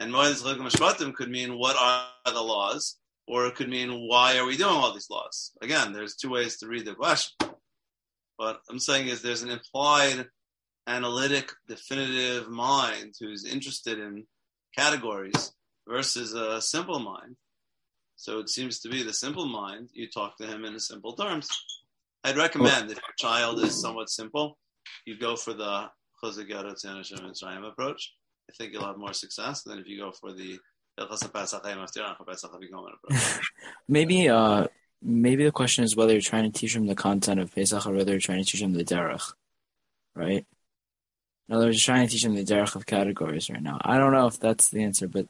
and 0.00 0.12
moed 0.12 0.34
zechim 0.34 0.60
mishpatim 0.60 1.14
could 1.14 1.30
mean 1.30 1.58
what 1.58 1.76
are 1.76 2.32
the 2.32 2.40
laws, 2.40 2.98
or 3.26 3.46
it 3.46 3.54
could 3.54 3.68
mean 3.68 4.08
why 4.08 4.36
are 4.38 4.46
we 4.46 4.56
doing 4.56 4.74
all 4.74 4.92
these 4.92 5.10
laws? 5.10 5.52
Again, 5.62 5.92
there's 5.92 6.16
two 6.16 6.30
ways 6.30 6.58
to 6.58 6.68
read 6.68 6.84
the 6.84 6.94
question. 6.94 7.50
What 8.36 8.60
I'm 8.68 8.80
saying 8.80 9.08
is 9.08 9.22
there's 9.22 9.42
an 9.42 9.50
implied 9.50 10.26
analytic, 10.86 11.52
definitive 11.68 12.48
mind 12.50 13.14
who's 13.18 13.44
interested 13.44 13.98
in 13.98 14.26
categories 14.76 15.52
versus 15.88 16.34
a 16.34 16.60
simple 16.60 16.98
mind. 16.98 17.36
So 18.16 18.38
it 18.38 18.48
seems 18.48 18.80
to 18.80 18.88
be 18.88 19.02
the 19.02 19.12
simple 19.12 19.46
mind, 19.46 19.90
you 19.92 20.08
talk 20.08 20.36
to 20.38 20.46
him 20.46 20.64
in 20.64 20.78
simple 20.78 21.12
terms. 21.14 21.48
I'd 22.24 22.36
recommend 22.36 22.90
if 22.90 22.96
your 22.96 23.14
child 23.18 23.62
is 23.62 23.80
somewhat 23.80 24.08
simple, 24.08 24.58
you 25.04 25.18
go 25.18 25.36
for 25.36 25.52
the 25.52 25.90
Gerot 26.22 26.84
Tzionah 26.84 27.20
Mitzrayim 27.20 27.68
approach. 27.68 28.14
I 28.48 28.52
think 28.52 28.72
you'll 28.72 28.86
have 28.86 28.98
more 28.98 29.12
success 29.12 29.62
than 29.62 29.78
if 29.78 29.86
you 29.86 29.98
go 29.98 30.12
for 30.12 30.32
the 30.32 30.58
maybe 33.88 34.28
uh 34.28 34.66
maybe 35.02 35.44
the 35.44 35.52
question 35.52 35.84
is 35.84 35.96
whether 35.96 36.12
you're 36.12 36.22
trying 36.22 36.50
to 36.50 36.58
teach 36.58 36.74
him 36.74 36.86
the 36.86 36.94
content 36.94 37.40
of 37.40 37.54
Pesach 37.54 37.86
or 37.86 37.92
whether 37.92 38.12
you're 38.12 38.20
trying 38.20 38.42
to 38.42 38.50
teach 38.50 38.62
him 38.62 38.72
the 38.72 38.84
derech, 38.84 39.32
right? 40.14 40.46
In 41.48 41.54
other 41.54 41.66
words, 41.66 41.76
you're 41.76 41.94
trying 41.94 42.06
to 42.06 42.12
teach 42.12 42.24
him 42.24 42.34
the 42.34 42.44
derech 42.44 42.74
of 42.74 42.86
categories 42.86 43.50
right 43.50 43.62
now. 43.62 43.78
I 43.82 43.98
don't 43.98 44.12
know 44.12 44.26
if 44.26 44.40
that's 44.40 44.70
the 44.70 44.82
answer, 44.82 45.08
but 45.08 45.26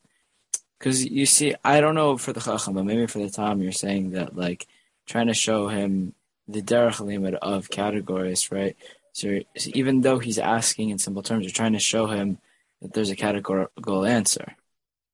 because 0.79 1.05
you 1.05 1.27
see, 1.27 1.55
I 1.64 1.81
don't 1.81 1.94
know 1.94 2.16
for 2.18 2.33
the 2.33 2.40
chacham, 2.40 2.74
but 2.74 2.85
maybe 2.85 3.07
for 3.07 3.18
the 3.18 3.31
Tom, 3.31 3.62
you're 3.62 3.72
saying 3.72 4.11
that 4.11 4.37
like 4.37 4.66
trying 5.07 5.27
to 5.27 5.35
show 5.35 5.68
him 5.68 6.14
the 6.46 6.62
derech 6.62 7.00
limit 7.00 7.35
of 7.35 7.70
categories, 7.70 8.53
right? 8.53 8.77
So, 9.12 9.40
so 9.57 9.70
even 9.74 10.03
though 10.03 10.18
he's 10.18 10.38
asking 10.38 10.90
in 10.90 10.98
simple 10.98 11.22
terms, 11.22 11.44
you're 11.44 11.53
trying 11.53 11.72
to 11.72 11.79
show 11.79 12.07
him 12.07 12.38
that 12.85 12.92
there's 12.92 13.11
a 13.11 13.16
categorical 13.16 14.05
answer, 14.05 14.57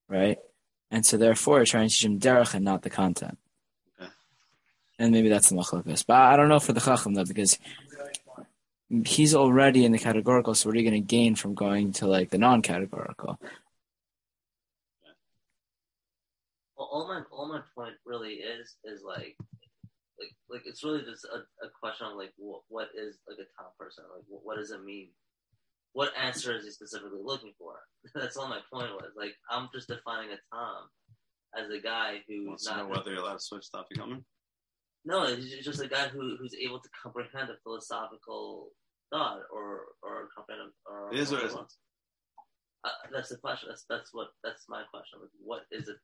right? 0.09 0.39
And 0.91 1.07
so 1.07 1.17
therefore, 1.17 1.59
you're 1.59 1.67
trying 1.67 1.89
to 1.89 1.95
teach 1.95 2.05
him 2.05 2.19
derech 2.19 2.53
and 2.53 2.65
not 2.65 2.83
the 2.83 2.91
content. 2.91 3.39
Okay. 4.01 4.11
And 4.99 5.13
maybe 5.13 5.29
that's 5.29 5.51
the 5.51 5.55
machlokes. 5.55 6.05
But 6.05 6.17
I 6.17 6.37
don't 6.37 6.49
know 6.49 6.59
for 6.59 6.73
the 6.73 6.81
chacham 6.81 7.15
though, 7.15 7.25
because 7.25 7.59
he's 9.07 9.37
already 9.37 9.85
in 9.85 9.93
the 9.93 10.01
categorical. 10.01 10.57
So 10.57 10.69
what 10.69 10.75
are 10.75 10.81
you 10.81 10.91
going 10.91 11.01
to 11.01 11.07
gain 11.07 11.37
from 11.37 11.55
going 11.55 11.93
to 11.95 12.09
like 12.09 12.31
the 12.31 12.39
non-categorical? 12.39 13.39
Well, 16.77 16.89
all 16.91 17.07
my 17.07 17.23
all 17.31 17.49
my 17.49 17.61
point 17.77 17.95
really 18.05 18.35
is 18.35 18.75
is 18.85 19.05
like 19.07 19.37
like 20.19 20.35
like 20.51 20.63
it's 20.67 20.83
really 20.83 21.03
just 21.03 21.25
a, 21.25 21.39
a 21.65 21.71
question 21.79 22.09
of 22.09 22.17
like 22.17 22.33
what 22.37 22.63
what 22.69 22.89
is 22.97 23.19
like 23.29 23.39
a 23.39 23.47
top 23.57 23.79
person 23.79 24.03
like 24.13 24.25
what, 24.27 24.45
what 24.45 24.57
does 24.57 24.73
it 24.73 24.83
mean 24.83 25.11
what 25.93 26.13
answer 26.21 26.57
is 26.57 26.65
he 26.65 26.71
specifically 26.71 27.21
looking 27.23 27.53
for 27.59 27.75
that's 28.15 28.37
all 28.37 28.49
my 28.49 28.61
point 28.73 28.93
was 28.93 29.13
like 29.17 29.35
i'm 29.51 29.69
just 29.75 29.89
defining 29.89 30.31
a 30.31 30.39
tom 30.55 30.85
as 31.59 31.69
a 31.71 31.81
guy 31.81 32.19
who's 32.29 32.47
Wants 32.47 32.65
to 32.67 32.71
know 32.77 32.77
not 32.83 32.91
whether 32.91 33.11
you're 33.11 33.21
allowed 33.21 33.35
to 33.35 33.41
switch 33.41 33.65
stuff 33.65 33.87
coming. 33.97 34.25
no 35.05 35.27
he's 35.35 35.65
just 35.65 35.83
a 35.83 35.89
guy 35.89 36.09
who 36.09 36.37
who's 36.39 36.55
able 36.55 36.81
to 36.81 36.89
comprehend 37.03 37.51
a 37.51 37.57
philosophical 37.65 38.71
thought 39.11 39.41
or 39.53 39.81
or 40.03 40.29
comprehend 40.35 40.71
or, 40.87 41.13
It 41.13 41.19
is 41.19 41.33
or 41.33 41.45
isn't. 41.45 41.73
uh, 42.85 42.91
that's 43.13 43.29
the 43.31 43.37
question. 43.37 43.69
That's 43.69 43.85
that's 43.89 44.11
what 44.13 44.29
that's 44.45 44.65
my 44.69 44.83
question. 44.91 45.19
Like, 45.21 45.31
what 45.43 45.63
is 45.71 45.89
it? 45.89 45.97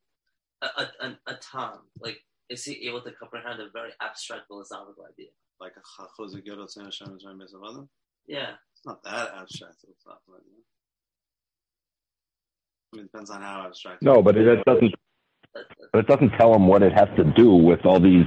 A, 0.63 0.67
a, 0.83 1.07
a, 1.07 1.33
a 1.35 1.35
Tom, 1.37 1.81
like, 2.01 2.19
is 2.49 2.65
he 2.65 2.89
able 2.89 3.03
to 3.03 3.13
comprehend 3.13 3.61
a 3.61 3.69
very 3.73 3.91
abstract 4.01 4.47
philosophical 4.49 5.05
idea? 5.05 5.29
Like 5.61 5.73
a 5.77 5.83
Chozeh 6.21 6.45
Gerot 6.45 6.69
Tzionah 6.77 7.09
Mitzrayim 7.09 7.39
Beis 7.39 7.89
Yeah, 8.27 8.53
not 8.87 9.03
that 9.05 9.35
abstract. 9.41 9.77
It's 9.89 10.07
not, 10.07 10.21
but, 10.29 10.41
yeah. 10.47 10.63
I 12.93 12.97
mean, 12.97 13.05
it 13.05 13.13
depends 13.13 13.31
on 13.31 13.43
how 13.43 13.67
abstract. 13.67 14.03
No, 14.03 14.23
but 14.23 14.37
it, 14.37 14.47
it 14.47 14.65
doesn't. 14.65 14.95
But 15.93 16.01
it 16.01 16.07
doesn't 16.07 16.31
tell 16.39 16.55
him 16.55 16.67
what 16.67 16.83
it 16.83 16.93
has 16.93 17.09
to 17.17 17.25
do 17.25 17.55
with 17.55 17.85
all 17.85 17.99
these, 17.99 18.27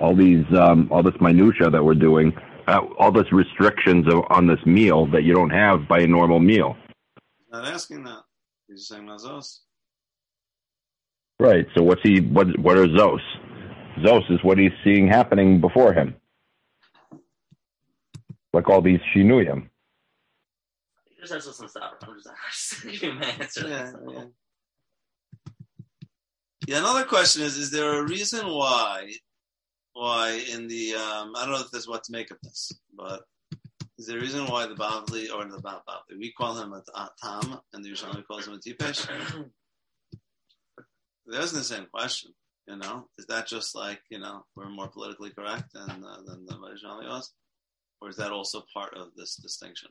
all 0.00 0.14
these, 0.14 0.44
um, 0.56 0.88
all 0.90 1.02
this 1.02 1.20
minutia 1.20 1.70
that 1.70 1.84
we're 1.84 1.94
doing, 1.94 2.32
uh, 2.68 2.80
all 2.98 3.10
those 3.10 3.30
restrictions 3.32 4.06
of, 4.06 4.24
on 4.30 4.46
this 4.46 4.64
meal 4.64 5.06
that 5.10 5.24
you 5.24 5.34
don't 5.34 5.50
have 5.50 5.88
by 5.88 6.00
a 6.00 6.06
normal 6.06 6.38
meal. 6.38 6.76
Not 7.50 7.66
asking 7.66 8.04
that. 8.04 8.22
He's 8.68 8.86
saying 8.86 9.04
mazos. 9.04 9.60
Right. 11.40 11.66
So 11.76 11.82
what's 11.82 12.02
he? 12.02 12.20
What? 12.20 12.58
What 12.58 12.76
are 12.76 12.86
zos? 12.86 13.20
Zos 14.04 14.30
is 14.30 14.38
what 14.42 14.58
he's 14.58 14.72
seeing 14.84 15.08
happening 15.08 15.60
before 15.60 15.92
him, 15.92 16.14
like 18.52 18.68
all 18.68 18.82
these 18.82 19.00
shinuyim. 19.14 19.68
Just 21.20 21.32
to 21.32 21.48
listen 21.48 21.68
stop. 21.68 22.02
I'm 22.02 22.14
just, 22.16 22.28
I'm 22.28 22.34
just 22.50 22.82
giving 23.00 23.14
you 23.14 23.20
my 23.20 23.26
answer. 23.26 23.68
Yeah, 23.68 23.92
yeah. 24.08 24.24
Yeah, 26.66 26.78
another 26.80 27.04
question 27.04 27.42
is: 27.42 27.56
Is 27.56 27.70
there 27.70 27.98
a 27.98 28.06
reason 28.06 28.46
why, 28.46 29.10
why 29.94 30.44
in 30.52 30.68
the 30.68 30.94
um, 30.94 31.32
I 31.34 31.44
don't 31.44 31.52
know 31.52 31.60
if 31.60 31.70
there's 31.70 31.88
what 31.88 32.04
to 32.04 32.12
make 32.12 32.30
of 32.30 32.36
this, 32.42 32.72
but 32.94 33.22
is 33.96 34.06
there 34.06 34.18
a 34.18 34.20
reason 34.20 34.46
why 34.46 34.66
the 34.66 34.74
Bavli 34.74 35.34
or 35.34 35.44
the 35.44 35.62
Bav 35.62 35.80
Bavli 35.88 36.18
we 36.18 36.32
call 36.32 36.56
him 36.60 36.72
a 36.74 36.82
Tam 37.22 37.58
and 37.72 37.84
the 37.84 37.90
Yerushalmi 37.90 38.24
calls 38.26 38.46
him 38.46 38.54
a 38.54 38.58
Tipesh? 38.58 39.48
There's 41.26 41.52
the 41.52 41.64
same 41.64 41.86
question. 41.92 42.32
You 42.66 42.76
know, 42.76 43.08
is 43.18 43.24
that 43.26 43.46
just 43.46 43.74
like 43.74 44.02
you 44.10 44.18
know 44.18 44.44
we're 44.54 44.68
more 44.68 44.88
politically 44.88 45.30
correct 45.30 45.72
than 45.72 46.04
uh, 46.04 46.18
than 46.26 46.44
the 46.44 46.54
Yerushalmi 46.54 47.08
was, 47.08 47.32
or 48.02 48.10
is 48.10 48.16
that 48.16 48.30
also 48.30 48.62
part 48.74 48.94
of 48.94 49.14
this 49.16 49.36
distinction? 49.36 49.88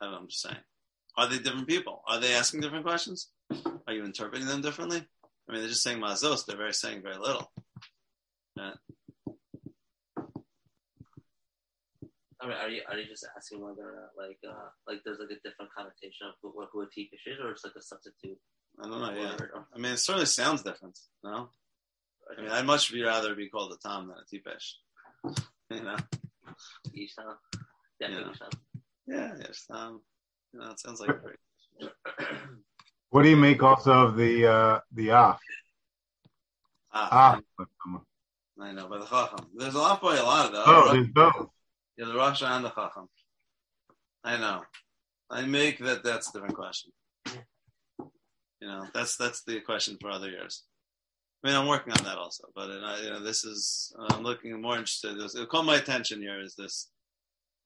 I 0.00 0.04
don't 0.04 0.12
know, 0.12 0.18
I'm 0.20 0.28
just 0.28 0.42
saying. 0.42 0.56
Are 1.16 1.28
they 1.28 1.38
different 1.38 1.66
people? 1.68 2.02
Are 2.08 2.20
they 2.20 2.34
asking 2.34 2.60
different 2.60 2.84
questions? 2.84 3.30
Are 3.86 3.92
you 3.92 4.04
interpreting 4.04 4.46
them 4.46 4.62
differently? 4.62 4.98
I 5.48 5.52
mean, 5.52 5.60
they're 5.60 5.70
just 5.70 5.82
saying 5.82 5.98
mazos. 6.00 6.46
They're 6.46 6.56
very 6.56 6.74
saying 6.74 7.02
very 7.02 7.16
little. 7.16 7.50
Yeah. 8.56 8.72
I 12.40 12.46
mean, 12.46 12.56
are 12.56 12.68
you 12.68 12.82
are 12.88 12.96
you 12.96 13.06
just 13.06 13.26
asking 13.36 13.60
whether 13.60 13.82
or 13.82 13.94
not 13.96 14.24
like 14.26 14.38
uh 14.48 14.68
like 14.86 14.98
there's 15.04 15.18
like 15.18 15.30
a 15.30 15.48
different 15.48 15.72
connotation 15.76 16.28
of 16.28 16.34
who, 16.40 16.52
who 16.72 16.82
a 16.82 16.86
tipesh 16.86 17.26
is, 17.26 17.38
or 17.42 17.50
it's 17.50 17.64
like 17.64 17.74
a 17.76 17.82
substitute? 17.82 18.38
I 18.80 18.88
don't 18.88 19.00
know. 19.00 19.10
Yeah. 19.10 19.30
word? 19.32 19.50
I 19.74 19.78
mean, 19.78 19.92
it 19.92 19.98
certainly 19.98 20.26
sounds 20.26 20.62
different. 20.62 20.96
No. 21.24 21.50
I 22.36 22.40
mean, 22.40 22.50
I'd 22.50 22.66
much 22.66 22.92
rather 22.94 23.34
be 23.34 23.48
called 23.48 23.72
a 23.72 23.76
Tom 23.88 24.08
than 24.08 24.16
a 24.18 24.24
Tipesh. 24.50 24.74
You 25.70 25.82
know. 25.82 25.96
Each 26.94 27.16
time, 27.16 27.26
yeah, 28.00 28.08
Yeah. 28.08 28.30
each 28.30 28.38
time. 28.38 28.50
Yeah. 29.08 29.32
Yes. 29.40 29.64
Um. 29.70 30.00
You 30.52 30.60
know, 30.60 30.70
it 30.70 30.80
sounds 30.80 31.00
like 31.00 31.10
a 31.10 31.14
great. 31.14 31.36
What 33.10 33.22
do 33.22 33.30
you 33.30 33.36
make 33.36 33.62
also 33.62 33.92
of 33.92 34.16
the 34.16 34.46
uh, 34.46 34.80
the 34.92 35.08
af? 35.08 35.38
Ah, 36.92 37.08
Ah, 37.10 37.40
I 38.60 38.72
know, 38.72 38.86
but 38.88 39.00
the 39.00 39.06
Chacham. 39.06 39.46
There's 39.56 39.74
a 39.74 39.78
lot 39.78 40.02
by 40.02 40.16
a 40.16 40.22
lot 40.22 40.46
of 40.46 40.52
that. 40.52 40.64
oh, 40.66 40.92
there's 40.92 41.08
both. 41.08 41.48
Yeah, 41.96 42.04
the 42.06 42.12
Rasha 42.12 42.46
and 42.54 42.64
the 42.66 42.70
Chacham. 42.70 43.08
I 44.24 44.36
know. 44.36 44.62
I 45.30 45.42
make 45.46 45.78
that 45.78 46.04
that's 46.04 46.28
a 46.28 46.32
different 46.32 46.54
question. 46.54 46.92
You 48.60 48.68
know, 48.68 48.86
that's 48.92 49.16
that's 49.16 49.42
the 49.44 49.60
question 49.60 49.96
for 50.00 50.10
other 50.10 50.28
years. 50.28 50.64
I 51.42 51.48
mean, 51.48 51.56
I'm 51.56 51.68
working 51.68 51.92
on 51.92 52.04
that 52.04 52.18
also, 52.18 52.48
but 52.54 52.68
uh, 52.68 52.96
you 53.02 53.10
know, 53.10 53.22
this 53.22 53.44
is 53.44 53.94
I'm 54.10 54.22
looking 54.22 54.60
more 54.60 54.76
interested. 54.76 55.16
It 55.18 55.48
caught 55.48 55.64
my 55.64 55.76
attention 55.76 56.20
here 56.20 56.40
is 56.40 56.54
this, 56.56 56.90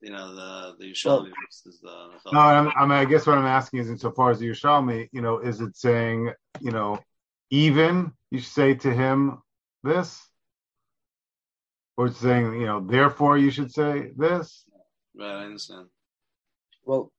you 0.02 0.10
know, 0.10 0.34
the 0.34 0.74
the 0.78 0.92
Yerushalmi 0.92 1.30
versus 1.44 1.80
the. 1.80 2.10
the 2.24 2.32
No, 2.32 2.40
I'm, 2.40 2.72
I'm, 2.76 2.90
I 2.90 3.04
guess 3.04 3.26
what 3.26 3.38
I'm 3.38 3.46
asking 3.46 3.80
is, 3.80 3.88
insofar 3.88 4.30
as 4.30 4.38
the 4.40 4.48
Yerushalmi, 4.48 5.08
you 5.12 5.22
know, 5.22 5.38
is 5.38 5.60
it 5.60 5.76
saying, 5.76 6.32
you 6.60 6.72
know, 6.72 6.98
even 7.50 8.12
you 8.30 8.40
should 8.40 8.52
say 8.52 8.74
to 8.74 8.92
him 8.92 9.38
this, 9.82 10.20
or 11.96 12.06
it's 12.06 12.18
saying, 12.18 12.60
you 12.60 12.66
know, 12.66 12.80
therefore 12.80 13.38
you 13.38 13.50
should 13.50 13.72
say 13.72 14.10
this? 14.16 14.64
Right, 15.14 15.42
I 15.42 15.44
understand. 15.44 15.86
Well, 16.84 17.12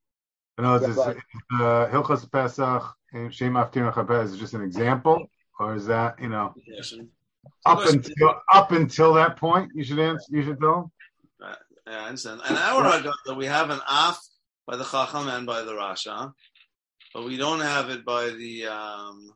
I 0.57 0.63
know 0.63 0.73
Yeah, 0.73 0.88
this 0.88 0.97
but- 0.97 1.17
uh, 1.53 1.88
Hilchas 1.89 2.29
Pesach 2.31 2.84
and 3.13 3.34
Shem 3.34 3.53
Aftir 3.53 3.91
Chapez 3.93 4.25
is 4.25 4.38
just 4.38 4.53
an 4.55 4.61
example, 4.61 5.25
or 5.59 5.75
is 5.75 5.86
that, 5.86 6.19
you 6.19 6.29
know, 6.29 6.53
up 7.65 7.86
until 7.86 8.41
up 8.51 8.71
until 8.71 9.13
that 9.13 9.38
point 9.38 9.71
you 9.73 9.84
should 9.84 9.99
answer, 9.99 10.25
you 10.29 10.43
should 10.43 10.59
tell? 10.59 10.91
Right. 11.88 11.95
I 11.95 12.07
understand. 12.07 12.41
And 12.47 12.57
I 12.57 13.03
would 13.25 13.38
we 13.38 13.45
have 13.45 13.69
an 13.69 13.79
af 13.89 14.17
by 14.67 14.77
the 14.77 14.84
Chacham 14.86 15.27
and 15.27 15.45
by 15.45 15.61
the 15.63 15.73
Rasha, 15.73 16.31
but 17.13 17.25
we 17.25 17.38
don't 17.38 17.59
have 17.61 17.89
it 17.89 18.05
by 18.05 18.29
the 18.29 18.65
um, 18.67 19.31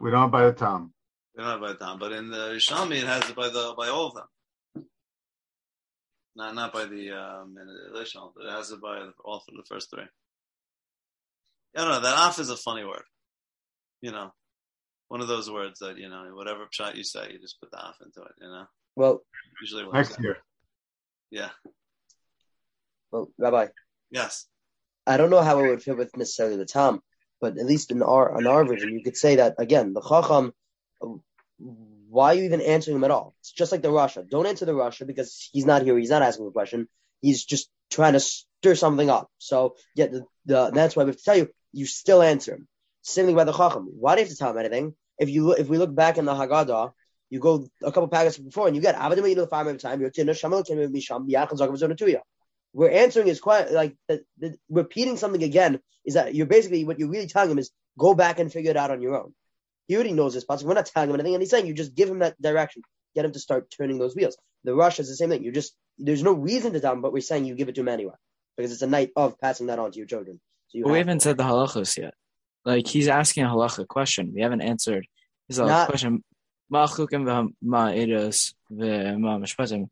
We 0.00 0.10
don't 0.10 0.20
have 0.22 0.30
by 0.30 0.44
the 0.46 0.52
Tom. 0.52 0.92
we 1.36 1.42
don't 1.42 1.50
have 1.52 1.60
it 1.60 1.62
by 1.66 1.72
the 1.72 1.78
Tom, 1.78 1.98
but 1.98 2.12
in 2.12 2.30
the 2.30 2.36
Yerushalmi 2.54 2.96
it 3.02 3.06
has 3.06 3.28
it 3.28 3.36
by 3.36 3.48
the 3.48 3.74
by 3.76 3.88
all 3.88 4.06
of 4.08 4.14
them. 4.14 4.84
Not 6.36 6.54
not 6.54 6.72
by 6.72 6.84
the 6.84 7.10
um, 7.10 7.56
in 7.60 7.66
the 7.66 7.98
Rishon, 7.98 8.32
but 8.36 8.46
it 8.46 8.52
has 8.52 8.70
it 8.70 8.80
by 8.80 8.98
all 9.24 9.40
for 9.40 9.52
the 9.56 9.64
first 9.68 9.90
three. 9.90 10.04
I 11.76 11.80
don't 11.80 11.90
know. 11.90 12.00
That 12.00 12.28
af 12.28 12.38
is 12.38 12.50
a 12.50 12.56
funny 12.56 12.84
word. 12.84 13.02
You 14.00 14.12
know, 14.12 14.32
one 15.08 15.20
of 15.20 15.26
those 15.26 15.50
words 15.50 15.80
that 15.80 15.98
you 15.98 16.08
know, 16.08 16.30
whatever 16.34 16.66
shot 16.70 16.94
you 16.96 17.02
say, 17.02 17.32
you 17.32 17.40
just 17.40 17.58
put 17.60 17.72
the 17.72 17.78
af 17.78 17.96
into 18.04 18.20
it. 18.22 18.32
You 18.40 18.46
know, 18.48 18.66
well, 18.94 19.20
usually 19.60 19.82
works 19.84 19.94
Next 19.96 20.12
out. 20.12 20.22
year. 20.22 20.36
Yeah. 21.30 21.50
well, 23.10 23.30
Rabbi, 23.38 23.68
Yes. 24.10 24.46
I 25.06 25.16
don't 25.16 25.30
know 25.30 25.42
how 25.42 25.58
it 25.60 25.66
would 25.68 25.82
fit 25.82 25.96
with 25.96 26.16
necessarily 26.16 26.56
the 26.56 26.66
Tom, 26.66 27.02
but 27.40 27.56
at 27.56 27.64
least 27.64 27.90
in 27.90 28.02
our 28.02 28.38
in 28.38 28.46
our 28.46 28.64
version, 28.64 28.92
you 28.92 29.02
could 29.02 29.16
say 29.16 29.36
that 29.36 29.54
again. 29.58 29.94
The 29.94 30.02
Chacham, 30.02 30.52
why 32.10 32.32
are 32.32 32.34
you 32.34 32.44
even 32.44 32.60
answering 32.60 32.98
him 32.98 33.04
at 33.04 33.10
all? 33.10 33.34
It's 33.40 33.52
just 33.52 33.72
like 33.72 33.82
the 33.82 33.88
Rasha. 33.88 34.28
Don't 34.28 34.46
answer 34.46 34.66
the 34.66 34.72
Rasha 34.72 35.06
because 35.06 35.48
he's 35.52 35.64
not 35.64 35.82
here. 35.82 35.98
He's 35.98 36.10
not 36.10 36.22
asking 36.22 36.46
a 36.46 36.50
question. 36.50 36.88
He's 37.22 37.44
just 37.44 37.70
trying 37.90 38.12
to 38.14 38.20
stir 38.20 38.74
something 38.74 39.08
up. 39.08 39.30
So 39.38 39.76
yeah, 39.94 40.06
the, 40.06 40.24
the 40.44 40.70
that's 40.70 40.94
why 40.94 41.04
we 41.04 41.10
have 41.10 41.16
to 41.16 41.24
tell 41.24 41.36
you. 41.36 41.48
You 41.72 41.86
still 41.86 42.22
answer 42.22 42.54
him. 42.54 42.68
Same 43.02 43.26
thing 43.26 43.36
by 43.36 43.44
the 43.44 43.52
Chacham. 43.52 43.88
Why 43.98 44.14
do 44.14 44.20
you 44.20 44.26
have 44.26 44.32
to 44.32 44.38
tell 44.38 44.50
him 44.50 44.58
anything? 44.58 44.94
If 45.18 45.30
you 45.30 45.52
if 45.52 45.68
we 45.68 45.78
look 45.78 45.94
back 45.94 46.18
in 46.18 46.26
the 46.26 46.34
Haggadah, 46.34 46.92
you 47.30 47.40
go 47.40 47.66
a 47.82 47.92
couple 47.92 48.08
paragraphs 48.08 48.38
before 48.38 48.66
and 48.66 48.76
you 48.76 48.82
get 48.82 48.96
Avadim 48.96 49.34
the 49.34 49.46
five 49.46 49.66
time. 49.78 50.00
You're 50.00 50.10
Shamal 50.10 50.64
Misham 50.90 51.28
Yachal 51.28 52.20
we're 52.72 52.90
answering 52.90 53.26
his 53.26 53.40
question 53.40 53.74
like 53.74 53.96
the, 54.08 54.22
the, 54.38 54.54
repeating 54.68 55.16
something 55.16 55.42
again 55.42 55.80
is 56.04 56.14
that 56.14 56.34
you're 56.34 56.46
basically 56.46 56.84
what 56.84 56.98
you're 56.98 57.10
really 57.10 57.26
telling 57.26 57.50
him 57.50 57.58
is 57.58 57.70
go 57.98 58.14
back 58.14 58.38
and 58.38 58.52
figure 58.52 58.70
it 58.70 58.76
out 58.76 58.90
on 58.90 59.02
your 59.02 59.16
own. 59.16 59.34
He 59.86 59.94
already 59.94 60.12
knows 60.12 60.34
this 60.34 60.44
possible. 60.44 60.68
We're 60.68 60.74
not 60.74 60.86
telling 60.86 61.08
him 61.08 61.14
anything, 61.14 61.34
and 61.34 61.42
he's 61.42 61.50
saying 61.50 61.66
you 61.66 61.74
just 61.74 61.94
give 61.94 62.08
him 62.08 62.18
that 62.18 62.40
direction, 62.40 62.82
get 63.14 63.24
him 63.24 63.32
to 63.32 63.38
start 63.40 63.70
turning 63.70 63.98
those 63.98 64.14
wheels. 64.14 64.36
The 64.64 64.74
rush 64.74 65.00
is 65.00 65.08
the 65.08 65.16
same 65.16 65.30
thing. 65.30 65.42
You 65.42 65.52
just 65.52 65.74
there's 65.98 66.22
no 66.22 66.32
reason 66.32 66.72
to 66.74 66.80
tell 66.80 66.92
him, 66.92 67.00
but 67.00 67.12
we're 67.12 67.20
saying 67.20 67.46
you 67.46 67.54
give 67.54 67.68
it 67.68 67.74
to 67.76 67.80
him 67.80 67.88
anyway 67.88 68.14
because 68.56 68.72
it's 68.72 68.82
a 68.82 68.86
night 68.86 69.10
of 69.16 69.40
passing 69.40 69.66
that 69.66 69.78
on 69.78 69.90
to 69.92 69.98
your 69.98 70.06
children. 70.06 70.40
So 70.68 70.78
you 70.78 70.84
But 70.84 70.92
we 70.92 70.98
have 70.98 71.06
haven't 71.06 71.20
said 71.20 71.38
the 71.38 71.44
halachos 71.44 71.96
yet. 71.96 72.14
Like 72.64 72.86
he's 72.86 73.08
asking 73.08 73.44
a 73.44 73.48
halacha 73.48 73.86
question. 73.86 74.32
We 74.34 74.42
haven't 74.42 74.60
answered 74.60 75.06
his 75.48 75.58
Not- 75.58 75.88
question. 75.88 76.22
Ma 76.70 76.86
chukim 76.86 77.24
v'ha- 77.24 77.54
ma 77.62 77.88
edos 77.88 78.54
v'ma 78.70 79.40
mishpatim. 79.42 79.88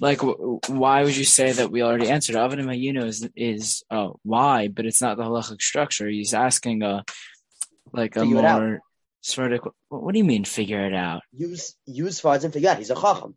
Like, 0.00 0.20
why 0.68 1.04
would 1.04 1.16
you 1.16 1.24
say 1.24 1.52
that 1.52 1.70
we 1.70 1.82
already 1.82 2.08
answered? 2.08 2.36
Avadim 2.36 2.64
Hayinu 2.64 3.04
is 3.04 3.28
is 3.36 3.82
uh, 3.90 4.08
why, 4.22 4.68
but 4.68 4.86
it's 4.86 5.02
not 5.02 5.16
the 5.18 5.24
halachic 5.24 5.60
structure. 5.60 6.08
He's 6.08 6.32
asking 6.32 6.82
a 6.82 7.04
like 7.92 8.16
a 8.16 8.20
Figure 8.20 8.42
more 8.42 8.80
sort 9.20 9.52
of. 9.52 9.60
What, 9.88 10.02
what 10.02 10.12
do 10.12 10.18
you 10.18 10.24
mean? 10.24 10.44
Figure 10.44 10.86
it 10.86 10.94
out. 10.94 11.22
use 11.32 11.76
use 11.86 12.20
fards 12.20 12.44
and 12.44 12.52
figure 12.52 12.70
out. 12.70 12.78
He's 12.78 12.90
a 12.90 12.94
chacham. 12.94 13.34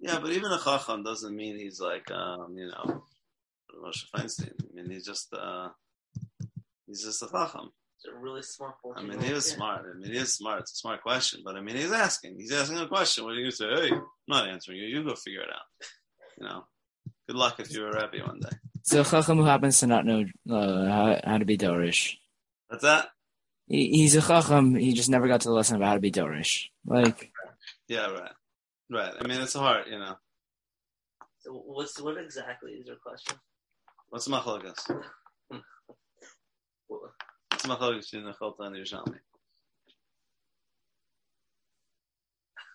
Yeah, 0.00 0.18
but 0.20 0.30
even 0.32 0.50
a 0.52 0.58
chacham 0.58 1.04
doesn't 1.04 1.34
mean 1.34 1.58
he's 1.58 1.80
like, 1.80 2.10
um, 2.10 2.56
you 2.58 2.66
know, 2.66 3.04
Moshe 3.82 4.04
Feinstein. 4.12 4.52
I 4.60 4.74
mean, 4.74 4.90
he's 4.90 5.06
just, 5.06 5.32
uh, 5.32 5.68
he's 6.86 7.04
just 7.04 7.22
a 7.22 7.28
chacham. 7.28 7.70
It's 8.12 8.18
a 8.18 8.22
really 8.22 8.42
smart. 8.42 8.74
I 8.96 9.02
mean, 9.02 9.20
he 9.20 9.32
is 9.32 9.46
smart. 9.46 9.84
I 9.88 9.98
mean, 9.98 10.12
he 10.12 10.18
is 10.18 10.34
smart. 10.34 10.60
It's 10.60 10.72
a 10.72 10.76
smart 10.76 11.02
question, 11.02 11.40
but 11.44 11.56
I 11.56 11.60
mean, 11.60 11.76
he's 11.76 11.92
asking. 11.92 12.36
He's 12.38 12.52
asking 12.52 12.78
a 12.78 12.86
question. 12.86 13.24
What 13.24 13.32
are 13.32 13.36
you 13.36 13.44
gonna 13.44 13.52
say? 13.52 13.88
Hey, 13.88 13.94
I'm 13.94 14.04
not 14.28 14.48
answering 14.48 14.78
you. 14.78 14.86
You 14.86 15.04
go 15.04 15.14
figure 15.14 15.42
it 15.42 15.48
out. 15.48 15.86
You 16.38 16.46
know. 16.46 16.64
Good 17.26 17.36
luck 17.36 17.60
if 17.60 17.70
you're 17.70 17.88
a 17.88 17.94
rabbi 17.94 18.18
one 18.18 18.40
day. 18.40 18.56
So 18.82 19.00
a 19.00 19.04
chacham 19.04 19.38
who 19.38 19.44
happens 19.44 19.80
to 19.80 19.86
not 19.86 20.04
know 20.04 20.24
uh, 20.50 20.84
how, 20.86 21.20
how 21.24 21.38
to 21.38 21.44
be 21.44 21.56
dorish. 21.56 22.16
That's 22.68 22.82
that. 22.82 23.08
He, 23.68 23.90
he's 23.92 24.16
a 24.16 24.20
chacham. 24.20 24.74
He 24.74 24.92
just 24.92 25.08
never 25.08 25.28
got 25.28 25.42
to 25.42 25.48
the 25.48 25.54
lesson 25.54 25.76
of 25.76 25.82
how 25.82 25.94
to 25.94 26.00
be 26.00 26.10
dorish. 26.10 26.66
Like 26.84 27.32
Yeah, 27.88 28.10
right, 28.10 28.32
right. 28.90 29.14
I 29.20 29.26
mean, 29.26 29.40
it's 29.40 29.54
hard. 29.54 29.86
You 29.88 29.98
know. 29.98 30.16
So 31.40 31.52
what's 31.52 32.00
what 32.00 32.18
exactly 32.18 32.72
is 32.72 32.86
your 32.86 32.96
question? 32.96 33.38
What's 34.10 34.28
machlokas? 34.28 35.00
Between 37.62 38.24
the 38.24 38.32
Cholta 38.32 38.62
and 38.64 38.74
the 38.74 38.80
Yerushalmi? 38.80 39.18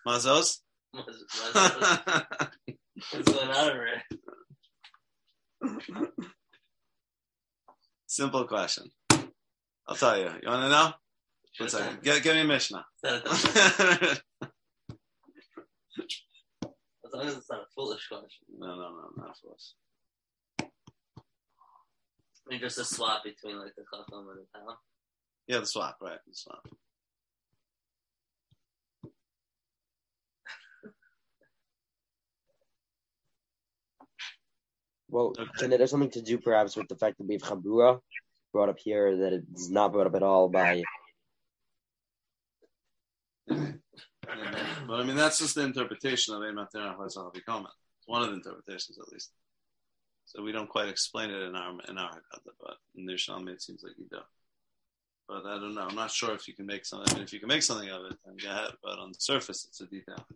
Mazos. 0.06 0.60
What's, 0.92 1.24
what's, 1.52 1.80
what's 3.12 3.32
going 3.32 3.50
on 3.50 3.70
over 3.70 3.86
here? 3.86 4.02
Simple 8.06 8.44
question. 8.44 8.90
I'll 9.86 9.96
tell 9.96 10.16
you. 10.16 10.30
You 10.42 10.48
want 10.48 10.62
to 10.62 10.68
know? 10.70 10.92
One 11.58 11.68
second. 11.68 12.02
Give, 12.02 12.22
give 12.22 12.34
me 12.34 12.40
a 12.40 12.44
Mishnah. 12.44 12.86
As 13.04 13.22
long 17.12 17.26
as 17.26 17.36
it's 17.36 17.50
not 17.50 17.60
a 17.60 17.66
foolish 17.74 18.06
question. 18.08 18.46
no, 18.58 18.68
no, 18.68 18.76
no, 18.76 19.10
not 19.16 19.36
for 19.42 19.52
us. 19.52 19.74
I 19.84 19.87
mean, 22.50 22.60
just 22.60 22.78
a 22.78 22.84
swap 22.84 23.24
between 23.24 23.58
like 23.58 23.74
the 23.76 23.84
chacham 23.84 24.28
and 24.28 24.38
the 24.38 24.58
town. 24.58 24.76
Yeah, 25.46 25.58
the 25.60 25.66
swap, 25.66 25.96
right? 26.00 26.18
The 26.26 26.34
swap. 26.34 26.66
Well, 35.10 35.32
Okay. 35.38 35.50
can 35.58 35.72
it 35.72 35.80
have 35.80 35.88
something 35.88 36.10
to 36.10 36.22
do 36.22 36.38
perhaps 36.38 36.76
with 36.76 36.88
the 36.88 36.96
fact 36.96 37.18
that 37.18 37.26
we 37.26 37.34
have 37.34 37.42
chabura 37.42 38.00
brought 38.52 38.68
up 38.68 38.78
here 38.78 39.16
that 39.16 39.32
it's 39.32 39.68
not 39.70 39.92
brought 39.92 40.06
up 40.06 40.14
at 40.14 40.22
all 40.22 40.48
by 40.48 40.82
I 43.48 43.78
but 44.86 45.00
I 45.00 45.04
mean, 45.04 45.16
that's 45.16 45.38
just 45.38 45.54
the 45.54 45.62
interpretation 45.62 46.34
of 46.34 46.40
Eimat 46.42 46.68
Terach 46.74 46.98
Lezachav 46.98 47.44
Comment. 47.44 47.72
It's 47.98 48.06
one 48.08 48.22
of 48.22 48.28
the 48.28 48.34
interpretations, 48.34 48.98
at 48.98 49.10
least. 49.12 49.32
So 50.28 50.42
we 50.42 50.52
don't 50.52 50.68
quite 50.68 50.90
explain 50.90 51.30
it 51.30 51.42
in 51.42 51.56
our 51.56 51.70
in 51.88 51.96
our 51.96 52.10
Haggadah, 52.10 52.52
but 52.60 52.76
in 52.94 53.06
the 53.06 53.14
Yerushalmi 53.14 53.48
it 53.48 53.62
seems 53.62 53.82
like 53.82 53.96
you 53.96 54.04
do. 54.10 54.18
But 55.26 55.46
I 55.46 55.54
don't 55.58 55.74
know. 55.74 55.86
I'm 55.88 55.94
not 55.94 56.10
sure 56.10 56.34
if 56.34 56.46
you 56.46 56.52
can 56.52 56.66
make 56.66 56.84
something. 56.84 57.10
I 57.10 57.14
mean, 57.14 57.24
if 57.24 57.32
you 57.32 57.40
can 57.40 57.48
make 57.48 57.62
something 57.62 57.88
of 57.88 58.04
it, 58.04 58.18
then 58.26 58.36
go 58.36 58.50
ahead. 58.50 58.72
But 58.82 58.98
on 58.98 59.10
the 59.10 59.20
surface, 59.20 59.64
it's 59.66 59.80
a 59.80 59.86
detail. 59.86 60.26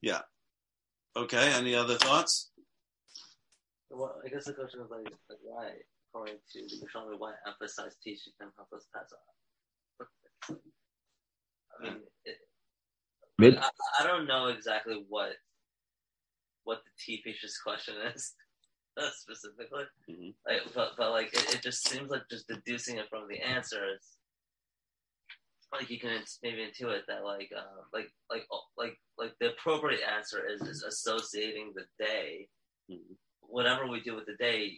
Yeah. 0.00 0.22
Okay. 1.16 1.52
Any 1.52 1.76
other 1.76 1.94
thoughts? 1.98 2.50
Well, 3.90 4.20
I 4.24 4.28
guess 4.28 4.46
the 4.46 4.54
question 4.54 4.80
is 4.80 4.90
like, 4.90 5.04
like 5.30 5.38
why, 5.44 5.70
according 6.10 6.38
to 6.52 6.62
the 6.62 6.84
Yerushalmi, 6.84 7.16
why 7.16 7.34
emphasize 7.46 7.94
teaching 8.02 8.32
them 8.40 8.50
how 8.56 8.64
to 8.64 8.82
pass 8.92 9.12
on? 10.50 10.56
I 11.80 11.82
mean, 11.84 12.00
it, 12.24 12.36
Mid- 13.38 13.58
I, 13.58 13.68
I 14.00 14.06
don't 14.06 14.26
know 14.26 14.48
exactly 14.48 15.04
what 15.08 15.32
what 16.64 16.78
the 16.84 16.90
T 16.98 17.22
patient's 17.24 17.58
question 17.60 17.94
is 18.14 18.34
specifically. 19.14 19.84
Mhm. 20.08 20.34
Like, 20.46 20.62
but, 20.74 20.92
but 20.96 21.10
like 21.10 21.32
it, 21.34 21.54
it 21.56 21.62
just 21.62 21.86
seems 21.88 22.10
like 22.10 22.22
just 22.30 22.46
deducing 22.48 22.98
it 22.98 23.08
from 23.10 23.26
the 23.28 23.40
answers. 23.40 24.16
like 25.72 25.88
you 25.90 25.98
can 25.98 26.22
maybe 26.42 26.58
intuit 26.68 27.00
that 27.08 27.24
like 27.24 27.50
uh, 27.56 27.82
like 27.92 28.08
like 28.30 28.44
oh, 28.52 28.62
like 28.76 28.96
like 29.18 29.32
the 29.40 29.50
appropriate 29.52 30.02
answer 30.02 30.44
is 30.46 30.60
is 30.62 30.82
associating 30.82 31.72
the 31.74 31.84
day, 32.04 32.48
Mhm. 32.90 33.16
whatever 33.40 33.86
we 33.88 34.00
do 34.02 34.14
with 34.14 34.26
the 34.26 34.36
day, 34.36 34.76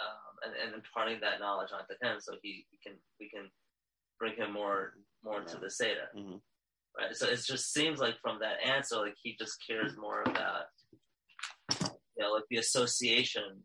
um, 0.00 0.32
and, 0.44 0.54
and 0.62 0.74
imparting 0.74 1.20
that 1.20 1.40
knowledge 1.40 1.70
onto 1.72 1.94
him, 2.00 2.20
so 2.20 2.34
he, 2.42 2.66
he 2.70 2.78
can 2.82 2.96
we 3.20 3.28
can 3.28 3.50
bring 4.18 4.36
him 4.36 4.52
more 4.52 4.94
more 5.24 5.42
to 5.42 5.56
the 5.58 5.70
seder. 5.70 6.08
Mhm. 6.16 6.40
Right. 6.96 7.16
So 7.16 7.26
it 7.28 7.40
just 7.44 7.72
seems 7.72 7.98
like 7.98 8.20
from 8.20 8.38
that 8.40 8.62
answer, 8.64 8.96
like 8.98 9.16
he 9.22 9.36
just 9.36 9.56
cares 9.66 9.96
more 9.96 10.22
about 10.22 10.66
you 11.80 12.22
know 12.22 12.32
like 12.32 12.44
the 12.50 12.58
association 12.58 13.64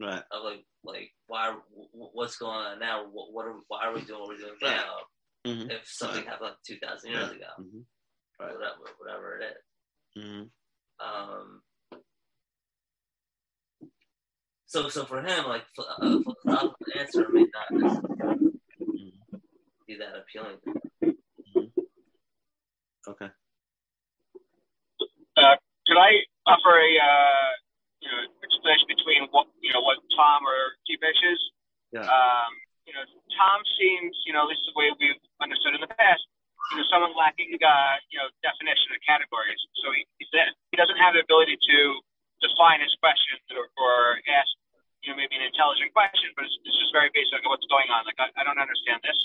Right. 0.00 0.22
of 0.30 0.44
like 0.44 0.64
like 0.82 1.12
why 1.26 1.54
what's 1.92 2.36
going 2.38 2.54
on 2.56 2.78
now? 2.78 3.04
What, 3.10 3.32
what 3.32 3.46
are 3.46 3.60
why 3.68 3.84
are 3.84 3.92
we 3.94 4.00
doing 4.02 4.20
what 4.20 4.28
we're 4.30 4.38
doing 4.38 4.56
Right. 4.62 4.76
now? 4.76 4.96
Mhm. 5.46 5.70
If 5.70 5.86
something 5.86 6.24
Right. 6.24 6.28
happened 6.28 6.56
two 6.66 6.78
thousand 6.78 7.10
years 7.10 7.28
Right. 7.28 7.36
ago, 7.36 7.46
Mhm. 7.58 7.84
Right. 8.38 8.54
whatever 8.54 8.84
whatever 8.98 9.38
it 9.40 9.56
is. 10.16 10.22
Mhm. 10.24 10.50
Um, 11.00 11.62
so 14.66 14.88
so 14.88 15.04
for 15.04 15.20
him, 15.22 15.44
like 15.46 15.66
a 15.78 16.22
philosophical 16.22 16.74
answer 16.98 17.28
may 17.28 17.44
not 17.52 17.68
be 19.86 19.96
that 19.96 20.16
appealing. 20.16 20.58
to 20.64 20.70
him. 20.70 20.89
Okay. 23.08 23.30
Uh, 25.40 25.56
could 25.88 25.96
I 25.96 26.20
offer 26.44 26.74
a 26.76 26.90
uh, 27.00 27.50
you 28.04 28.08
know 28.12 28.20
explanation 28.44 28.86
between 28.88 29.20
what 29.32 29.48
you 29.64 29.72
know 29.72 29.80
what 29.80 29.98
Tom 30.12 30.44
or 30.44 30.76
Tipesh 30.84 31.20
is? 31.32 31.40
Yeah. 31.90 32.06
Um, 32.06 32.52
you 32.84 32.92
know, 32.92 33.04
Tom 33.38 33.64
seems 33.80 34.12
you 34.28 34.36
know 34.36 34.44
this 34.50 34.60
is 34.60 34.68
the 34.68 34.76
way 34.76 34.92
we've 35.00 35.22
understood 35.40 35.74
in 35.74 35.80
the 35.80 35.90
past. 35.96 36.20
You 36.70 36.78
know, 36.78 36.86
someone 36.92 37.16
lacking 37.16 37.56
uh, 37.56 37.96
you 38.12 38.20
know 38.20 38.28
definition 38.44 38.92
of 38.92 39.00
categories. 39.02 39.58
So 39.80 39.90
he 39.96 40.04
he, 40.20 40.26
said, 40.28 40.52
he 40.70 40.76
doesn't 40.76 41.00
have 41.00 41.16
the 41.16 41.24
ability 41.24 41.56
to 41.56 41.78
define 42.44 42.80
his 42.84 42.92
question 43.00 43.40
or, 43.56 43.68
or 43.80 44.20
ask 44.28 44.50
you 45.00 45.10
know 45.10 45.16
maybe 45.16 45.40
an 45.40 45.44
intelligent 45.48 45.90
question, 45.96 46.30
but 46.36 46.44
it's, 46.44 46.56
it's 46.68 46.76
just 46.76 46.92
very 46.92 47.08
basic 47.16 47.40
of 47.40 47.48
what's 47.48 47.66
going 47.72 47.88
on. 47.88 48.04
Like 48.04 48.20
I, 48.20 48.28
I 48.36 48.42
don't 48.44 48.60
understand 48.60 49.00
this. 49.00 49.16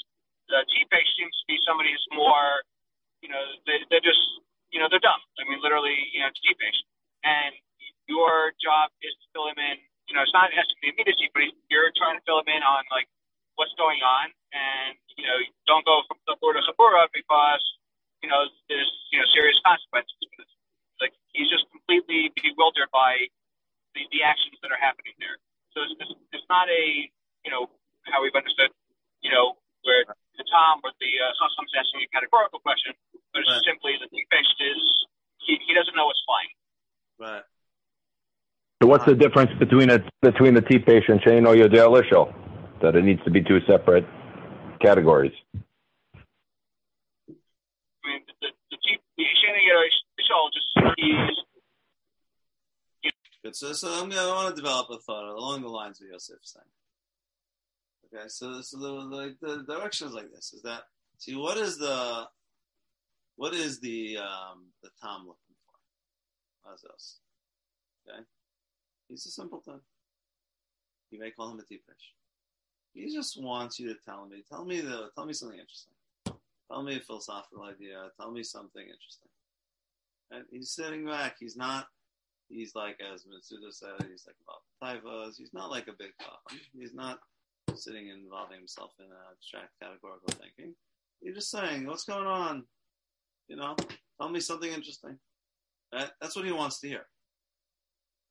The 0.47 0.61
Tipesh 0.61 1.09
seems 1.19 1.35
to 1.41 1.45
be 1.49 1.57
somebody 1.65 1.91
who's 1.91 2.07
more 2.13 2.63
you 3.25 3.29
know 3.33 3.41
they, 3.65 3.81
they're 3.89 4.05
just 4.05 4.21
you 4.75 4.83
know, 4.83 4.91
they're 4.91 4.99
dumb. 4.99 5.23
I 5.39 5.47
mean, 5.47 5.63
literally, 5.63 5.95
you 6.11 6.19
know, 6.19 6.27
it's 6.27 6.41
Tipesh. 6.43 6.79
And 7.23 7.55
your 8.11 8.51
job 8.59 8.91
is 8.99 9.15
to 9.23 9.25
fill 9.31 9.47
him 9.47 9.55
in. 9.55 9.79
You 10.11 10.19
know, 10.19 10.21
it's 10.21 10.35
not 10.35 10.51
the 10.51 10.91
immediacy, 10.91 11.31
but 11.31 11.47
you're 11.71 11.95
trying 11.95 12.19
to 12.19 12.23
fill 12.27 12.43
him 12.43 12.51
in 12.51 12.59
on, 12.59 12.83
like, 12.91 13.07
what's 13.55 13.71
going 13.79 14.03
on. 14.03 14.35
And, 14.51 14.99
you 15.15 15.23
know, 15.23 15.39
don't 15.63 15.87
go 15.87 16.03
from 16.11 16.19
Chabura 16.27 16.59
to 16.59 16.63
Chabura 16.67 17.07
because, 17.15 17.63
you 18.19 18.27
know, 18.27 18.45
there's, 18.67 18.91
you 19.15 19.17
know, 19.17 19.27
serious 19.31 19.55
consequences. 19.63 20.19
Like, 20.99 21.15
he's 21.31 21.47
just 21.47 21.65
completely 21.71 22.35
bewildered 22.35 22.91
by 22.91 23.31
the, 23.95 24.03
the 24.11 24.27
actions 24.27 24.59
that 24.59 24.75
are 24.75 24.81
happening 24.81 25.15
there. 25.23 25.39
So 25.71 25.87
it's, 25.87 25.95
it's, 26.03 26.13
it's 26.35 26.47
not 26.51 26.67
a, 26.67 26.83
you 27.47 27.51
know, 27.51 27.71
how 28.11 28.21
we've 28.21 28.35
understood, 28.35 28.75
you 29.23 29.31
know, 29.31 29.55
where 29.87 30.03
the 30.37 30.45
Tom 30.51 30.81
or 30.83 30.91
the 30.99 31.11
uh, 31.19 31.31
Sosom's 31.39 31.71
asking 31.77 32.03
a 32.03 32.09
categorical 32.11 32.59
question, 32.59 32.93
but 33.33 33.41
it's 33.41 33.49
Right. 33.51 33.65
simply 33.65 33.91
the 33.99 34.07
Tipesh 34.11 34.51
is, 34.59 34.81
he, 35.43 35.57
he 35.67 35.73
doesn't 35.73 35.95
know 35.95 36.05
what's 36.05 36.23
flying. 36.25 36.51
Right. 37.19 37.43
So 38.81 38.89
what's 38.89 39.05
the 39.05 39.15
difference 39.15 39.51
between 39.57 39.89
a 39.89 40.03
between 40.21 40.53
the 40.53 40.61
T 40.61 40.79
patient 40.79 41.21
chain 41.21 41.45
or 41.47 41.55
your 41.55 41.69
Ishel? 41.69 42.33
That 42.81 42.95
it 42.95 43.03
needs 43.03 43.23
to 43.23 43.31
be 43.31 43.41
two 43.41 43.59
separate 43.65 44.05
categories. 44.81 45.31
I 45.55 45.61
mean, 48.03 48.21
the, 48.41 48.51
the, 48.69 48.77
T, 48.83 48.99
the 49.17 49.23
Shana 49.23 49.61
Yishol 49.63 50.51
just, 50.53 50.67
he's, 50.97 51.45
Good. 53.43 53.55
So, 53.55 53.73
so 53.73 53.87
I'm 53.89 54.09
gonna, 54.09 54.21
I 54.21 54.33
want 54.33 54.55
to 54.55 54.61
develop 54.61 54.89
a 54.89 54.97
thought 54.97 55.23
along 55.23 55.61
the 55.61 55.67
lines 55.69 56.01
of 56.01 56.07
Yosef 56.07 56.39
saying. 56.41 56.65
Okay, 58.15 58.27
so 58.27 58.61
so 58.61 58.77
the 58.77 58.87
like 58.87 59.39
the 59.41 59.63
direction 59.63 60.07
is 60.07 60.13
like 60.13 60.31
this: 60.31 60.53
is 60.53 60.61
that 60.61 60.83
see 61.17 61.35
what 61.35 61.57
is 61.57 61.77
the 61.77 62.25
what 63.35 63.53
is 63.53 63.79
the 63.79 64.17
um 64.17 64.67
the 64.83 64.89
Tom 65.01 65.21
looking 65.21 65.55
for? 65.65 66.71
Azos. 66.71 67.15
Okay, 68.07 68.21
he's 69.09 69.25
a 69.25 69.31
simpleton. 69.31 69.79
You 71.11 71.19
may 71.19 71.31
call 71.31 71.51
him 71.51 71.59
a 71.59 71.63
tipesh. 71.63 72.13
He 72.93 73.13
just 73.13 73.41
wants 73.41 73.79
you 73.79 73.89
to 73.89 73.99
tell 74.05 74.25
me, 74.25 74.43
tell 74.49 74.63
me 74.63 74.79
the, 74.79 75.09
tell 75.15 75.25
me 75.25 75.33
something 75.33 75.59
interesting. 75.59 75.93
Tell 76.71 76.81
me 76.81 76.95
a 76.95 76.99
philosophical 77.01 77.63
idea. 77.63 78.09
Tell 78.19 78.31
me 78.31 78.41
something 78.41 78.81
interesting. 78.81 79.29
And 80.31 80.45
he's 80.49 80.71
sitting 80.71 81.05
back. 81.05 81.35
He's 81.39 81.57
not 81.57 81.87
he's 82.47 82.75
like 82.75 82.99
as 83.01 83.23
Mitsuda 83.23 83.73
said, 83.73 84.07
he's 84.09 84.25
like 84.25 84.37
about 84.43 84.63
taivas. 85.03 85.37
He's 85.37 85.53
not 85.53 85.69
like 85.69 85.87
a 85.87 85.93
big 85.93 86.11
chacham. 86.19 86.61
He's 86.73 86.93
not 86.93 87.19
sitting 87.75 88.09
and 88.09 88.23
involving 88.23 88.57
himself 88.57 88.91
in 88.99 89.05
uh, 89.05 89.31
abstract 89.31 89.71
categorical 89.81 90.33
thinking. 90.39 90.73
He's 91.21 91.35
just 91.35 91.51
saying, 91.51 91.87
what's 91.87 92.03
going 92.03 92.27
on? 92.27 92.63
You 93.47 93.57
know, 93.57 93.75
tell 94.19 94.29
me 94.29 94.39
something 94.39 94.71
interesting. 94.71 95.17
That, 95.91 96.11
that's 96.19 96.35
what 96.35 96.45
he 96.45 96.51
wants 96.51 96.79
to 96.79 96.87
hear. 96.87 97.05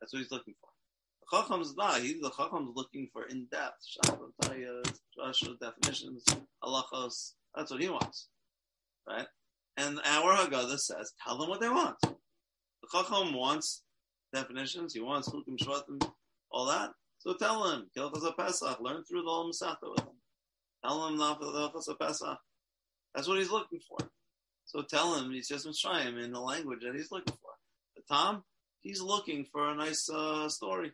That's 0.00 0.12
what 0.12 0.20
he's 0.20 0.30
looking 0.30 0.54
for. 0.60 0.68
The 1.20 1.42
chacham's 1.42 1.74
not. 1.76 2.00
He, 2.00 2.20
the 2.20 2.30
chacham's 2.30 2.72
looking 2.74 3.08
for 3.12 3.24
in 3.24 3.46
depth, 3.50 3.86
shaprotayas, 4.04 4.98
drasha 5.18 5.58
definitions, 5.60 6.24
halachos. 6.62 7.32
That's 7.54 7.70
what 7.70 7.80
he 7.80 7.88
wants, 7.88 8.28
right? 9.08 9.26
And 9.76 10.00
our 10.04 10.36
Haggadah 10.36 10.78
says, 10.78 11.12
tell 11.24 11.38
them 11.38 11.48
what 11.48 11.60
they 11.60 11.68
want. 11.68 11.96
The 12.02 12.88
chacham 12.92 13.34
wants 13.34 13.82
definitions. 14.32 14.94
He 14.94 15.00
wants 15.00 15.28
chukim 15.28 15.58
shvatim, 15.58 16.10
all 16.50 16.66
that. 16.66 16.90
So 17.26 17.34
tell 17.34 17.70
him, 17.70 17.90
Hilchas 17.96 18.36
Pesach, 18.36 18.80
learn 18.80 19.02
through 19.04 19.22
the 19.22 19.30
whole 19.30 19.50
Masechta 19.50 19.90
with 19.90 20.00
him. 20.00 20.16
Tell 20.84 21.08
him 21.08 21.16
the 21.16 21.24
Hilchas 21.24 21.98
Pesach. 21.98 22.38
That's 23.14 23.26
what 23.26 23.38
he's 23.38 23.50
looking 23.50 23.80
for. 23.88 23.98
So 24.66 24.82
tell 24.82 25.14
him 25.14 25.30
he's 25.30 25.48
just 25.48 25.66
Mitzrayim 25.66 26.22
in 26.22 26.32
the 26.32 26.40
language 26.40 26.80
that 26.82 26.94
he's 26.94 27.10
looking 27.10 27.34
for. 27.40 27.50
But 27.94 28.14
Tom, 28.14 28.44
he's 28.82 29.00
looking 29.00 29.46
for 29.50 29.70
a 29.70 29.74
nice 29.74 30.08
uh, 30.10 30.48
story. 30.48 30.92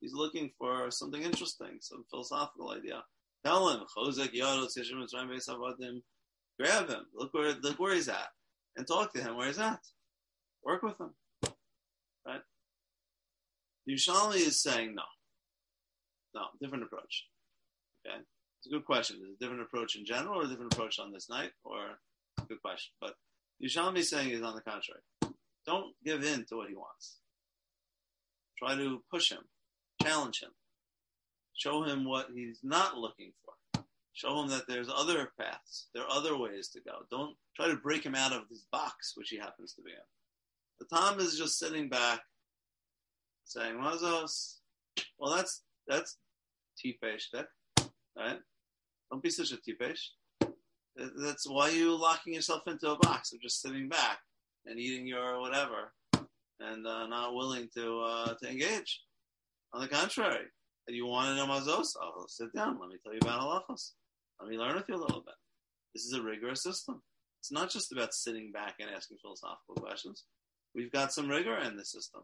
He's 0.00 0.14
looking 0.14 0.50
for 0.58 0.90
something 0.90 1.22
interesting, 1.22 1.78
some 1.80 2.04
philosophical 2.10 2.70
idea. 2.70 3.02
Tell 3.44 3.68
him, 3.68 3.80
Chozek 3.96 4.34
Yadot 4.34 4.68
Yeshua 4.78 5.04
Mitzrayim 5.04 5.30
Beis 5.30 6.00
Grab 6.58 6.88
him. 6.88 7.06
Look 7.14 7.34
where 7.34 7.52
look 7.60 7.78
where 7.78 7.94
he's 7.94 8.08
at, 8.08 8.28
and 8.76 8.86
talk 8.86 9.12
to 9.12 9.22
him 9.22 9.36
where 9.36 9.48
he's 9.48 9.58
at. 9.58 9.80
Work 10.64 10.82
with 10.82 10.98
him. 10.98 11.10
Right? 12.26 12.40
Yerushalmi 13.88 14.36
is 14.36 14.62
saying 14.62 14.94
no. 14.94 15.02
No, 16.36 16.48
different 16.60 16.84
approach. 16.84 17.26
Okay, 18.06 18.18
it's 18.58 18.66
a 18.66 18.70
good 18.70 18.84
question. 18.84 19.16
Is 19.16 19.22
it 19.22 19.36
a 19.36 19.38
different 19.42 19.62
approach 19.62 19.96
in 19.96 20.04
general, 20.04 20.38
or 20.38 20.44
a 20.44 20.48
different 20.48 20.74
approach 20.74 20.98
on 20.98 21.10
this 21.10 21.30
night, 21.30 21.52
or 21.64 21.98
good 22.46 22.60
question. 22.60 22.92
But 23.00 23.14
Yerushalmi 23.62 23.98
is 23.98 24.10
saying 24.10 24.30
is 24.30 24.42
on 24.42 24.54
the 24.54 24.60
contrary. 24.60 25.00
Don't 25.64 25.94
give 26.04 26.22
in 26.22 26.44
to 26.46 26.56
what 26.56 26.68
he 26.68 26.76
wants. 26.76 27.16
Try 28.58 28.76
to 28.76 29.02
push 29.10 29.32
him, 29.32 29.44
challenge 30.02 30.42
him, 30.42 30.50
show 31.54 31.82
him 31.84 32.04
what 32.04 32.28
he's 32.34 32.60
not 32.62 32.98
looking 32.98 33.32
for. 33.44 33.82
Show 34.12 34.42
him 34.42 34.48
that 34.48 34.66
there's 34.68 34.88
other 34.88 35.32
paths, 35.38 35.88
there 35.94 36.04
are 36.04 36.10
other 36.10 36.38
ways 36.38 36.68
to 36.68 36.80
go. 36.80 37.04
Don't 37.10 37.36
try 37.54 37.68
to 37.68 37.76
break 37.76 38.04
him 38.04 38.14
out 38.14 38.32
of 38.32 38.48
this 38.48 38.64
box 38.70 39.12
which 39.14 39.30
he 39.30 39.38
happens 39.38 39.72
to 39.74 39.82
be 39.82 39.90
in. 39.90 39.96
The 40.78 40.86
Tom 40.94 41.18
is 41.18 41.38
just 41.38 41.58
sitting 41.58 41.88
back, 41.88 42.20
saying, 43.44 43.76
"Mazos." 43.76 44.58
Well, 45.18 45.34
that's 45.34 45.62
that's 45.86 46.16
tipesh 46.86 47.24
dick, 47.32 47.46
right? 48.16 48.38
Don't 49.10 49.22
be 49.22 49.30
such 49.30 49.52
a 49.52 49.56
tipesh. 49.56 50.00
That's 50.96 51.48
why 51.48 51.70
you 51.70 51.94
locking 51.94 52.34
yourself 52.34 52.62
into 52.66 52.90
a 52.90 52.98
box 52.98 53.32
of 53.32 53.40
just 53.40 53.60
sitting 53.60 53.88
back 53.88 54.18
and 54.64 54.78
eating 54.78 55.06
your 55.06 55.40
whatever 55.40 55.92
and 56.60 56.86
uh, 56.86 57.06
not 57.06 57.34
willing 57.34 57.68
to 57.76 58.00
uh, 58.00 58.34
to 58.34 58.50
engage. 58.50 59.02
On 59.74 59.80
the 59.80 59.88
contrary, 59.88 60.46
you 60.88 61.06
want 61.06 61.28
to 61.28 61.36
know 61.36 61.52
mazos, 61.52 61.94
oh, 62.00 62.24
sit 62.28 62.54
down. 62.54 62.78
Let 62.80 62.88
me 62.88 62.96
tell 63.02 63.12
you 63.12 63.18
about 63.20 63.40
halachos. 63.40 63.92
Let 64.40 64.50
me 64.50 64.58
learn 64.58 64.76
with 64.76 64.84
you 64.88 64.94
a 64.94 65.04
little 65.04 65.20
bit. 65.20 65.34
This 65.94 66.04
is 66.04 66.12
a 66.12 66.22
rigorous 66.22 66.62
system. 66.62 67.02
It's 67.40 67.52
not 67.52 67.70
just 67.70 67.92
about 67.92 68.14
sitting 68.14 68.52
back 68.52 68.76
and 68.80 68.90
asking 68.90 69.18
philosophical 69.20 69.76
questions. 69.76 70.24
We've 70.74 70.92
got 70.92 71.12
some 71.12 71.28
rigor 71.28 71.56
in 71.58 71.76
the 71.76 71.84
system. 71.84 72.22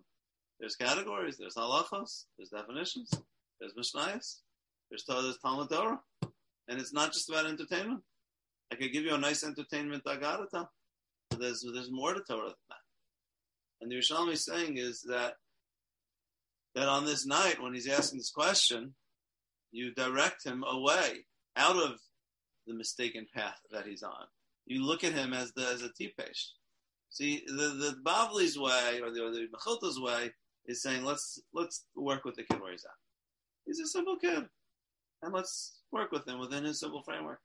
There's 0.61 0.77
categories. 0.77 1.37
There's 1.39 1.55
halachos. 1.55 2.25
There's 2.37 2.51
definitions. 2.51 3.11
There's 3.61 3.75
mishnayos. 3.75 4.41
There's, 4.93 5.05
there's 5.07 5.39
Talmud 5.39 5.71
Torah. 5.71 5.99
And 6.69 6.79
it's 6.79 6.93
not 6.93 7.15
just 7.15 7.31
about 7.31 7.47
entertainment. 7.47 8.03
I 8.71 8.75
could 8.77 8.93
give 8.93 9.05
you 9.05 9.15
a 9.15 9.19
nice 9.19 9.43
entertainment 9.43 10.05
agarata. 10.05 10.67
But 11.31 11.41
there's, 11.41 11.65
there's 11.73 11.91
more 11.91 12.13
to 12.13 12.21
Torah 12.21 12.49
than 12.49 12.55
that. 12.69 12.77
And 13.81 13.91
the 13.91 13.97
Yerushalmi 13.97 14.33
is 14.33 14.45
saying 14.45 14.77
is 14.77 15.01
that 15.09 15.35
that 16.75 16.89
on 16.89 17.05
this 17.05 17.27
night, 17.27 17.61
when 17.61 17.75
he's 17.75 17.89
asking 17.89 18.19
this 18.19 18.31
question, 18.31 18.95
you 19.73 19.93
direct 19.95 20.45
him 20.45 20.65
away 20.67 21.27
out 21.57 21.77
of 21.77 21.99
the 22.67 22.75
mistaken 22.75 23.27
path 23.35 23.59
that 23.71 23.87
he's 23.87 24.03
on. 24.03 24.27
You 24.67 24.85
look 24.85 25.05
at 25.05 25.13
him 25.13 25.33
as 25.33 25.53
the 25.53 25.67
as 25.67 25.83
a 25.83 25.89
tipesh. 25.89 26.49
See, 27.11 27.43
the 27.47 27.53
the 27.55 27.97
Bavli's 28.05 28.59
way 28.59 29.01
or 29.03 29.11
the, 29.11 29.21
the 29.21 29.49
Mechilta's 29.55 30.01
way 30.01 30.33
is 30.67 30.83
saying 30.83 31.03
let's 31.05 31.41
let's 31.53 31.85
work 31.97 32.25
with 32.25 32.37
the 32.37 32.45
kid 32.45 32.61
where 32.61 32.73
he's 32.73 32.85
at. 32.85 32.93
He's 33.67 33.81
a 33.81 33.87
simple 33.87 34.17
kid, 34.17 34.45
and 35.23 35.33
let's 35.33 35.79
work 35.91 36.13
with 36.13 36.27
him 36.27 36.39
within 36.39 36.65
his 36.65 36.81
simple 36.81 37.03
framework. 37.03 37.41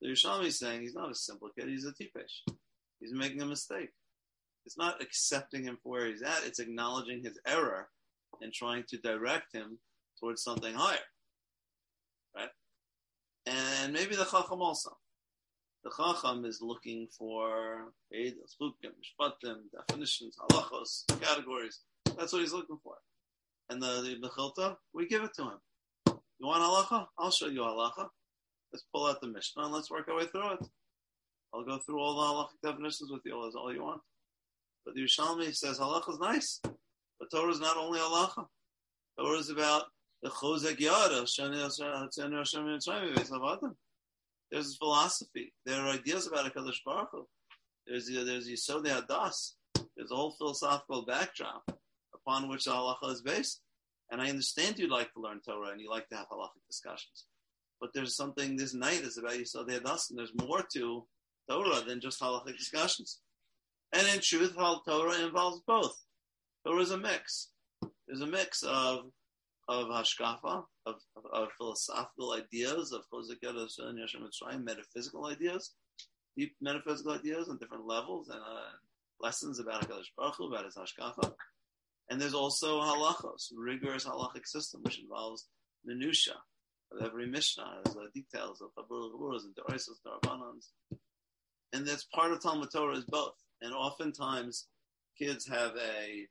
The 0.00 0.08
Yerushalmi 0.08 0.46
is 0.46 0.58
saying 0.58 0.82
he's 0.82 0.94
not 0.94 1.10
a 1.10 1.14
simple 1.14 1.48
kid; 1.56 1.68
he's 1.68 1.86
a 1.86 1.92
tipesh. 1.92 2.54
He's 3.00 3.12
making 3.12 3.42
a 3.42 3.46
mistake. 3.46 3.90
It's 4.66 4.78
not 4.78 5.02
accepting 5.02 5.64
him 5.64 5.78
for 5.82 5.90
where 5.90 6.06
he's 6.06 6.22
at; 6.22 6.44
it's 6.44 6.58
acknowledging 6.58 7.22
his 7.22 7.38
error 7.46 7.88
and 8.40 8.52
trying 8.52 8.84
to 8.88 8.98
direct 8.98 9.52
him 9.52 9.78
towards 10.20 10.42
something 10.42 10.74
higher. 10.74 10.98
Right? 12.36 12.50
And 13.46 13.92
maybe 13.92 14.14
the 14.14 14.24
Chacham 14.24 14.60
also. 14.60 14.96
The 15.84 15.90
Chacham 15.96 16.44
is 16.44 16.60
looking 16.60 17.08
for 17.16 17.92
definitions, 19.72 20.36
halachos, 20.38 21.04
categories. 21.20 21.80
That's 22.16 22.32
what 22.32 22.42
he's 22.42 22.52
looking 22.52 22.78
for. 22.82 22.96
And 23.70 23.80
the, 23.80 24.02
the 24.02 24.28
Mechilta, 24.28 24.76
we 24.92 25.06
give 25.06 25.22
it 25.22 25.34
to 25.34 25.42
him. 25.44 25.58
You 26.38 26.46
want 26.46 26.62
halacha? 26.62 27.06
I'll 27.18 27.30
show 27.30 27.46
you 27.46 27.60
halacha. 27.60 28.08
Let's 28.72 28.84
pull 28.92 29.06
out 29.06 29.20
the 29.20 29.28
Mishnah 29.28 29.64
and 29.64 29.72
let's 29.72 29.90
work 29.90 30.08
our 30.08 30.16
way 30.16 30.26
through 30.26 30.52
it. 30.52 30.66
I'll 31.52 31.64
go 31.64 31.78
through 31.78 32.00
all 32.00 32.14
the 32.14 32.22
halachic 32.22 32.70
definitions 32.70 33.10
with 33.10 33.22
you. 33.24 33.40
That's 33.42 33.56
all 33.56 33.72
you 33.72 33.82
want. 33.82 34.02
But 34.84 34.94
the 34.94 35.02
Yerushalmi 35.02 35.54
says 35.54 35.78
halacha 35.78 36.12
is 36.12 36.18
nice. 36.20 36.60
But 37.18 37.30
Torah 37.30 37.50
is 37.50 37.60
not 37.60 37.76
only 37.76 37.98
halacha. 37.98 38.46
Torah 39.18 39.38
is 39.38 39.50
about 39.50 39.84
the 40.22 40.30
chozek 40.30 40.78
yada. 40.80 41.26
There's 44.50 44.76
philosophy. 44.76 45.52
There 45.66 45.80
are 45.80 45.88
ideas 45.88 46.26
about 46.26 46.46
a 46.46 46.50
Kadosh 46.50 46.78
Baruch 46.84 47.08
Hu. 47.12 47.26
There's 47.86 48.06
there's 48.06 48.48
Yisod 48.48 48.86
Hadas. 48.86 49.52
There's 49.96 50.10
a 50.10 50.16
whole 50.16 50.32
philosophical 50.32 51.04
backdrop 51.04 51.70
upon 52.14 52.48
which 52.48 52.64
the 52.64 52.70
halacha 52.70 53.12
is 53.12 53.22
based. 53.22 53.60
And 54.10 54.20
I 54.20 54.30
understand 54.30 54.78
you'd 54.78 54.90
like 54.90 55.12
to 55.12 55.20
learn 55.20 55.40
Torah 55.40 55.70
and 55.70 55.80
you 55.80 55.90
like 55.90 56.08
to 56.08 56.16
have 56.16 56.28
halachic 56.28 56.66
discussions. 56.66 57.26
But 57.80 57.90
there's 57.94 58.16
something 58.16 58.56
this 58.56 58.74
night 58.74 59.02
is 59.02 59.18
about 59.18 59.34
Yisod 59.34 59.68
Hadas, 59.68 60.10
and 60.10 60.18
there's 60.18 60.32
more 60.34 60.64
to 60.74 61.06
Torah 61.48 61.82
than 61.86 62.00
just 62.00 62.20
halachic 62.20 62.56
discussions. 62.56 63.20
And 63.92 64.06
in 64.08 64.20
truth, 64.20 64.54
hal 64.56 64.82
Torah 64.86 65.24
involves 65.24 65.62
both. 65.66 65.96
Torah 66.66 66.82
is 66.82 66.90
a 66.90 66.98
mix. 66.98 67.50
There's 68.06 68.20
a 68.20 68.26
mix 68.26 68.62
of 68.62 69.10
of 69.68 69.88
hashkafa, 69.88 70.64
of, 70.86 70.94
of, 71.14 71.24
of 71.30 71.48
philosophical 71.58 72.32
ideas, 72.32 72.92
of 72.92 73.02
metaphysical 74.64 75.26
ideas, 75.26 75.74
deep 76.36 76.56
metaphysical 76.60 77.12
ideas 77.12 77.50
on 77.50 77.58
different 77.58 77.86
levels, 77.86 78.30
and 78.30 78.40
uh, 78.40 78.70
lessons 79.20 79.58
about 79.58 79.82
Hakadosh 79.82 80.06
Baruch 80.16 80.36
Hu, 80.38 80.46
about 80.46 80.64
his 80.64 80.76
hashkafa. 80.76 81.34
And 82.10 82.20
there's 82.20 82.34
also 82.34 82.80
halachos, 82.80 83.52
rigorous 83.54 84.06
halachic 84.06 84.46
system, 84.46 84.82
which 84.82 84.98
involves 84.98 85.46
minutia 85.84 86.34
of 86.90 87.04
every 87.04 87.26
mishnah, 87.26 87.82
uh, 87.86 87.92
details 88.14 88.62
of 88.62 88.70
chaburas 88.74 89.44
and 89.44 89.54
derisas, 89.54 90.00
darabanans. 90.06 90.68
And 91.72 91.86
that's 91.86 92.04
part 92.04 92.32
of 92.32 92.42
Talmud 92.42 92.70
Torah 92.72 92.96
is 92.96 93.04
both. 93.04 93.34
And 93.60 93.74
oftentimes, 93.74 94.68
kids 95.18 95.46
have 95.48 95.72
a 95.76 96.26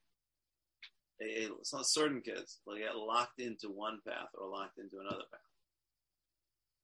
a, 1.22 1.48
a 1.48 1.84
certain 1.84 2.22
kids 2.22 2.60
will 2.66 2.78
get 2.78 2.96
locked 2.96 3.40
into 3.40 3.70
one 3.70 4.00
path 4.08 4.30
or 4.40 4.50
locked 4.50 4.78
into 4.78 5.00
another 5.00 5.24
path. 5.32 5.40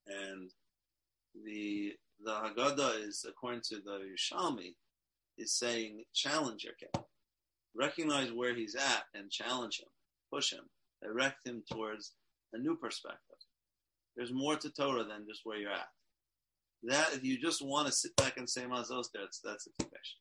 And 0.08 0.52
the 1.46 1.94
the 2.24 2.32
Haggadah 2.32 3.08
is, 3.08 3.26
according 3.28 3.62
to 3.70 3.76
the 3.84 4.00
Yerushalmi, 4.00 4.76
is 5.38 5.58
saying 5.58 6.04
challenge 6.14 6.64
your 6.64 6.74
kid, 6.74 7.04
recognize 7.76 8.32
where 8.32 8.56
he's 8.56 8.76
at, 8.76 9.04
and 9.14 9.32
challenge 9.32 9.80
him, 9.80 9.90
push 10.32 10.52
him, 10.52 10.70
direct 11.02 11.48
him 11.48 11.64
towards 11.72 12.14
a 12.54 12.58
new 12.58 12.76
perspective. 12.76 13.38
There's 14.16 14.32
more 14.32 14.56
to 14.56 14.70
Torah 14.70 15.04
than 15.04 15.26
just 15.28 15.42
where 15.44 15.58
you're 15.58 15.72
at. 15.72 15.90
That 16.84 17.14
if 17.14 17.24
you 17.24 17.40
just 17.40 17.66
want 17.66 17.88
to 17.88 17.94
sit 17.94 18.16
back 18.16 18.38
and 18.38 18.50
say 18.50 18.64
mazos, 18.64 19.06
that's 19.14 19.40
that's 19.44 19.68
a 19.68 19.84
tipesh. 19.84 20.18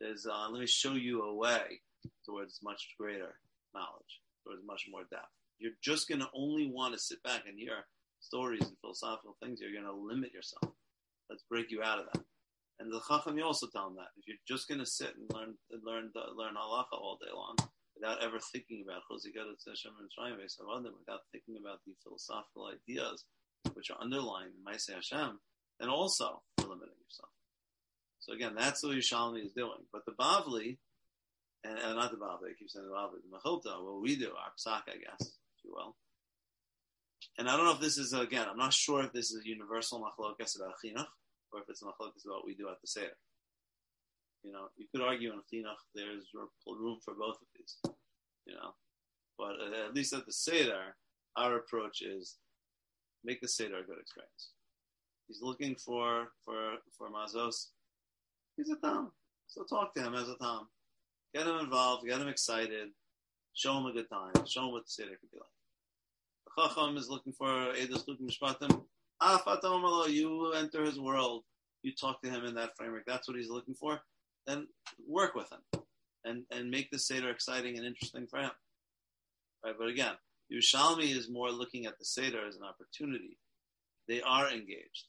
There's 0.00 0.26
uh, 0.26 0.48
let 0.50 0.60
me 0.60 0.66
show 0.66 0.94
you 0.94 1.22
a 1.22 1.34
way 1.34 1.80
towards 2.26 2.58
much 2.62 2.94
greater 2.98 3.34
knowledge, 3.74 4.20
towards 4.44 4.62
much 4.66 4.86
more 4.90 5.04
depth. 5.10 5.30
You're 5.58 5.72
just 5.82 6.08
going 6.08 6.20
to 6.20 6.28
only 6.34 6.66
want 6.66 6.92
to 6.94 6.98
sit 6.98 7.22
back 7.22 7.42
and 7.46 7.56
hear 7.56 7.86
stories 8.20 8.62
and 8.62 8.76
philosophical 8.80 9.36
things. 9.40 9.60
You're 9.60 9.72
going 9.72 9.84
to 9.84 9.92
limit 9.92 10.32
yourself. 10.32 10.74
Let's 11.30 11.44
break 11.48 11.70
you 11.70 11.82
out 11.82 12.00
of 12.00 12.06
that. 12.12 12.24
And 12.80 12.90
the 12.90 13.00
Chacham, 13.08 13.38
you 13.38 13.44
also 13.44 13.68
tell 13.68 13.88
them 13.88 13.96
that 13.96 14.10
if 14.16 14.26
you're 14.26 14.42
just 14.48 14.68
going 14.68 14.80
to 14.80 14.86
sit 14.86 15.14
and 15.14 15.30
learn 15.32 15.54
learn 15.84 16.10
learn 16.36 16.54
halacha 16.54 16.98
all 16.98 17.18
day 17.20 17.30
long 17.32 17.56
without 17.94 18.22
ever 18.22 18.38
thinking 18.52 18.82
about 18.84 19.02
Chosigadat 19.10 19.62
Hashem 19.66 19.92
and 20.00 20.10
Shrayim 20.10 20.40
Veisavandim, 20.40 20.98
without 20.98 21.20
thinking 21.30 21.56
about 21.60 21.78
the 21.86 21.92
philosophical 22.02 22.72
ideas 22.72 23.24
which 23.74 23.90
are 23.90 24.00
underlying 24.00 24.50
Maaseh 24.66 24.94
Hashem, 24.94 25.38
then 25.78 25.88
also 25.88 26.42
you're 26.58 26.68
limiting 26.68 26.98
yourself. 26.98 27.30
So 28.20 28.32
again, 28.32 28.54
that's 28.56 28.82
what 28.82 28.96
Yerushalmi 28.96 29.44
is 29.44 29.52
doing. 29.52 29.86
But 29.92 30.04
the 30.06 30.12
Bavli 30.12 30.78
and, 31.64 31.78
and 31.78 31.96
not 31.96 32.10
the 32.10 32.16
Bavli, 32.16 32.50
I 32.50 32.58
keep 32.58 32.70
saying 32.70 32.86
the 32.86 32.92
Bava, 32.92 33.12
the 33.22 33.36
Mechilta, 33.36 33.84
what 33.84 34.02
we 34.02 34.16
do, 34.16 34.30
our 34.30 34.52
psak, 34.58 34.82
I 34.88 34.98
guess, 34.98 35.20
if 35.20 35.64
you 35.64 35.72
will. 35.74 35.96
And 37.38 37.48
I 37.48 37.56
don't 37.56 37.66
know 37.66 37.72
if 37.72 37.80
this 37.80 37.98
is, 37.98 38.12
again, 38.12 38.46
I'm 38.48 38.58
not 38.58 38.74
sure 38.74 39.02
if 39.04 39.12
this 39.12 39.30
is 39.30 39.42
a 39.44 39.48
universal 39.48 40.00
machlokas 40.00 40.56
about 40.56 40.74
chinuch, 40.84 41.06
or 41.52 41.60
if 41.60 41.68
it's 41.68 41.82
a 41.82 41.84
machlokas 41.84 42.24
about 42.24 42.38
what 42.38 42.46
we 42.46 42.54
do 42.54 42.68
at 42.68 42.80
the 42.80 42.86
Seder. 42.86 43.16
You 44.42 44.52
know, 44.52 44.68
you 44.76 44.86
could 44.90 45.04
argue 45.04 45.32
in 45.32 45.38
chinuch 45.38 45.82
there's 45.94 46.30
room 46.34 46.98
for 47.04 47.14
both 47.14 47.36
of 47.36 47.46
these, 47.56 47.76
you 48.46 48.54
know. 48.54 48.74
But 49.38 49.52
uh, 49.60 49.86
at 49.86 49.94
least 49.94 50.12
at 50.12 50.26
the 50.26 50.32
Seder, 50.32 50.96
our 51.36 51.56
approach 51.56 52.02
is 52.02 52.36
make 53.24 53.40
the 53.40 53.48
Seder 53.48 53.78
a 53.78 53.84
good 53.84 53.98
experience. 54.00 54.50
He's 55.28 55.40
looking 55.42 55.76
for, 55.76 56.28
for, 56.44 56.74
for 56.96 57.08
Mazos. 57.08 57.68
He's 58.56 58.68
a 58.70 58.76
Tom. 58.76 59.12
So 59.46 59.64
talk 59.64 59.94
to 59.94 60.02
him 60.02 60.14
as 60.14 60.28
a 60.28 60.36
Tom. 60.36 60.68
Get 61.34 61.46
him 61.46 61.56
involved, 61.56 62.06
get 62.06 62.20
him 62.20 62.28
excited, 62.28 62.88
show 63.54 63.78
him 63.78 63.86
a 63.86 63.92
good 63.92 64.10
time, 64.10 64.32
show 64.46 64.66
him 64.66 64.72
what 64.72 64.84
the 64.84 64.90
Seder 64.90 65.16
could 65.20 65.30
be 65.30 65.38
like. 65.38 65.48
The 66.56 66.74
Chacham 66.74 66.96
is 66.96 67.08
looking 67.08 67.32
for 67.32 67.46
Eidos 67.46 68.04
Chukim 68.04 68.28
Mishpatim. 68.28 68.82
You 70.08 70.52
enter 70.52 70.84
his 70.84 70.98
world, 70.98 71.44
you 71.82 71.92
talk 71.94 72.20
to 72.22 72.30
him 72.30 72.44
in 72.44 72.54
that 72.54 72.76
framework. 72.76 73.04
That's 73.06 73.28
what 73.28 73.36
he's 73.36 73.50
looking 73.50 73.74
for. 73.74 74.00
Then 74.46 74.66
work 75.08 75.34
with 75.34 75.50
him 75.50 75.82
and, 76.24 76.44
and 76.50 76.70
make 76.70 76.90
the 76.90 76.98
Seder 76.98 77.30
exciting 77.30 77.76
and 77.76 77.86
interesting 77.86 78.26
for 78.26 78.40
him. 78.40 78.50
Right? 79.64 79.74
But 79.78 79.88
again, 79.88 80.14
Yerushalmi 80.52 81.16
is 81.16 81.30
more 81.30 81.50
looking 81.50 81.86
at 81.86 81.98
the 81.98 82.04
Seder 82.04 82.46
as 82.46 82.56
an 82.56 82.62
opportunity. 82.64 83.38
They 84.08 84.20
are 84.20 84.50
engaged, 84.50 85.06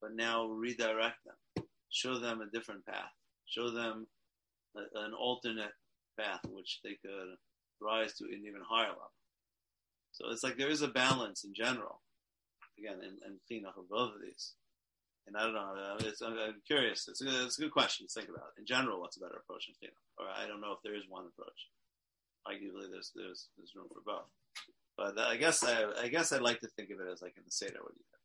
but 0.00 0.14
now 0.14 0.46
redirect 0.46 1.18
them, 1.24 1.64
show 1.90 2.18
them 2.18 2.40
a 2.40 2.50
different 2.50 2.84
path, 2.86 3.10
show 3.46 3.70
them 3.70 4.06
an 4.74 5.12
alternate 5.14 5.72
path 6.18 6.40
which 6.50 6.80
they 6.84 6.96
could 7.02 7.36
rise 7.80 8.12
to 8.14 8.24
an 8.24 8.42
even 8.46 8.60
higher 8.68 8.88
level. 8.88 9.12
So 10.12 10.30
it's 10.30 10.44
like 10.44 10.58
there 10.58 10.68
is 10.70 10.82
a 10.82 10.88
balance 10.88 11.44
in 11.44 11.54
general, 11.54 12.00
again, 12.82 12.98
in, 12.98 13.14
in 13.22 13.38
chinuch 13.46 13.78
of 13.78 13.88
both 13.88 14.14
of 14.14 14.22
these. 14.22 14.54
And 15.26 15.36
I 15.36 15.46
don't 15.46 15.54
know. 15.54 15.96
It's, 16.00 16.20
I'm 16.20 16.34
curious. 16.66 17.06
It's 17.06 17.22
a, 17.22 17.46
it's 17.46 17.58
a 17.58 17.62
good 17.62 17.70
question 17.70 18.06
to 18.06 18.12
think 18.12 18.28
about. 18.28 18.58
In 18.58 18.66
general, 18.66 18.98
what's 19.00 19.16
a 19.16 19.20
better 19.20 19.38
approach 19.38 19.70
in 19.70 19.78
chinuch? 19.78 20.02
Or 20.18 20.26
I 20.26 20.48
don't 20.48 20.60
know 20.60 20.72
if 20.72 20.82
there 20.82 20.98
is 20.98 21.06
one 21.08 21.30
approach. 21.30 21.70
Arguably, 22.42 22.90
there's 22.90 23.12
there's 23.14 23.46
there's 23.56 23.70
room 23.76 23.86
for 23.86 24.02
both. 24.04 24.26
But 24.98 25.16
I 25.18 25.36
guess 25.36 25.62
I, 25.62 25.86
I 26.02 26.08
guess 26.08 26.32
I'd 26.32 26.42
like 26.42 26.58
to 26.60 26.68
think 26.74 26.90
of 26.90 26.98
it 26.98 27.06
as 27.10 27.22
like 27.22 27.34
in 27.36 27.44
the 27.46 27.54
Seder. 27.54 27.78
What 27.80 27.94
do 27.94 28.02
you 28.02 28.10
think? 28.10 28.22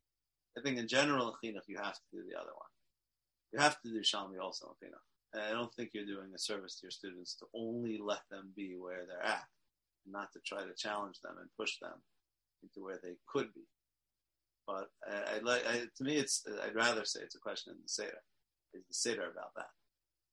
I 0.58 0.60
think 0.66 0.82
in 0.82 0.88
general 0.88 1.30
in 1.30 1.54
Chinuch 1.54 1.70
you 1.70 1.78
have 1.78 1.94
to 1.94 2.10
do 2.12 2.24
the 2.26 2.36
other 2.36 2.50
one. 2.50 2.72
You 3.54 3.60
have 3.60 3.80
to 3.82 3.90
do 3.90 4.02
Shalmi 4.02 4.42
also 4.42 4.74
in 4.74 4.90
Chinuch. 4.90 5.08
And 5.34 5.44
I 5.44 5.52
don't 5.52 5.74
think 5.76 5.92
you're 5.94 6.06
doing 6.06 6.34
a 6.34 6.40
service 6.40 6.80
to 6.80 6.86
your 6.86 6.92
students 6.92 7.36
to 7.36 7.46
only 7.54 8.00
let 8.02 8.22
them 8.32 8.54
be 8.56 8.76
where 8.76 9.06
they're 9.06 9.24
at, 9.24 9.46
not 10.10 10.34
to 10.34 10.40
try 10.44 10.64
to 10.64 10.74
challenge 10.74 11.20
them 11.22 11.36
and 11.40 11.48
push 11.56 11.78
them 11.80 12.02
into 12.64 12.84
where 12.84 13.00
they 13.04 13.18
could 13.28 13.54
be. 13.54 13.68
But 14.68 14.90
I, 15.10 15.38
I 15.38 15.40
like 15.40 15.66
I, 15.66 15.80
to 15.98 16.04
me, 16.04 16.18
it's 16.18 16.44
I'd 16.64 16.76
rather 16.76 17.06
say 17.06 17.22
it's 17.24 17.36
a 17.36 17.40
question 17.40 17.74
in 17.74 17.80
the 17.82 17.88
Seder. 17.90 18.22
Is 18.74 18.84
the 18.88 18.94
Seder 18.94 19.32
about 19.32 19.56
that? 19.56 19.72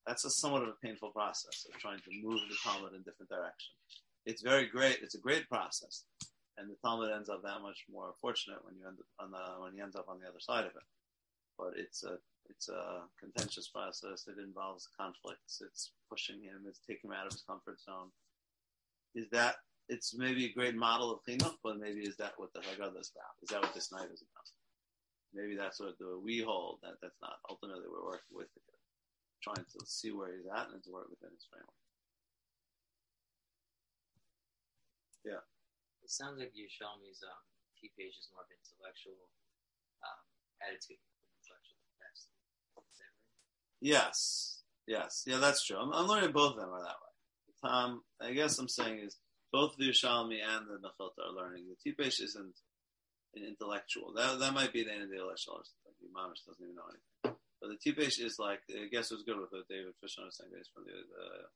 That's 0.06 0.24
a 0.24 0.30
somewhat 0.30 0.62
of 0.62 0.68
a 0.68 0.82
painful 0.84 1.10
process 1.10 1.66
of 1.72 1.78
trying 1.80 2.00
to 2.00 2.10
move 2.22 2.40
the 2.48 2.56
Talmud 2.62 2.92
in 2.92 3.02
different 3.02 3.30
directions. 3.30 3.78
It's 4.26 4.42
very 4.42 4.66
great. 4.66 4.98
It's 5.02 5.14
a 5.14 5.20
great 5.20 5.48
process, 5.48 6.04
and 6.58 6.68
the 6.68 6.76
Talmud 6.82 7.12
ends 7.12 7.28
up 7.28 7.42
that 7.44 7.62
much 7.62 7.84
more 7.90 8.12
fortunate 8.20 8.58
when 8.64 8.74
you 8.76 8.86
end 8.86 8.98
up 8.98 9.06
on 9.24 9.30
the 9.30 9.62
when 9.62 9.72
he 9.72 9.80
ends 9.80 9.96
up 9.96 10.08
on 10.08 10.18
the 10.18 10.28
other 10.28 10.40
side 10.40 10.66
of 10.66 10.72
it. 10.74 10.88
But 11.56 11.74
it's 11.76 12.02
a 12.02 12.18
it's 12.50 12.68
a 12.68 13.02
contentious 13.20 13.68
process. 13.68 14.26
It 14.26 14.42
involves 14.42 14.88
conflicts. 14.98 15.62
It's 15.64 15.92
pushing 16.10 16.42
him. 16.42 16.66
It's 16.68 16.80
taking 16.80 17.10
him 17.10 17.16
out 17.16 17.26
of 17.26 17.32
his 17.32 17.42
comfort 17.42 17.80
zone. 17.80 18.10
Is 19.14 19.28
that 19.30 19.56
it's 19.88 20.16
maybe 20.16 20.46
a 20.46 20.52
great 20.52 20.74
model 20.74 21.12
of 21.12 21.20
chinuch, 21.28 21.56
but 21.62 21.78
maybe 21.78 22.00
is 22.00 22.16
that 22.16 22.32
what 22.36 22.52
the 22.52 22.60
Haggadah 22.60 23.00
is 23.00 23.12
about? 23.12 23.36
Is 23.42 23.50
that 23.50 23.62
what 23.62 23.74
this 23.74 23.92
night 23.92 24.08
is 24.12 24.22
about? 24.22 24.48
Maybe 25.34 25.56
that's 25.56 25.80
what 25.80 25.98
the, 25.98 26.18
we 26.22 26.40
hold. 26.40 26.78
That 26.82 26.96
that's 27.02 27.20
not 27.20 27.42
ultimately 27.50 27.90
we're 27.90 28.06
working 28.06 28.32
with 28.32 28.48
trying 29.42 29.66
to 29.66 29.78
see 29.84 30.08
where 30.08 30.32
he's 30.32 30.48
at 30.48 30.72
and 30.72 30.80
to 30.80 30.90
work 30.90 31.10
within 31.12 31.28
his 31.36 31.44
framework. 31.52 31.84
Yeah. 35.20 35.44
It 36.00 36.12
sounds 36.12 36.40
like 36.40 36.56
Yerushalmi's 36.56 37.20
um, 37.24 37.44
Tipesh 37.76 38.16
is 38.16 38.28
more 38.32 38.44
of 38.44 38.48
an 38.48 38.56
intellectual 38.60 39.20
um, 40.00 40.20
attitude 40.64 41.00
intellectual 41.40 41.80
capacity. 41.92 42.40
Is 42.88 43.00
that 43.00 43.12
right? 43.12 43.36
Yes. 43.84 44.64
Yes. 44.88 45.24
Yeah, 45.28 45.40
that's 45.44 45.64
true. 45.64 45.76
I'm, 45.76 45.92
I'm 45.92 46.08
learning 46.08 46.32
both 46.32 46.56
of 46.56 46.60
them 46.60 46.72
are 46.72 46.84
that 46.84 47.00
way. 47.00 47.12
Um, 47.64 48.04
I 48.20 48.32
guess 48.32 48.58
I'm 48.58 48.68
saying 48.68 49.00
is 49.00 49.16
both 49.54 49.76
the 49.78 49.86
Yerushalmi 49.86 50.42
and 50.42 50.66
the 50.66 50.82
Mechilta 50.82 51.22
are 51.22 51.32
learning. 51.32 51.70
The 51.70 51.78
Tipesh 51.78 52.20
isn't 52.20 52.58
an 53.36 53.44
intellectual. 53.46 54.12
That 54.16 54.40
that 54.40 54.52
might 54.52 54.72
be 54.72 54.82
the 54.82 54.92
end 54.92 55.04
of 55.04 55.10
the 55.10 55.22
or 55.22 55.38
something. 55.38 55.62
The 56.02 56.10
Mamish 56.10 56.42
doesn't 56.42 56.58
even 56.58 56.74
know 56.74 56.90
anything. 56.90 57.38
But 57.62 57.70
the 57.70 57.78
Tipesh 57.78 58.18
is 58.18 58.40
like, 58.40 58.66
I 58.68 58.90
guess 58.90 59.12
it 59.12 59.14
was 59.14 59.22
good 59.22 59.38
with 59.38 59.54
what 59.54 59.70
David 59.70 59.94
Fisher 60.02 60.26
was 60.26 60.36
saying, 60.36 60.50
based 60.50 60.74
from 60.74 60.90
the 60.90 60.98
uh, 60.98 61.46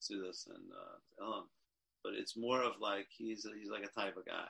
Sudas 0.00 0.48
and 0.48 0.64
uh, 0.72 0.96
Elam. 1.22 1.44
But 2.02 2.14
it's 2.16 2.38
more 2.38 2.62
of 2.62 2.80
like, 2.80 3.08
he's 3.12 3.44
he's 3.44 3.70
like 3.70 3.84
a 3.84 4.00
type 4.00 4.16
of 4.16 4.24
guy. 4.24 4.48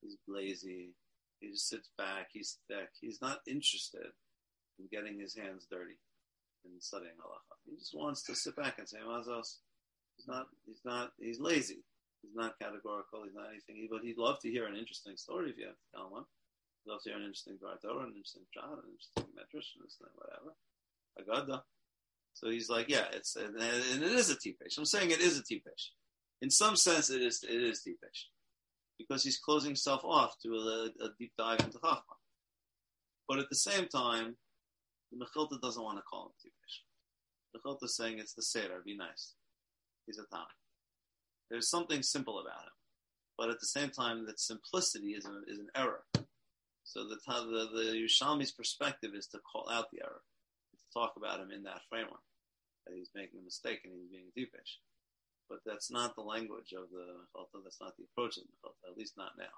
He's 0.00 0.16
lazy. 0.26 0.96
He 1.40 1.52
just 1.52 1.68
sits 1.68 1.90
back. 1.98 2.28
He's 2.32 2.56
thick. 2.68 2.88
He's 3.02 3.20
not 3.20 3.44
interested 3.46 4.16
in 4.80 4.88
getting 4.90 5.20
his 5.20 5.36
hands 5.36 5.66
dirty 5.70 6.00
and 6.64 6.82
studying 6.82 7.20
halacha. 7.20 7.60
He 7.68 7.76
just 7.76 7.94
wants 7.94 8.22
to 8.24 8.34
sit 8.34 8.56
back 8.56 8.78
and 8.78 8.88
say 8.88 9.04
mazos. 9.06 9.60
He's 10.16 10.26
not. 10.26 10.46
He's 10.64 10.80
not. 10.86 11.12
He's 11.20 11.38
lazy. 11.38 11.84
He's 12.24 12.34
not 12.34 12.58
categorical. 12.58 13.24
He's 13.24 13.34
not 13.34 13.52
anything. 13.52 13.88
But 13.90 14.02
he'd 14.02 14.18
love 14.18 14.40
to 14.40 14.50
hear 14.50 14.66
an 14.66 14.76
interesting 14.76 15.16
story 15.16 15.50
if 15.50 15.58
you 15.58 15.66
have 15.66 15.76
to 15.76 15.90
tell 15.92 16.10
one. 16.10 16.24
He'd 16.84 16.90
love 16.90 17.02
to 17.04 17.10
hear 17.10 17.18
an 17.18 17.24
interesting 17.24 17.58
Torah, 17.60 18.08
an 18.08 18.16
interesting 18.16 18.48
shot, 18.52 18.80
an 18.80 18.88
interesting 18.88 19.28
medrash, 19.36 19.68
an 19.76 19.84
interesting 19.84 20.12
whatever. 20.16 20.52
Agada. 21.20 21.62
So 22.32 22.50
he's 22.50 22.68
like, 22.68 22.88
yeah, 22.88 23.06
it's 23.12 23.36
and, 23.36 23.54
and 23.56 24.02
it 24.02 24.12
is 24.12 24.30
a 24.30 24.36
tipesh. 24.36 24.78
I'm 24.78 24.84
saying 24.84 25.10
it 25.10 25.20
is 25.20 25.38
a 25.38 25.42
tipesh. 25.42 25.92
In 26.42 26.50
some 26.50 26.76
sense, 26.76 27.10
it 27.10 27.22
is 27.22 27.44
it 27.44 27.62
is 27.62 27.82
tipesh 27.86 28.26
because 28.98 29.22
he's 29.22 29.38
closing 29.38 29.70
himself 29.70 30.02
off 30.04 30.36
to 30.42 30.54
a, 30.54 31.04
a 31.04 31.08
deep 31.18 31.32
dive 31.38 31.60
into 31.60 31.78
chachma. 31.78 32.18
But 33.28 33.38
at 33.38 33.48
the 33.50 33.56
same 33.56 33.86
time, 33.88 34.36
the 35.10 35.24
Mechilta 35.24 35.60
doesn't 35.60 35.82
want 35.82 35.98
to 35.98 36.02
call 36.02 36.26
him 36.26 36.32
tipesh. 36.42 37.56
Mechilta 37.56 37.84
is 37.84 37.96
saying 37.96 38.18
it's 38.18 38.34
the 38.34 38.42
seder. 38.42 38.82
Be 38.84 38.96
nice. 38.96 39.34
He's 40.06 40.18
a 40.18 40.26
tam. 40.34 40.46
There's 41.50 41.68
something 41.68 42.02
simple 42.02 42.40
about 42.40 42.64
him, 42.64 42.76
but 43.36 43.50
at 43.50 43.60
the 43.60 43.66
same 43.66 43.90
time, 43.90 44.26
that 44.26 44.40
simplicity 44.40 45.10
is 45.10 45.24
an, 45.24 45.44
is 45.46 45.58
an 45.58 45.68
error. 45.76 46.04
So 46.84 47.04
the, 47.04 47.16
the 47.26 47.68
the 47.74 47.94
Yerushalmi's 47.96 48.52
perspective 48.52 49.12
is 49.14 49.26
to 49.28 49.38
call 49.38 49.68
out 49.70 49.90
the 49.90 50.02
error, 50.02 50.22
to 50.76 50.84
talk 50.92 51.14
about 51.16 51.40
him 51.40 51.50
in 51.50 51.62
that 51.64 51.80
framework 51.88 52.20
that 52.86 52.94
he's 52.94 53.10
making 53.14 53.40
a 53.40 53.44
mistake 53.44 53.80
and 53.84 53.92
he's 53.94 54.10
being 54.10 54.32
deepish. 54.36 54.78
But 55.48 55.60
that's 55.64 55.90
not 55.90 56.14
the 56.14 56.22
language 56.22 56.72
of 56.72 56.90
the 56.90 57.24
Mechilta. 57.32 57.64
That's 57.64 57.80
not 57.80 57.96
the 57.96 58.04
approach 58.04 58.36
of 58.36 58.44
the 58.44 58.52
Mechilta, 58.52 58.90
at 58.90 58.98
least 58.98 59.16
not 59.16 59.32
now. 59.38 59.52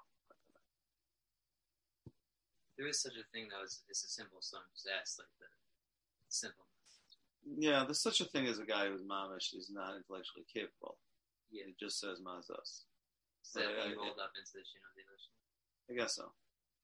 There 2.77 2.87
is 2.87 3.01
such 3.01 3.17
a 3.17 3.25
thing 3.33 3.47
though 3.49 3.63
as, 3.63 3.81
as 3.89 4.03
a 4.03 4.07
simple 4.07 4.39
son 4.39 4.61
just 4.73 4.87
asked 4.87 5.19
like 5.19 5.33
the 5.39 5.47
simple. 6.29 6.65
Yeah, 7.57 7.83
there's 7.85 8.01
such 8.01 8.21
a 8.21 8.25
thing 8.25 8.45
as 8.45 8.59
a 8.59 8.65
guy 8.65 8.87
who's 8.87 9.01
mamish 9.01 9.55
is 9.55 9.71
not 9.71 9.95
intellectually 9.95 10.45
capable. 10.53 10.97
Yeah. 11.51 11.69
It 11.69 11.79
just 11.79 11.99
says 11.99 12.19
mazos. 12.19 12.83
So 13.43 13.59
that 13.59 13.67
I- 13.67 13.77
when 13.87 13.89
you 13.91 13.99
I- 14.01 14.05
rolled 14.05 14.19
up 14.19 14.31
into 14.37 14.57
you 14.59 14.79
know, 14.81 14.91
the. 14.95 15.93
I 15.93 15.95
guess 15.97 16.15
so. 16.15 16.31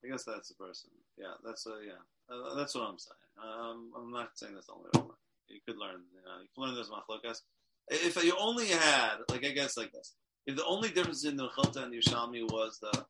I 0.04 0.08
guess 0.08 0.24
that's 0.24 0.48
the 0.48 0.54
person. 0.54 0.90
Yeah, 1.16 1.34
that's 1.44 1.66
a 1.66 1.80
yeah. 1.84 2.00
Uh, 2.28 2.54
that's 2.54 2.74
what 2.74 2.84
I'm 2.88 2.98
saying. 2.98 3.24
Um, 3.42 3.92
I'm 3.96 4.10
not 4.12 4.36
saying 4.38 4.54
that's 4.54 4.66
the 4.66 4.72
only 4.74 4.88
way. 4.94 5.14
You 5.48 5.60
could 5.66 5.76
learn. 5.78 6.02
You 6.12 6.20
know, 6.24 6.40
you 6.40 6.48
can 6.54 6.64
learn 6.64 6.74
this 6.74 6.88
machlokas. 6.90 7.40
If 7.88 8.16
you 8.24 8.34
only 8.38 8.66
had, 8.68 9.16
like 9.30 9.44
I 9.44 9.50
guess, 9.50 9.76
like 9.76 9.92
this. 9.92 10.14
If 10.46 10.56
the 10.56 10.64
only 10.64 10.90
difference 10.90 11.24
in 11.24 11.36
the 11.36 11.48
Mechilta 11.48 11.82
and 11.84 11.92
the 11.92 11.98
Yerushalmi 12.00 12.42
was 12.50 12.78
the, 12.80 13.04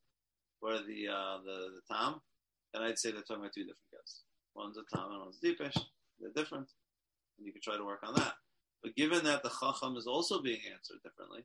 were 0.63 0.79
the 0.79 1.09
uh, 1.09 1.39
the 1.45 1.71
the 1.75 1.81
Tam, 1.91 2.21
then 2.73 2.83
I'd 2.83 2.99
say 2.99 3.11
they're 3.13 3.23
talking 3.23 3.43
about 3.43 3.53
two 3.55 3.63
different 3.63 3.91
guys. 3.93 4.21
One's 4.55 4.77
a 4.79 4.83
Tam 4.97 5.11
and 5.13 5.21
one's 5.21 5.39
a 5.43 5.47
Deepish. 5.47 5.77
They're 6.21 6.31
different, 6.35 6.69
and 7.39 7.47
you 7.47 7.53
could 7.53 7.63
try 7.63 7.77
to 7.77 7.85
work 7.85 8.01
on 8.05 8.15
that. 8.15 8.35
But 8.85 8.95
given 8.97 9.25
that 9.25 9.43
the 9.43 9.49
Chacham 9.49 9.97
is 9.97 10.07
also 10.07 10.43
being 10.43 10.61
answered 10.71 11.01
differently, 11.03 11.41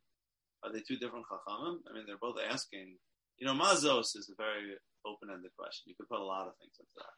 are 0.62 0.74
they 0.74 0.82
two 0.82 0.98
different 0.98 1.26
Chachamim? 1.32 1.80
I 1.90 1.94
mean, 1.94 2.04
they're 2.06 2.20
both 2.20 2.36
asking. 2.38 2.98
You 3.38 3.48
know, 3.48 3.54
Mazos 3.54 4.18
is 4.18 4.30
a 4.30 4.36
very 4.36 4.76
open-ended 5.06 5.52
question. 5.58 5.88
You 5.88 5.96
could 5.96 6.10
put 6.10 6.20
a 6.20 6.24
lot 6.24 6.48
of 6.48 6.58
things 6.60 6.76
into 6.78 6.92
that. 6.98 7.16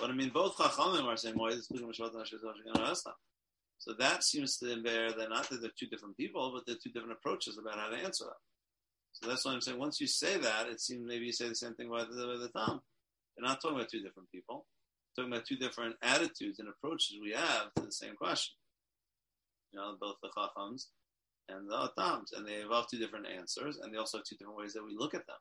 But 0.00 0.08
I 0.08 0.14
mean, 0.14 0.30
both 0.30 0.56
Chachamim 0.56 1.04
are 1.04 1.18
saying, 1.18 1.36
"Why 1.36 1.48
is 1.48 1.68
this 1.68 3.04
So 3.78 3.92
that 3.98 4.24
seems 4.24 4.56
to 4.58 4.82
bear 4.82 5.12
that 5.12 5.28
not 5.28 5.50
that 5.50 5.60
they're 5.60 5.70
two 5.78 5.88
different 5.88 6.16
people, 6.16 6.52
but 6.54 6.64
they're 6.66 6.80
two 6.82 6.90
different 6.90 7.18
approaches 7.18 7.58
about 7.58 7.78
how 7.78 7.90
to 7.90 7.96
answer 7.96 8.24
that. 8.24 8.40
So 9.12 9.28
that's 9.28 9.44
why 9.44 9.52
I'm 9.52 9.60
saying 9.60 9.78
once 9.78 10.00
you 10.00 10.06
say 10.06 10.38
that, 10.38 10.68
it 10.68 10.80
seems 10.80 11.06
maybe 11.06 11.26
you 11.26 11.32
say 11.32 11.48
the 11.48 11.54
same 11.54 11.74
thing 11.74 11.88
about 11.88 12.08
the, 12.08 12.16
the 12.16 12.50
Tom. 12.56 12.80
You're 13.36 13.46
not 13.46 13.60
talking 13.60 13.76
about 13.76 13.90
two 13.90 14.00
different 14.00 14.30
people. 14.30 14.64
You're 15.16 15.24
talking 15.24 15.34
about 15.34 15.46
two 15.46 15.56
different 15.56 15.96
attitudes 16.02 16.58
and 16.58 16.68
approaches 16.68 17.18
we 17.22 17.32
have 17.32 17.74
to 17.74 17.82
the 17.82 17.92
same 17.92 18.16
question. 18.16 18.54
You 19.72 19.80
know, 19.80 19.96
both 20.00 20.16
the 20.22 20.30
Chachams 20.36 20.86
and 21.48 21.68
the 21.68 21.88
Atams. 21.88 22.36
and 22.36 22.46
they 22.46 22.60
involve 22.60 22.86
two 22.88 22.98
different 22.98 23.26
answers, 23.26 23.78
and 23.78 23.92
they 23.92 23.98
also 23.98 24.18
have 24.18 24.24
two 24.24 24.36
different 24.36 24.58
ways 24.58 24.72
that 24.72 24.84
we 24.84 24.96
look 24.96 25.14
at 25.14 25.26
them. 25.26 25.36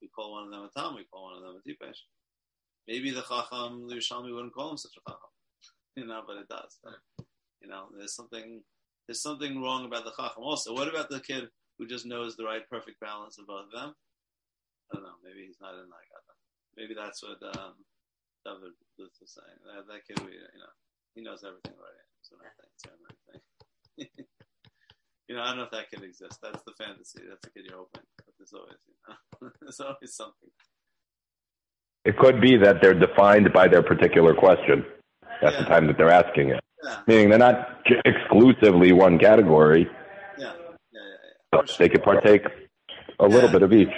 We 0.00 0.08
call 0.08 0.32
one 0.32 0.44
of 0.44 0.50
them 0.50 0.68
a 0.68 0.70
Tam, 0.78 0.96
we 0.96 1.04
call 1.04 1.24
one 1.24 1.36
of 1.36 1.42
them 1.42 1.60
a 1.60 1.68
Tipesh. 1.68 1.98
Maybe 2.88 3.10
the 3.10 3.22
Chacham, 3.22 3.88
the 3.88 3.96
Yerushalmi 3.96 4.34
wouldn't 4.34 4.54
call 4.54 4.70
him 4.72 4.76
such 4.76 4.96
a 4.96 5.10
Chacham, 5.10 5.32
you 5.96 6.06
know, 6.06 6.22
but 6.26 6.36
it 6.36 6.48
does. 6.48 6.78
You 7.60 7.68
know, 7.68 7.88
there's 7.96 8.14
something 8.14 8.62
there's 9.06 9.22
something 9.22 9.60
wrong 9.60 9.84
about 9.84 10.04
the 10.04 10.12
Chacham. 10.16 10.44
Also, 10.44 10.72
what 10.72 10.88
about 10.88 11.10
the 11.10 11.20
kid 11.20 11.48
who 11.78 11.86
just 11.86 12.06
knows 12.06 12.36
the 12.36 12.44
right 12.44 12.68
perfect 12.70 13.00
balance 13.00 13.38
of 13.38 13.46
both 13.46 13.66
of 13.66 13.72
them? 13.72 13.94
I 14.90 14.96
don't 14.96 15.04
know. 15.04 15.18
Maybe 15.24 15.46
he's 15.46 15.60
not 15.60 15.74
in 15.74 15.88
that. 15.90 16.20
Maybe 16.76 16.94
that's 16.94 17.22
what 17.22 17.42
um, 17.58 17.74
David 18.44 18.72
Lutz 18.98 19.20
was 19.20 19.36
saying. 19.36 19.58
That, 19.66 19.86
that 19.86 20.06
kid, 20.06 20.18
you 20.24 20.40
know, 20.58 20.74
he 21.14 21.22
knows 21.22 21.44
everything 21.44 21.76
right. 21.76 22.09
So 22.22 22.36
everything, 22.36 23.42
everything. 23.96 24.26
you 25.28 25.34
know, 25.36 25.42
I 25.42 25.46
don't 25.48 25.58
know 25.58 25.64
if 25.64 25.70
that 25.72 25.90
kid 25.90 26.02
exist. 26.04 26.38
That's 26.42 26.62
the 26.64 26.72
fantasy. 26.78 27.20
That's 27.28 27.40
the 27.42 27.50
kid 27.50 27.66
you're 27.68 27.78
hoping. 27.78 28.02
But 28.16 28.34
there's 28.38 28.52
always, 28.52 28.76
you 28.86 28.94
know, 29.42 29.50
there's 29.60 29.80
always 29.80 30.14
something. 30.14 30.50
It 32.04 32.16
could 32.18 32.40
be 32.40 32.56
that 32.56 32.80
they're 32.80 32.98
defined 32.98 33.52
by 33.52 33.68
their 33.68 33.82
particular 33.82 34.34
question 34.34 34.84
at 35.42 35.58
the 35.58 35.64
time 35.64 35.86
that 35.86 35.98
they're 35.98 36.10
asking 36.10 36.50
it. 36.50 36.60
Yeah. 36.82 37.00
Meaning 37.06 37.28
they're 37.30 37.38
not 37.38 37.80
exclusively 38.06 38.92
one 38.92 39.18
category. 39.18 39.86
Yeah, 40.38 40.44
yeah, 40.46 40.52
yeah. 40.92 41.00
yeah. 41.00 41.48
but 41.52 41.76
They 41.78 41.90
could 41.90 42.02
partake 42.02 42.42
a 43.18 43.26
little 43.26 43.50
Yeah. 43.50 43.52
bit 43.52 43.62
of 43.62 43.72
each. 43.72 43.88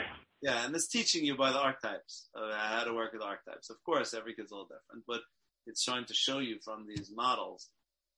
Yeah, 0.43 0.65
and 0.67 0.75
it's 0.75 0.89
teaching 0.89 1.25
you 1.25 1.37
by 1.37 1.53
the 1.53 1.61
archetypes 1.61 2.29
of 2.35 2.53
how 2.53 2.83
to 2.83 2.93
work 2.93 3.13
with 3.13 3.23
archetypes. 3.23 3.71
Of 3.71 3.77
course, 3.85 4.13
every 4.13 4.35
kid's 4.35 4.51
a 4.51 4.55
little 4.55 4.67
different, 4.67 5.05
but 5.07 5.21
it's 5.69 5.85
trying 5.85 6.05
to 6.07 6.15
show 6.15 6.41
you 6.41 6.59
from 6.65 6.87
these 6.89 7.13
models 7.15 7.69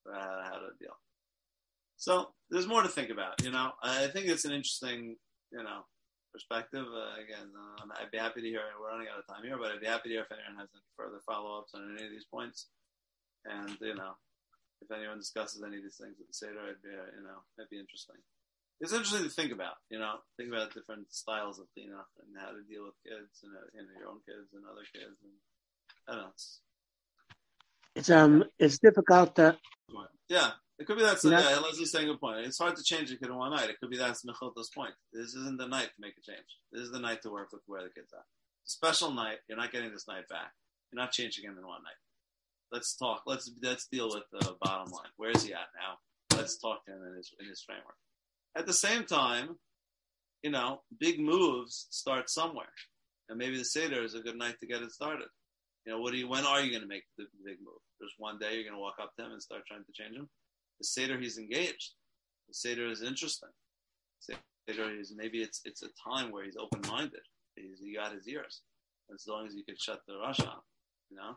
uh, 0.06 0.44
how 0.44 0.58
to 0.58 0.70
deal. 0.78 0.96
So 1.96 2.34
there's 2.50 2.66
more 2.66 2.82
to 2.82 2.88
think 2.88 3.10
about. 3.10 3.42
You 3.42 3.50
know, 3.50 3.72
I 3.82 4.08
think 4.08 4.26
it's 4.26 4.44
an 4.44 4.52
interesting, 4.52 5.16
you 5.52 5.62
know, 5.62 5.86
perspective. 6.32 6.84
Uh, 6.84 7.22
again, 7.22 7.48
uh, 7.54 7.86
I'd 8.00 8.10
be 8.10 8.18
happy 8.18 8.42
to 8.42 8.48
hear. 8.48 8.60
We're 8.78 8.90
running 8.90 9.08
out 9.08 9.22
of 9.22 9.26
time 9.26 9.44
here, 9.44 9.56
but 9.56 9.70
I'd 9.70 9.80
be 9.80 9.86
happy 9.86 10.10
to 10.10 10.14
hear 10.18 10.26
if 10.26 10.32
anyone 10.32 10.58
has 10.58 10.68
any 10.74 10.84
further 10.98 11.22
follow-ups 11.24 11.72
on 11.74 11.94
any 11.94 12.04
of 12.04 12.10
these 12.10 12.26
points. 12.26 12.66
And 13.46 13.76
you 13.80 13.94
know, 13.94 14.18
if 14.82 14.90
anyone 14.90 15.18
discusses 15.18 15.62
any 15.62 15.78
of 15.78 15.84
these 15.84 15.96
things 15.96 16.18
at 16.20 16.26
the 16.26 16.34
Seder, 16.34 16.64
it'd 16.68 16.82
be, 16.82 16.92
uh, 16.92 17.08
you 17.14 17.24
know, 17.24 17.40
it'd 17.56 17.70
be 17.70 17.80
interesting. 17.80 18.20
it's 18.80 18.92
interesting 18.92 19.24
to 19.24 19.32
think 19.32 19.52
about. 19.52 19.80
You 19.88 19.98
know, 20.02 20.20
think 20.36 20.50
about 20.50 20.74
different 20.74 21.08
styles 21.14 21.62
of 21.62 21.70
cleanup 21.72 22.10
and 22.20 22.36
how 22.36 22.52
to 22.52 22.66
deal 22.66 22.84
with 22.84 22.98
kids 23.06 23.40
and, 23.46 23.54
uh, 23.54 23.70
and 23.78 23.88
your 23.96 24.10
own 24.10 24.20
kids 24.26 24.52
and 24.52 24.66
other 24.66 24.84
kids. 24.92 25.16
And 25.22 25.36
I 26.08 26.18
don't 26.18 26.28
know. 26.28 26.34
It's, 26.34 26.60
It's 27.94 28.10
um, 28.10 28.44
it's 28.58 28.78
difficult 28.78 29.36
to. 29.36 29.56
yeah, 30.28 30.50
it 30.78 30.86
could 30.86 30.96
be 30.96 31.04
that's 31.04 31.24
Yeah. 31.24 31.40
yeah. 31.40 31.58
Leslie's 31.58 31.92
saying 31.92 32.08
a 32.08 32.16
point. 32.16 32.46
It's 32.46 32.58
hard 32.58 32.76
to 32.76 32.82
change 32.82 33.10
a 33.12 33.16
kid 33.16 33.28
in 33.28 33.36
one 33.36 33.52
night. 33.52 33.70
It 33.70 33.76
could 33.80 33.90
be 33.90 33.96
that's 33.96 34.24
Mechilta's 34.24 34.70
point. 34.74 34.94
This 35.12 35.34
isn't 35.34 35.58
the 35.58 35.68
night 35.68 35.90
to 35.94 36.00
make 36.00 36.14
a 36.18 36.22
change. 36.22 36.46
This 36.72 36.82
is 36.82 36.92
the 36.92 36.98
night 36.98 37.22
to 37.22 37.30
work 37.30 37.52
with 37.52 37.62
where 37.66 37.82
the 37.82 37.90
kids 37.90 38.12
are. 38.12 38.24
Special 38.64 39.12
night. 39.12 39.38
You're 39.48 39.58
not 39.58 39.72
getting 39.72 39.92
this 39.92 40.08
night 40.08 40.28
back. 40.28 40.52
You're 40.92 41.02
not 41.02 41.12
changing 41.12 41.44
him 41.44 41.56
in 41.58 41.66
one 41.66 41.82
night. 41.82 42.00
Let's 42.72 42.96
talk. 42.96 43.22
Let's 43.26 43.50
let's 43.62 43.86
deal 43.86 44.08
with 44.08 44.24
the 44.32 44.56
bottom 44.60 44.90
line. 44.90 45.10
Where 45.16 45.30
is 45.30 45.44
he 45.44 45.52
at 45.52 45.68
now? 45.78 46.36
Let's 46.36 46.58
talk 46.58 46.84
to 46.86 46.92
him 46.92 47.02
in 47.08 47.16
his 47.16 47.30
in 47.38 47.48
his 47.48 47.62
framework. 47.62 47.96
At 48.56 48.66
the 48.66 48.72
same 48.72 49.04
time, 49.04 49.56
you 50.42 50.50
know, 50.50 50.80
big 50.98 51.20
moves 51.20 51.86
start 51.90 52.28
somewhere, 52.30 52.72
and 53.28 53.38
maybe 53.38 53.56
the 53.58 53.64
seder 53.64 54.02
is 54.02 54.14
a 54.14 54.20
good 54.20 54.36
night 54.36 54.56
to 54.60 54.66
get 54.66 54.82
it 54.82 54.90
started. 54.90 55.28
You 55.84 55.92
know, 55.92 56.00
what 56.00 56.12
do 56.12 56.18
you? 56.18 56.28
When 56.28 56.44
are 56.46 56.60
you 56.62 56.70
going 56.70 56.82
to 56.82 56.88
make 56.88 57.04
the 57.18 57.24
big 57.44 57.58
move? 57.60 57.80
There's 58.00 58.14
one 58.18 58.38
day 58.38 58.54
you're 58.54 58.62
going 58.64 58.74
to 58.74 58.80
walk 58.80 58.96
up 59.02 59.12
to 59.18 59.24
him 59.24 59.32
and 59.32 59.42
start 59.42 59.62
trying 59.66 59.84
to 59.84 59.92
change 59.92 60.16
him. 60.16 60.28
The 60.80 60.84
seder 60.86 61.18
he's 61.18 61.38
engaged. 61.38 61.92
The 62.48 62.54
seder 62.54 62.86
is 62.88 63.02
interesting. 63.02 63.50
Seder 64.20 64.98
is 64.98 65.12
maybe 65.14 65.38
it's 65.42 65.60
it's 65.64 65.82
a 65.82 65.88
time 66.08 66.30
where 66.32 66.44
he's 66.44 66.56
open 66.56 66.80
minded. 66.90 67.20
He's 67.54 67.80
he 67.80 67.94
got 67.94 68.14
his 68.14 68.26
ears. 68.28 68.62
As 69.12 69.26
long 69.28 69.46
as 69.46 69.54
you 69.54 69.62
can 69.64 69.76
shut 69.78 70.00
the 70.08 70.16
rush 70.16 70.40
off, 70.40 70.64
you 71.10 71.16
know. 71.16 71.36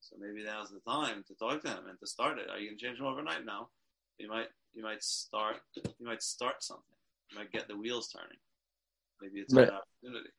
So 0.00 0.16
maybe 0.20 0.44
now's 0.44 0.68
the 0.70 0.80
time 0.88 1.24
to 1.26 1.34
talk 1.34 1.62
to 1.62 1.68
him 1.70 1.86
and 1.88 1.98
to 1.98 2.06
start 2.06 2.38
it. 2.38 2.48
Are 2.50 2.58
you 2.58 2.68
going 2.68 2.78
to 2.78 2.84
change 2.84 2.98
him 3.00 3.06
overnight? 3.06 3.44
No. 3.46 3.68
You 4.18 4.28
might 4.28 4.48
you 4.74 4.82
might 4.82 5.02
start 5.02 5.56
you 5.74 6.06
might 6.06 6.22
start 6.22 6.62
something. 6.62 6.84
You 7.32 7.38
might 7.38 7.50
get 7.52 7.68
the 7.68 7.76
wheels 7.76 8.08
turning. 8.08 8.38
Maybe 9.22 9.40
it's 9.40 9.52
a 9.52 9.56
But- 9.56 9.64
good 9.64 9.74
opportunity. 9.74 10.30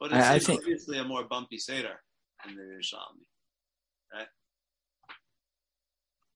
But 0.00 0.12
it's, 0.12 0.24
I- 0.26 0.32
I 0.32 0.36
it's 0.36 0.46
think- 0.46 0.60
obviously 0.60 0.98
a 0.98 1.04
more 1.04 1.24
bumpy 1.24 1.58
seder 1.58 2.00
than 2.44 2.56
the 2.56 2.62
Yerushalmi. 2.62 2.98
Um, 2.98 3.20
right? 4.14 4.28